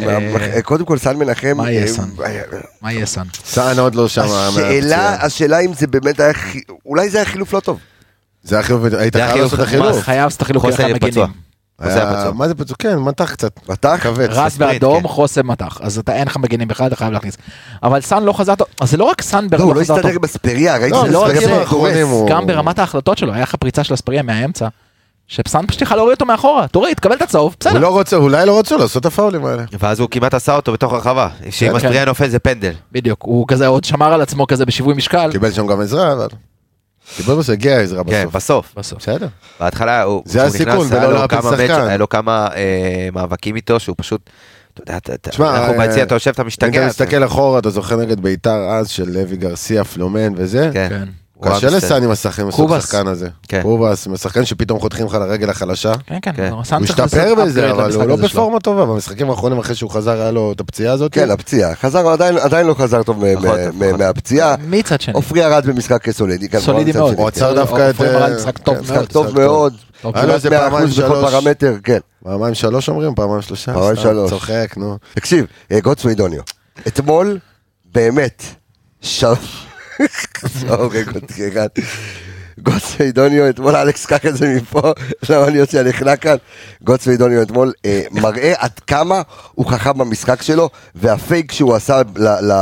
[0.07, 2.01] אה, המח- קודם כל סן מנחם, מה יהיה אה, סן?
[2.25, 2.41] אה,
[2.81, 3.23] מה יהיה סאן?
[3.45, 5.25] סאן עוד לא שם השאלה.
[5.25, 6.33] השאלה אם זה באמת היה,
[6.85, 7.79] אולי זה היה חילוף לא טוב.
[8.43, 9.85] זה היה חילוף, היית חייב לעשות את חילוף.
[9.87, 10.05] החילוף.
[10.05, 11.27] חייב לעשות חילוף חוסן אחד פצוע.
[12.33, 12.75] מה זה פצוע?
[12.79, 13.69] כן, מתח קצת.
[13.69, 13.99] מתח?
[14.01, 14.33] כבד.
[14.33, 15.07] ספרינט, באדום, כן.
[15.07, 15.77] חוסם מתח.
[15.81, 17.37] אז אתה אין לך מגנים בכלל, אתה חייב להכניס.
[17.83, 18.67] אבל סאן לא חזר טוב.
[18.81, 20.05] אז זה לא רק סאן לא, ברמה הוא לא חזר טוב.
[20.05, 22.11] הסתדר בספריה, ראיתי לא, שזה לא רק ספריה זה, מאוד האחרונים דורס.
[22.11, 24.67] הוא- גם ברמת ההחלטות שלו, היה לך פריצה של אספריה מהאמצע.
[25.27, 26.67] שסאן פשוט יכל להוריד אותו מאחורה.
[26.67, 27.79] תוריד, תקבל את הצהוב, הוא בסדר.
[27.79, 29.63] לא רוצה, אולי לא רצו לעשות את הפאולים האלה.
[29.79, 31.29] ואז הוא כמעט עשה אותו בתוך הרחבה.
[31.49, 31.75] שאם כן.
[31.75, 32.73] אספריה נופל זה פנדל.
[32.91, 35.31] בדיוק, הוא כזה עוד שמר על עצמו כזה בשיווי משקל.
[35.31, 36.27] קיבל שם גם עזרה, אבל...
[37.15, 38.35] קיבל בסוף, הגיע עזרה כן, בסוף.
[38.35, 38.73] בסוף.
[38.77, 38.99] בסוף.
[38.99, 39.27] בסדר.
[39.59, 41.87] בהתחלה הוא, זה הסיכון, ולא להפיל שחקן.
[41.87, 44.29] היה לו כמה אה, מאבקים איתו שהוא פשוט,
[44.73, 44.91] אתה
[45.39, 46.79] יודע, אנחנו אה, ביציע, אתה יושב, אתה אם משתגע.
[46.79, 50.69] אתה מסתכל אחורה, אתה זוכר נגד ביתר אז של לוי גרסיה, פלומן וזה?
[50.73, 51.03] כן.
[51.43, 51.49] כן.
[51.55, 53.29] קשה היה לסאני עם השחקן הזה.
[53.47, 53.61] כן.
[53.61, 55.93] קובאס, שחקן שפתאום חותכים לך לרגל החלשה.
[56.07, 56.31] כן, כן.
[56.35, 56.51] כן.
[56.51, 58.15] הוא השתפר בזה, אבל הוא לא.
[58.15, 58.85] בפורמה טובה.
[58.85, 61.13] במשחקים האחרונים אחרי שהוא חזר, היה לו את הפציעה הזאת.
[61.13, 61.75] כן, הפציעה.
[61.75, 63.59] חזר, הוא עדיין- עדיין לא חזר טוב מ- פחות.
[63.97, 64.55] מהפציעה.
[64.67, 65.13] מצד שני.
[65.13, 66.49] עופרי ירד במשחק סולידי.
[66.49, 67.13] כן, סולידי מאוד.
[67.13, 67.27] הוא כן.
[67.27, 67.95] עצר דווקא את...
[68.35, 68.95] משחק טוב כן, מאוד.
[68.95, 69.73] משחק טוב משחק מאוד.
[70.01, 70.15] טוב.
[70.15, 71.31] היה לו איזה פעמיים 100% בכל שלוש.
[71.33, 71.97] פרמטר, כן.
[72.23, 73.15] פעמיים שלוש אומרים?
[73.15, 73.73] פעמיים שלושה?
[73.73, 74.29] פעמיים שלוש.
[74.29, 74.97] צוחק, נו.
[75.15, 76.41] תקשיב, אה, גוטסווי דוניו.
[76.87, 77.37] אתמול,
[77.93, 78.43] באמת,
[80.47, 80.63] ש...
[80.69, 81.67] אוקיי, גוטסווי אחד.
[82.59, 84.91] גוטסווי דוניו, אתמול אלכס קח את זה מפה,
[85.29, 86.35] למה אני יוצא נחנק כאן.
[86.83, 89.21] גוטסווי דוניו אתמול אה, מראה עד כמה
[89.53, 92.01] הוא חכם במשחק שלו, והפייק שהוא עשה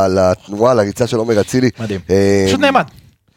[0.09, 1.69] לתנועה, לריצה של עומר אצילי.
[1.79, 1.99] מדהים.
[2.09, 2.85] אה, פשוט נעמד.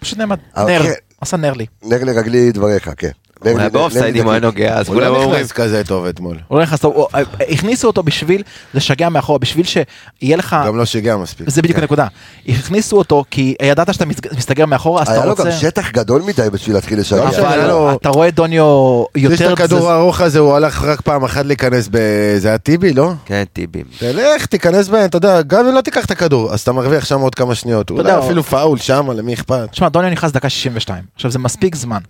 [0.01, 0.39] פשוט נעמד.
[0.57, 0.83] אה, נר.
[0.83, 0.93] כן.
[1.21, 1.67] עשה נר לי.
[1.83, 3.11] נר לרגלי דבריך, כן.
[3.41, 4.41] הוא היה באופסייד אם הוא היה.
[4.41, 6.37] נוגע, אז הוא כולם לא אומרים, נכנס כזה טוב אתמול.
[6.49, 6.95] הוא לא נכנס טוב.
[6.95, 7.07] הוא-
[7.51, 8.43] הכניסו אותו בשביל
[8.75, 10.57] לשגע מאחורה, בשביל שיהיה לך...
[10.67, 11.51] גם לא שיגע מספיק.
[11.51, 11.83] זה בדיוק כן.
[11.83, 12.07] הנקודה.
[12.49, 14.05] הכניסו אותו כי ידעת שאתה
[14.37, 15.59] מסתגר מאחורה, אז אתה היה לו גם רוצה...
[15.59, 17.17] שטח גדול מדי בשביל להתחיל לשגע.
[17.19, 19.53] לא אבל אתה רואה דוניו יש יותר...
[19.53, 21.99] את הכדור הארוך הזה, הוא הלך רק פעם אחת להיכנס ב...
[22.39, 23.13] זה היה טיבי, לא?
[23.27, 23.85] כן טיבים.
[23.99, 27.21] תלך, תיכנס בהם, אתה יודע, גם אם לא תיקח את הכדור, אז אתה מרוויח שם
[27.21, 27.91] עוד כמה שניות.
[27.91, 29.69] אולי אפילו פאול שם, למי אכפת?
[29.71, 31.03] תשמע, דוניו נכנס דקה 62.
[31.15, 32.01] עכשיו, זה מספיק זמן.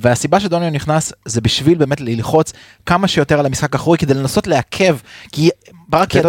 [0.00, 2.52] והסיבה שדוניו נכנס זה בשביל באמת ללחוץ
[2.86, 4.96] כמה שיותר על המשחק האחורי כדי לנסות לעכב.
[5.32, 5.50] כי
[5.88, 6.28] ברק ידע...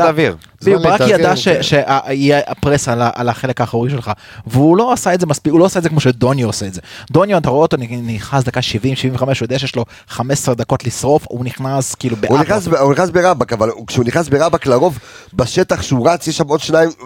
[0.60, 1.64] זמן ברק ידע ש- כן.
[1.64, 4.12] שיהיה הפרס על על החלק האחורי שלך.
[4.48, 6.74] והוא לא עשה את זה מספיק, הוא לא עשה את זה כמו שדוניו עושה את
[6.74, 6.82] זה.
[7.12, 11.26] דוניו, אתה רואה אותו נכנס דקה 70, 75, הוא יודע שיש לו 15 דקות לשרוף,
[11.30, 12.40] הוא נכנס כאילו הוא באטרף.
[12.40, 15.00] נכנס, ב- הוא נכנס ברבק, אבל הוא- כשהוא נכנס ברבק לרוב
[15.34, 16.60] בשטח שהוא רץ, יש שם עוד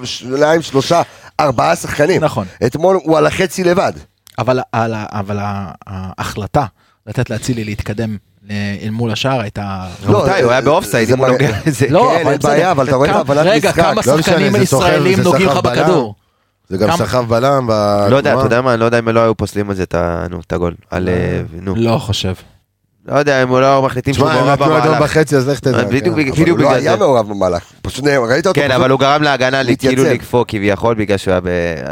[0.04, 1.02] שניים, שלושה,
[1.40, 2.24] ארבעה שחקנים.
[2.24, 2.46] נכון.
[2.66, 3.94] אתמול הוא על החצי לבד.
[4.40, 6.66] אבל, על אבל ה- ההחלטה
[7.08, 8.18] לתת לאצילי להתקדם
[8.50, 9.86] אה, אל מול השער הייתה...
[10.08, 11.88] לא, רבותיי, הוא היה זה- באופסייד אם הוא נוגע לזה.
[11.90, 12.40] לא, כן, אבל אין.
[12.44, 13.82] בעיה, אבל אתה רואה את הבנת רגע, משחק.
[13.84, 15.58] כמה לא שחקנים ישראלים נוגעים לך.
[15.58, 16.16] בכדור?
[16.70, 17.68] זה גם סחב בלם.
[18.10, 20.54] לא יודע, אתה יודע מה, אני לא יודע אם לא היו פוסלים על זה את
[20.54, 20.74] הגול.
[20.90, 21.10] על...
[21.10, 21.76] אה, נו.
[21.76, 22.34] לא חושב.
[23.08, 25.04] לא יודע, אם הוא לא מחליטים שהוא תשמע, הם מעורב נתנו אדום במהלך.
[25.04, 25.84] בחצי, אז לך תדע.
[25.84, 26.16] בדיוק כן.
[26.16, 26.98] בגלל- אבל בדיוק הוא לא היה זה.
[26.98, 27.64] מעורב במהלך.
[27.82, 28.62] פשוט ראית אותו.
[28.62, 30.04] כן, אבל הוא גרם להגנה כאילו.
[30.04, 31.48] לקפוא כביכול בגלל שהוא היה ב...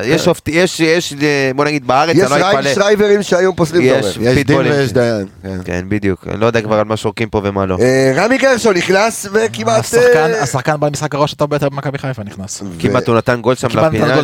[0.06, 2.74] יש שופט- יש, יש, אה, בוא נגיד בארץ, יש אני לא אתפלא.
[2.74, 4.18] שרייברים שהיו פוסלים את יש.
[4.22, 4.58] יש דין.
[4.58, 5.26] ויש דיין.
[5.44, 5.58] כן.
[5.66, 6.28] כן, בדיוק.
[6.32, 7.78] אני לא יודע כבר על מה שורקים פה ומה לא.
[7.82, 9.80] אה, רמי גרשון נכנס וכמעט...
[9.80, 12.64] השחקן, אה, במשחק הראש הטוב ביותר במכבי חיפה נכנס.
[12.80, 14.16] כמעט הוא נתן גול שם לפינה.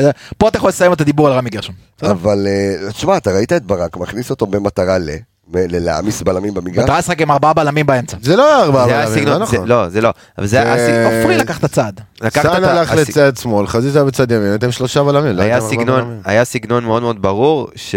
[0.00, 1.74] זה- פה אתה יכול לסיים את הדיבור על רמי גרשון.
[2.02, 2.46] אבל
[2.92, 5.08] תשמע, אתה ראית את ברק מכניס אותו במטרה ל...
[5.54, 6.84] להעמיס בלמים במגרש?
[6.84, 8.16] מטרה לשחק עם ארבעה בלמים באמצע.
[8.22, 9.68] זה לא היה ארבעה בלמים, לא נכון.
[9.68, 10.10] לא, זה לא.
[10.38, 10.62] אבל זה.
[11.04, 12.00] עופרי לקח את הצעד.
[12.28, 15.36] סאן הלך לצד שמאל, חזיזה בצד ימין, אתם שלושה בלמים.
[15.36, 16.20] לא היה סגנון, בלמים.
[16.24, 17.94] היה סגנון מאוד מאוד ברור, ש...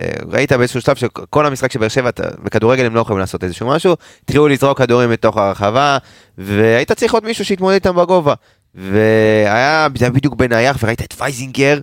[0.00, 3.44] אה, ראית באיזשהו שלב שכל המשחק של באר שבע, אתה- בכדורגל הם לא יכולים לעשות
[3.44, 3.94] איזשהו משהו,
[4.24, 5.98] התחילו לזרוק כדורים מתוך הרחבה,
[6.38, 8.34] והיית צריך עוד מישהו שיתמודד איתם בגובה.
[8.76, 11.78] והיה זה היה בדיוק בנייח, וראית את וייזינגר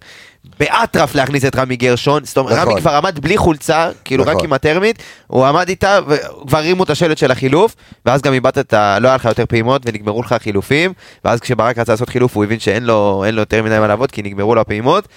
[0.60, 2.72] באטרף להכניס את רמי גרשון, זאת אומרת, נכון.
[2.72, 4.36] רמי כבר עמד בלי חולצה, כאילו נכון.
[4.36, 7.76] רק עם הטרמית, הוא עמד איתה, וכבר הרימו את השלט של החילוף,
[8.06, 9.00] ואז גם איבדת את ה...
[9.00, 10.94] לא היה לך יותר פעימות, ונגמרו לך החילופים,
[11.26, 14.22] ואז כשברק רצה לעשות חילוף, הוא הבין שאין לו לו יותר מדי מה לעבוד, כי
[14.22, 15.08] נגמרו לו הפעימות,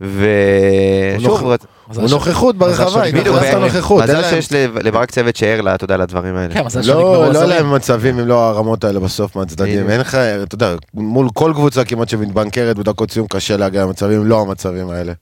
[0.00, 1.64] ושוב, נוכח-
[1.96, 4.02] הוא נוחות ברחבה, מזל הנה, בדיוק, הכנסת ו- נוכחות.
[4.10, 6.54] אין מזל שיש לב- לברק צוות שער, לה, אתה יודע, לדברים האלה.
[6.54, 7.44] כן, לא, לא.
[7.44, 9.90] להם מצבים אם לא הרמות האלה בסוף מהצדדים.
[9.90, 14.40] אין לך, אתה יודע, מול כל קבוצה כמעט שמתבנקרת בדקות סיום קשה להגיע למצבים, לא
[14.40, 15.12] המצבים האלה.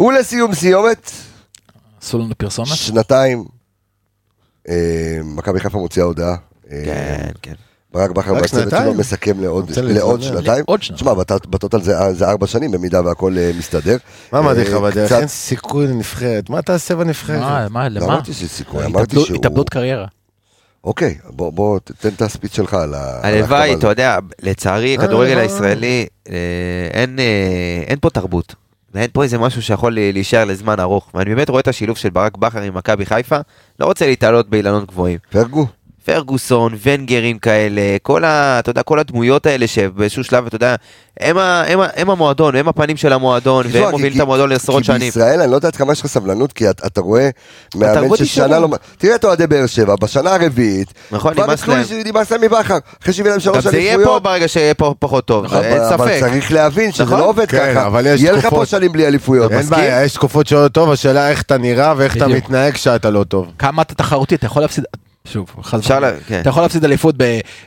[0.00, 1.10] ולסיום סיומת,
[2.02, 2.68] עשו לנו פרסומת.
[2.68, 3.44] שנתיים,
[4.68, 4.74] אה,
[5.24, 6.34] מכבי חיפה מוציאה הודעה.
[6.72, 7.54] אה, כן, כן.
[7.92, 8.94] ברק בכר והצוות שלו?
[8.94, 10.22] מסכם לעוד לעוד.
[10.22, 10.64] שנתיים.
[10.66, 10.96] לעוד שנתיים.
[10.96, 13.96] תשמע, בת- בטוטל זה זה ארבע שנים, במידה והכל אה, מסתדר.
[14.32, 15.06] מה לך אה, בדרך?
[15.12, 17.70] קצת- אין סיכוי לנבחרת, מה תעשה מה, בנבחרת?
[17.70, 18.12] מה, לא למה?
[18.14, 19.36] אמרתי שיש סיכוי, אמרתי שהוא...
[19.36, 20.06] התאבדות קריירה.
[20.84, 23.18] אוקיי, בוא בוא תתן את הספיץ שלך על ה...
[23.22, 25.40] על הלוואי, אתה יודע, לצערי, אה, הכדורגל לא.
[25.40, 26.34] הישראלי, אה,
[26.92, 27.24] אין, אה,
[27.86, 28.54] אין פה תרבות.
[28.94, 31.10] ואין פה איזה משהו שיכול להישאר לזמן ארוך.
[31.14, 33.38] ואני באמת רואה את השילוב של ברק בכר עם מכבי חיפה,
[33.80, 35.18] לא רוצה להתעלות באילנות גבוהים.
[35.32, 35.66] פרגו?
[36.04, 40.74] פרגוסון, ונגרים כאלה, כל, ה, אתה יודע, כל הדמויות האלה שבאיזשהו שלב, אתה יודע,
[41.20, 44.22] הם, ה, הם, ה, הם המועדון, הם הפנים של המועדון, והם כי- מובילים כי- את
[44.22, 44.98] המועדון לעשרות כי שנים.
[45.00, 47.28] בישראל אני לא יודע עד כמה יש לך סבלנות, כי אתה- אתה רואה
[47.74, 48.58] מאמן ששנה.
[48.58, 48.68] לא...
[48.98, 51.84] תראה את אוהדי באר שבע, בשנה הרביעית, נכון, כבר נמאס להם.
[51.84, 54.22] ש- נמאס להם מבכר, אחרי שהביא להם גם שלוש זה יהיה פה אליפויות.
[54.22, 56.20] ברגע שיהיה פה פחות טוב, אבל- אין אבל ספק.
[56.20, 57.18] צריך להבין שזה נכון?
[57.18, 57.86] לא עובד כן, ככה.
[57.86, 58.66] אבל יש יהיה לך פה.
[58.66, 59.52] שנים בלי אליפויות.
[59.52, 59.66] אין?
[59.66, 62.28] בעיה, יש תקופות שעוד טוב, השאלה איך אתה נראה ואיך אתה.
[62.28, 63.46] מתנהג כשאתה לא טוב.
[63.58, 64.84] כמה אתה תחרותי, אתה יכול להפסיד,
[65.24, 66.10] שוב, חס אפשר וחלילה.
[66.12, 66.40] לה- כן.
[66.40, 67.14] אתה יכול להפסיד אליפות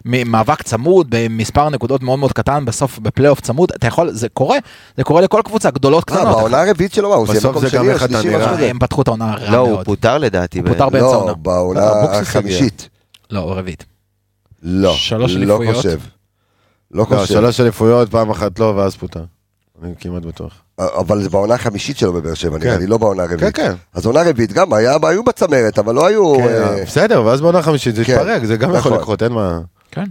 [0.06, 4.58] במאבק צמוד, במספר נקודות מאוד מאוד קטן, בסוף בפלייאוף צמוד, אתה יכול, זה קורה,
[4.98, 6.38] זה קורה לכל קבוצה, גדולות אה, קטנות.
[6.38, 8.70] בעונה הרביעית שלו, הוא סיים מקום זה גם שני או שלישי?
[8.70, 9.86] הם פתחו את העונה רע לא, הוא מאוד.
[9.86, 10.60] פוטר לדעתי.
[10.60, 11.34] הוא פוטר באמצע לא, העונה.
[11.34, 12.90] בעונה אבוקסיס החמישית.
[13.32, 13.86] לא, רביעית.
[14.64, 15.60] לא, שלוש לא.
[15.74, 16.00] חושב.
[16.92, 17.34] לא לא, חושב.
[17.34, 19.24] שלוש אליפויות, פעם אחת לא, ואז פוטר.
[19.84, 20.63] אני כמעט בטוח.
[20.80, 22.80] אבל זה בעונה החמישית שלו בבאר שבע, נראה כן.
[22.82, 23.56] לי, לא בעונה הרביעית.
[23.56, 23.74] כן, כן.
[23.94, 26.34] אז עונה רביעית גם, היה- היו בצמרת, אבל לא היו...
[26.38, 28.14] כן, אה, בסדר, ואז בעונה חמישית זה כן.
[28.14, 28.94] התפרק, זה גם יכול נכון.
[29.02, 29.60] לקרות, אין מה...
[29.92, 30.04] כן.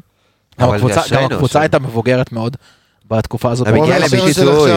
[0.61, 1.63] גם אבל הקבוצה- אשרינו, גם הקבוצה אשרינו.
[1.63, 2.57] הייתה מבוגרת מאוד
[3.11, 3.67] בתקופה הזאת.
[3.69, 4.73] הם נעשה למיצוי,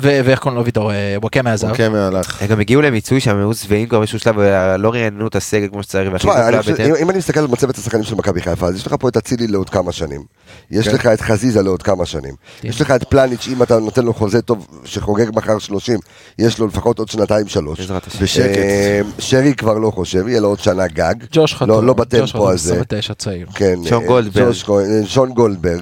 [0.00, 1.70] ואיך קוראים לו ויטור, אה, וואקמה עזב.
[1.70, 2.42] אוקיי, מהלך.
[2.42, 5.68] הם גם הגיעו למיצוי שם, הם היו שבעים כבר באיזשהו שלב, ולא רעננו את הסגל
[5.68, 6.96] כמו שצריך, לא.
[7.02, 9.46] אם אני מסתכל על מצבת השחקנים של מכבי חיפה, אז יש לך פה את אצילי
[9.46, 10.22] לעוד כמה שנים.
[10.70, 10.94] יש כן.
[10.94, 12.34] לך את חזיזה לעוד כמה שנים.
[12.64, 15.98] יש לך את פלניץ', אם אתה נותן לו חוזה טוב, שחוגג מחר 30,
[16.38, 17.90] יש לו לפחות עוד שנתיים שלוש.
[18.22, 18.56] בשקט.
[18.56, 21.14] אה, שרי כבר לא חושב, יהיה לו עוד שנה גג.
[21.32, 21.68] ג'וש חתום.
[21.68, 22.72] לא- לא ג'וש בטמפו חתום, הזה.
[22.72, 23.46] 29 צעיר.
[23.54, 23.78] כן.
[23.88, 24.46] שון אה, גולדברג.
[24.46, 25.80] ג'וש אה, שון גולדברג.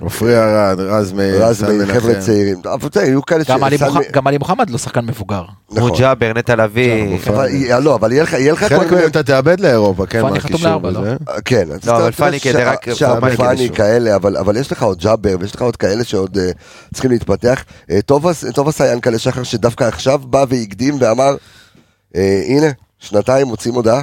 [1.41, 2.15] רז חבר'ה.
[2.21, 2.57] צעירים.
[2.65, 3.77] אבל אתה יודע, היו כאלה גם עלי
[4.13, 5.45] גם מוחמד לא שחקן מבוגר.
[5.71, 5.91] נכון.
[5.91, 7.19] מוג'אבר, נטע לביא.
[7.27, 7.49] אבל
[7.83, 8.31] לא, אבל יהיה לך
[8.65, 8.93] חלק.
[8.93, 10.99] מהם אתה תאבד לאירופה, כן, פאני מה חתום הקישור לארבע, לא?
[11.01, 11.17] וזה.
[11.45, 15.55] כן, לא, אבל פאני כדי שה- רק שהוא- כאלה, אבל יש לך עוד ג'אבר ויש
[15.55, 16.51] לך עוד כאלה שעוד אה,
[16.95, 17.65] צריכים להתפתח.
[17.91, 21.37] אה, טובס טובס היה ינקלה שחר שדווקא עכשיו בא והקדים ואמר,
[22.17, 22.67] אה, הנה,
[22.99, 24.03] שנתיים מוצאים הודעה.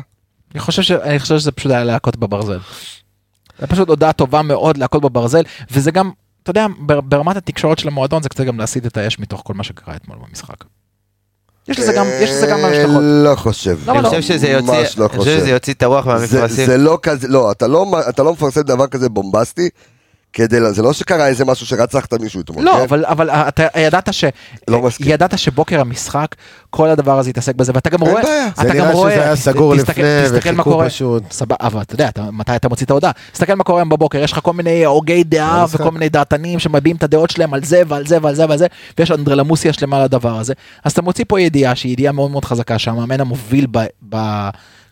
[0.53, 2.59] אני חושב ש- אני חושב שזה פשוט היה להכות בברזל.
[3.59, 5.41] זה פשוט הודעה טובה מאוד להכות בברזל,
[5.71, 6.11] וזה גם,
[6.49, 9.53] אתה יודע, בר- ברמת התקשורת של המועדון זה קצת גם להסיט את האש מתוך כל
[9.53, 10.55] מה שקרה אתמול במשחק.
[11.67, 13.01] יש לזה גם, יש לזה גם אה, השלכות.
[13.03, 13.79] לא חושב.
[13.87, 14.09] למה אני לא?
[14.09, 15.49] חושב שזה יוציא, לא אני חושב שזה.
[15.49, 16.65] יוציא את הרוח זה, מהמפרשים.
[16.65, 19.69] זה לא כזה, לא, אתה לא, אתה לא מפרסם דבר כזה בומבסטי,
[20.37, 22.81] כדי, זה לא שקרה איזה משהו שרצחת מישהו אתמול, לא, כן?
[22.81, 24.23] אבל, אבל אתה ידעת ש...
[24.67, 25.05] לא מסכים.
[25.09, 26.27] ידעת שבוקר המשחק,
[26.69, 28.23] כל הדבר הזה יתעסק בזה, ואתה גם אין רואה...
[28.23, 28.47] בעיה.
[28.47, 30.85] אתה זה גם נראה רואה- שזה היה סגור תסתכל- לפני, תסתכל מה וחיכו קורה.
[30.85, 31.23] פשוט.
[31.31, 33.11] סבבה, אבל אתה יודע, אתה- מתי אתה מוציא את ההודעה?
[33.31, 35.65] תסתכל מה קורה היום בבוקר, יש לך כל מיני הוגי דעה.
[35.71, 38.67] וכל מיני דעתנים שמביעים את הדעות שלהם על זה ועל זה ועל זה ועל זה,
[38.99, 40.53] ויש אנדרלמוסיה שלמה לדבר הזה.
[40.83, 43.85] אז אתה מוציא פה ידיעה שהיא ידיעה מאוד מאוד חזקה, שהמאמן המוביל ב-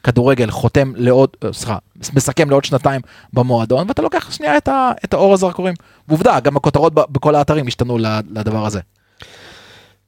[0.06, 1.78] בכדורגל חותם לעוד, אה, סליחה,
[2.14, 3.02] מסכם לעוד שנתיים
[3.34, 5.74] במועדון, ואתה לוקח שנייה את ה- את האור הזרקורים.
[6.08, 7.98] ועובדה, גם הכותרות בכל האתרים השתנו
[8.30, 8.80] לדבר הזה.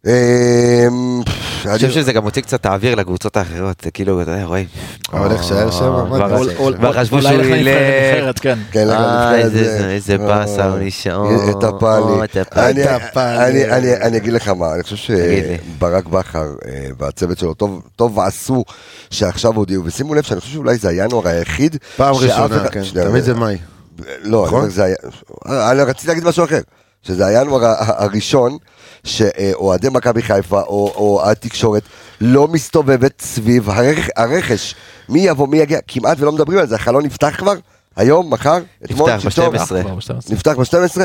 [0.06, 0.12] אמ,
[1.66, 4.66] אני חושב שזה גם מוציא קצת האוויר לקבוצות האחרות, זה כאילו, אתה יודע, רואים.
[5.14, 6.28] אבל איך שער שם, מה
[6.78, 8.38] כבר- חשבו שהוא לך ילך.
[8.42, 8.60] כן.
[8.72, 11.50] כן, אה, איזה- זה- איזה אה, באסה הוא נשאר.
[11.58, 12.22] את הפאלי.
[14.04, 14.98] אני- אגיד לך מה, אני חושב.
[15.78, 17.54] שברק בכר אה, והצוות שלו,
[17.96, 18.64] טוב- עשו
[19.10, 21.78] שעכשיו הודיעו, ושימו לב שאני חושב שאולי זה הינואר היחיד.
[21.98, 22.82] פעם ראשונה, כן.
[22.94, 23.58] תמיד זה מאי.
[24.24, 24.60] לא, אני נכון?
[24.60, 24.96] אומר, זה היה...
[25.72, 26.60] אני רציתי להגיד משהו אחר.
[27.04, 28.58] שזה הינואר הראשון
[29.04, 31.84] שאוהדי מכבי חיפה או, או התקשורת
[32.22, 34.08] לא מסתובבת סביב הרכ...
[34.18, 34.76] הרכש.
[35.10, 36.76] מי יבוא, מי יגיע, כמעט ולא מדברים על זה.
[36.76, 37.54] החלון נפתח כבר?
[37.96, 38.58] היום, מחר?
[38.86, 39.50] אתמול, נפתח שלשום?
[39.54, 39.66] ב-12.
[39.66, 40.34] כבר ב-12.
[40.34, 41.02] נפתח ב-12?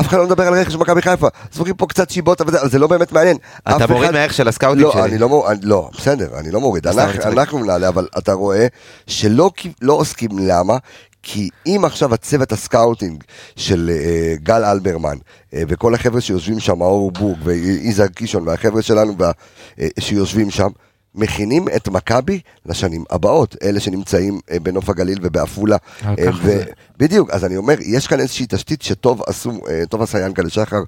[0.00, 1.28] אף אחד לא מדבר על רכש מכבי חיפה.
[1.52, 3.36] זורקים פה קצת שמות, אבל זה- לא באמת מעניין.
[3.68, 5.02] אתה מוריד אחד- מהערך של הסקאוטים לא, שלי.
[5.02, 6.86] אני לא מוריד, אני- לא, בסדר, אני לא מוריד.
[6.86, 8.66] אנחנו- מנהלי, אבל אתה רואה
[9.06, 9.50] שלא
[9.82, 10.76] לא עוסקים, למה?
[11.22, 13.24] כי אם עכשיו הצוות הסקאוטינג
[13.56, 15.16] של אה, גל אלברמן
[15.54, 19.32] אה, וכל החבר'ה שיושבים שם, מאור בורג ויזהר קישון והחבר'ה שלנו וה-
[19.80, 20.68] אה, שיושבים שם,
[21.14, 25.76] מכינים את מכבי לשנים הבאות, אלה שנמצאים אה, בנוף הגליל ובעפולה.
[26.06, 26.62] אה, ו-.
[26.98, 30.80] בדיוק, אז אני אומר, יש כאן איזושהי תשתית שטוב עשו, אה, טוב עשה ינקלה שחר,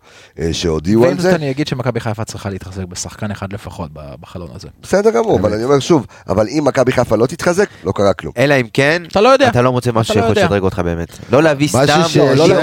[0.52, 1.36] שהודיעו ועם על זאת זה.
[1.36, 4.68] אני אגיד שמכבי חיפה צריכה להתחזק בשחקן אחד לפחות בחלון הזה.
[4.82, 8.32] בסדר גמור, אבל אני אומר שוב, אבל אם מכבי חיפה לא תתחזק, לא קרה כלום.
[8.38, 9.48] אלא אם כן, אתה לא יודע.
[9.48, 10.42] אתה לא מוצא משהו אתה לא שיכול יודע.
[10.44, 11.08] לשדרג אותך באמת.
[11.32, 12.54] לא להביא משהו סתם, ש- לא לא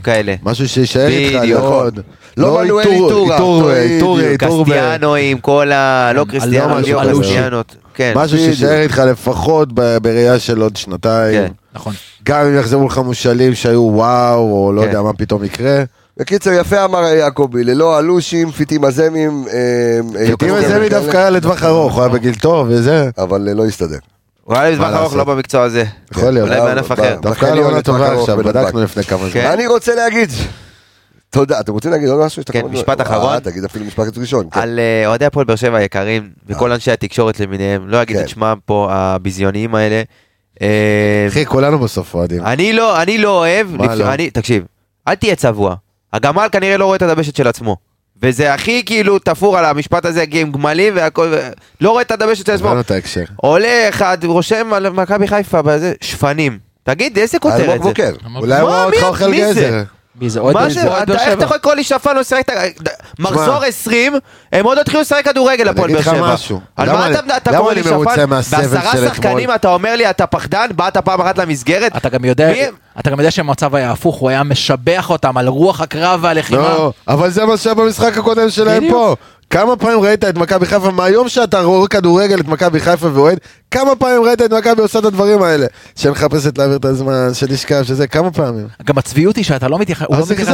[0.00, 0.34] כאלה.
[0.42, 1.40] משהו שיישאר איתך.
[1.44, 2.00] לעוד.
[2.36, 3.70] לא מנואל איתור- איטורה, איתור-.
[3.70, 4.64] איתור- איתור
[5.40, 6.12] כל ה...
[6.12, 7.78] לא קריסטיאנו, משהו לא כזה.
[7.94, 8.12] כן.
[8.16, 8.38] משהו.
[8.38, 9.68] שיישאר איתך לפחות
[10.02, 11.34] בראייה של עוד שנתיים.
[11.34, 11.52] כן.
[11.74, 11.94] נכון.
[12.24, 14.86] גם אם יחזרו לך מושאלים שהיו וואו, או לא כן.
[14.86, 15.84] יודע מה פתאום יקרה.
[16.16, 19.44] בקיצר, יפה אמר יעקבי, ללא אלושים, פיטים הזמים.
[19.52, 23.10] אה, אה, פיטים כאלה, דווקא היה לטווח ארוך, הוא היה בגיל טוב וזה.
[23.18, 23.98] אבל אה, לא הסתדר.
[24.44, 25.24] הוא היה לטווח ארוך, לא?
[25.24, 25.84] במקצוע הזה.
[26.12, 26.48] יכול להיות.
[26.48, 27.16] אולי בענף אחר.
[27.22, 28.52] דווקא היה לו עונה לטווח טובה עכשיו, בנתב"ג.
[28.52, 29.30] בדקנו לפני כמה זמן.
[29.30, 29.46] כן.
[29.46, 30.30] אני רוצה להגיד,
[31.36, 32.42] תודה, אתם רוצים להגיד עוד משהו?
[32.52, 33.38] כן, משפט אה, אחרון.
[33.38, 34.48] תגיד אפילו משפט ראשון.
[34.50, 34.60] כן.
[34.60, 38.22] על אה, אוהדי הפועל באר שבע היקרים, וכל אנשי התקשורת למיניהם, לא אגיד כן.
[38.22, 40.02] את שמם פה, הביזיוניים האלה.
[40.62, 42.42] אה, אחי, כולנו בסוף אוהדים.
[42.46, 44.14] אני לא, אני לא אוהב, לא?
[44.14, 44.64] אני, תקשיב,
[45.08, 45.74] אל תהיה צבוע.
[46.12, 47.76] הגמל כנראה לא רואה את הדבשת של עצמו.
[48.22, 51.34] וזה הכי כאילו תפור על המשפט הזה, הם גמלים והכל,
[51.80, 52.68] לא רואה את הדבשת של עצמו.
[52.68, 53.24] הבנו את ההקשר.
[53.36, 55.60] עולה אחד, רושם על מכבי חיפה,
[56.00, 56.58] שפנים.
[56.82, 57.88] תגיד, איזה כותרת אלמוג זה?
[57.88, 58.12] בוקר.
[58.36, 59.32] אולי הוא ראה אותך אוכל?
[59.34, 59.82] גזר.
[60.20, 60.40] מי זה?
[60.40, 60.70] אוהד מה.
[60.70, 61.44] זה איך אתה.
[61.44, 62.42] יכול לקרוא לי שפן לא שיחק...
[63.18, 64.14] מחזור 20,
[64.52, 66.34] הם עוד התחילו לשחק כדורגל הפועל אגיד באר לך שבע.
[66.34, 66.60] משהו.
[66.76, 68.30] על מה אני- אתה- קורא אני לי מרוצה שפן?
[68.30, 69.08] מהסבל של בעשרה?
[69.08, 70.66] שחקנים אתה אומר לי אתה פחדן?
[70.76, 71.96] באת פעם אחת למסגרת?
[71.96, 72.52] אתה גם יודע?
[73.00, 76.62] אתה גם יודע שהמצב היה הפוך, הוא היה משבח אותם על רוח הקרב והלחימה.
[76.62, 78.90] לא, אבל זה מה שהיה במשחק הקודם שלהם.
[78.90, 79.16] פה.
[79.56, 83.38] כמה פעמים ראית את מכבי חיפה, מהיום שאתה רואה כדורגל את מכבי חיפה ואוהד,
[83.70, 85.66] כמה פעמים ראית את מכבי עושה את הדברים האלה?
[85.96, 88.66] שמחפשת להעביר את הזמן, שנשכב, שזה, כמה פעמים?
[88.84, 90.48] גם הצביעות היא שאתה לא מתייחס, הוא לא מתייחס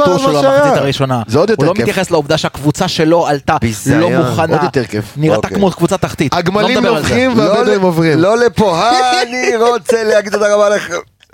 [0.00, 0.52] בטור שלו שהיה.
[0.52, 1.22] במחצית הראשונה.
[1.26, 1.82] זה עוד יותר הוא לא כיף.
[1.82, 3.56] מתייחס לעובדה שהקבוצה שלו עלתה.
[4.00, 5.04] לא מוכנה, עוד יותר כיף.
[5.16, 5.56] נראתה אוקיי.
[5.56, 6.34] כמו קבוצה תחתית.
[6.34, 6.96] הגמלים לא זה.
[6.96, 8.18] נובחים לא והבדואים עוברים.
[8.18, 8.82] לא לפה,
[9.22, 10.90] אני רוצה להגיד תודה רבה לך.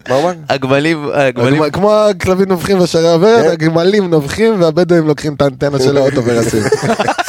[0.09, 0.33] מה הוא אמר?
[0.49, 3.51] הגמלים, הגמלים, הגמ- כמו הכלבים נובחים ושערי הוורד, כן.
[3.51, 6.63] הגמלים נובחים והבדואים לוקחים את האנטנה של האוטו ורצים.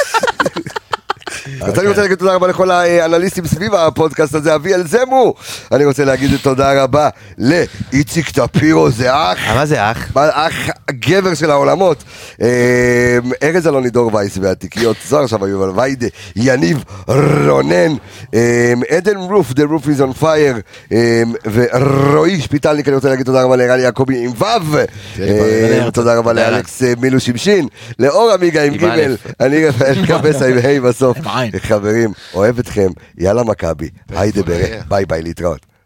[1.60, 5.34] אז אני רוצה להגיד תודה רבה לכל האנליסטים סביב הפודקאסט הזה, אביאל זמו.
[5.72, 7.08] אני רוצה להגיד תודה רבה
[7.38, 9.38] לאיציק טפירו, זה אח.
[9.48, 10.16] אה, מה זה אח?
[10.16, 10.54] אח
[10.90, 12.04] גבר של העולמות.
[12.42, 16.06] אה, ארז אלוני דור וייס והתיקיות, זוהר שם היו, אבל ויידה,
[16.36, 16.84] יניב
[17.46, 17.94] רונן,
[18.34, 20.60] אה, עדן רוף, The Roof is on fire,
[20.92, 24.76] אה, ורועי שפיטלניק, אני רוצה להגיד תודה רבה לערן יעקבי עם ו',
[25.20, 27.68] אה, תודה רבה לאלכס אה, מילו שמשין,
[27.98, 29.14] לאור עמיגה עם עם ג', א'.
[29.40, 31.18] אני רפאל קבסה עם ה' בסוף.
[31.42, 31.58] עם עין.
[31.58, 32.88] חברים, אוהב אתכם,
[33.18, 34.42] יאללה מכבי, היידה
[34.88, 35.66] ביי ביי להתראות.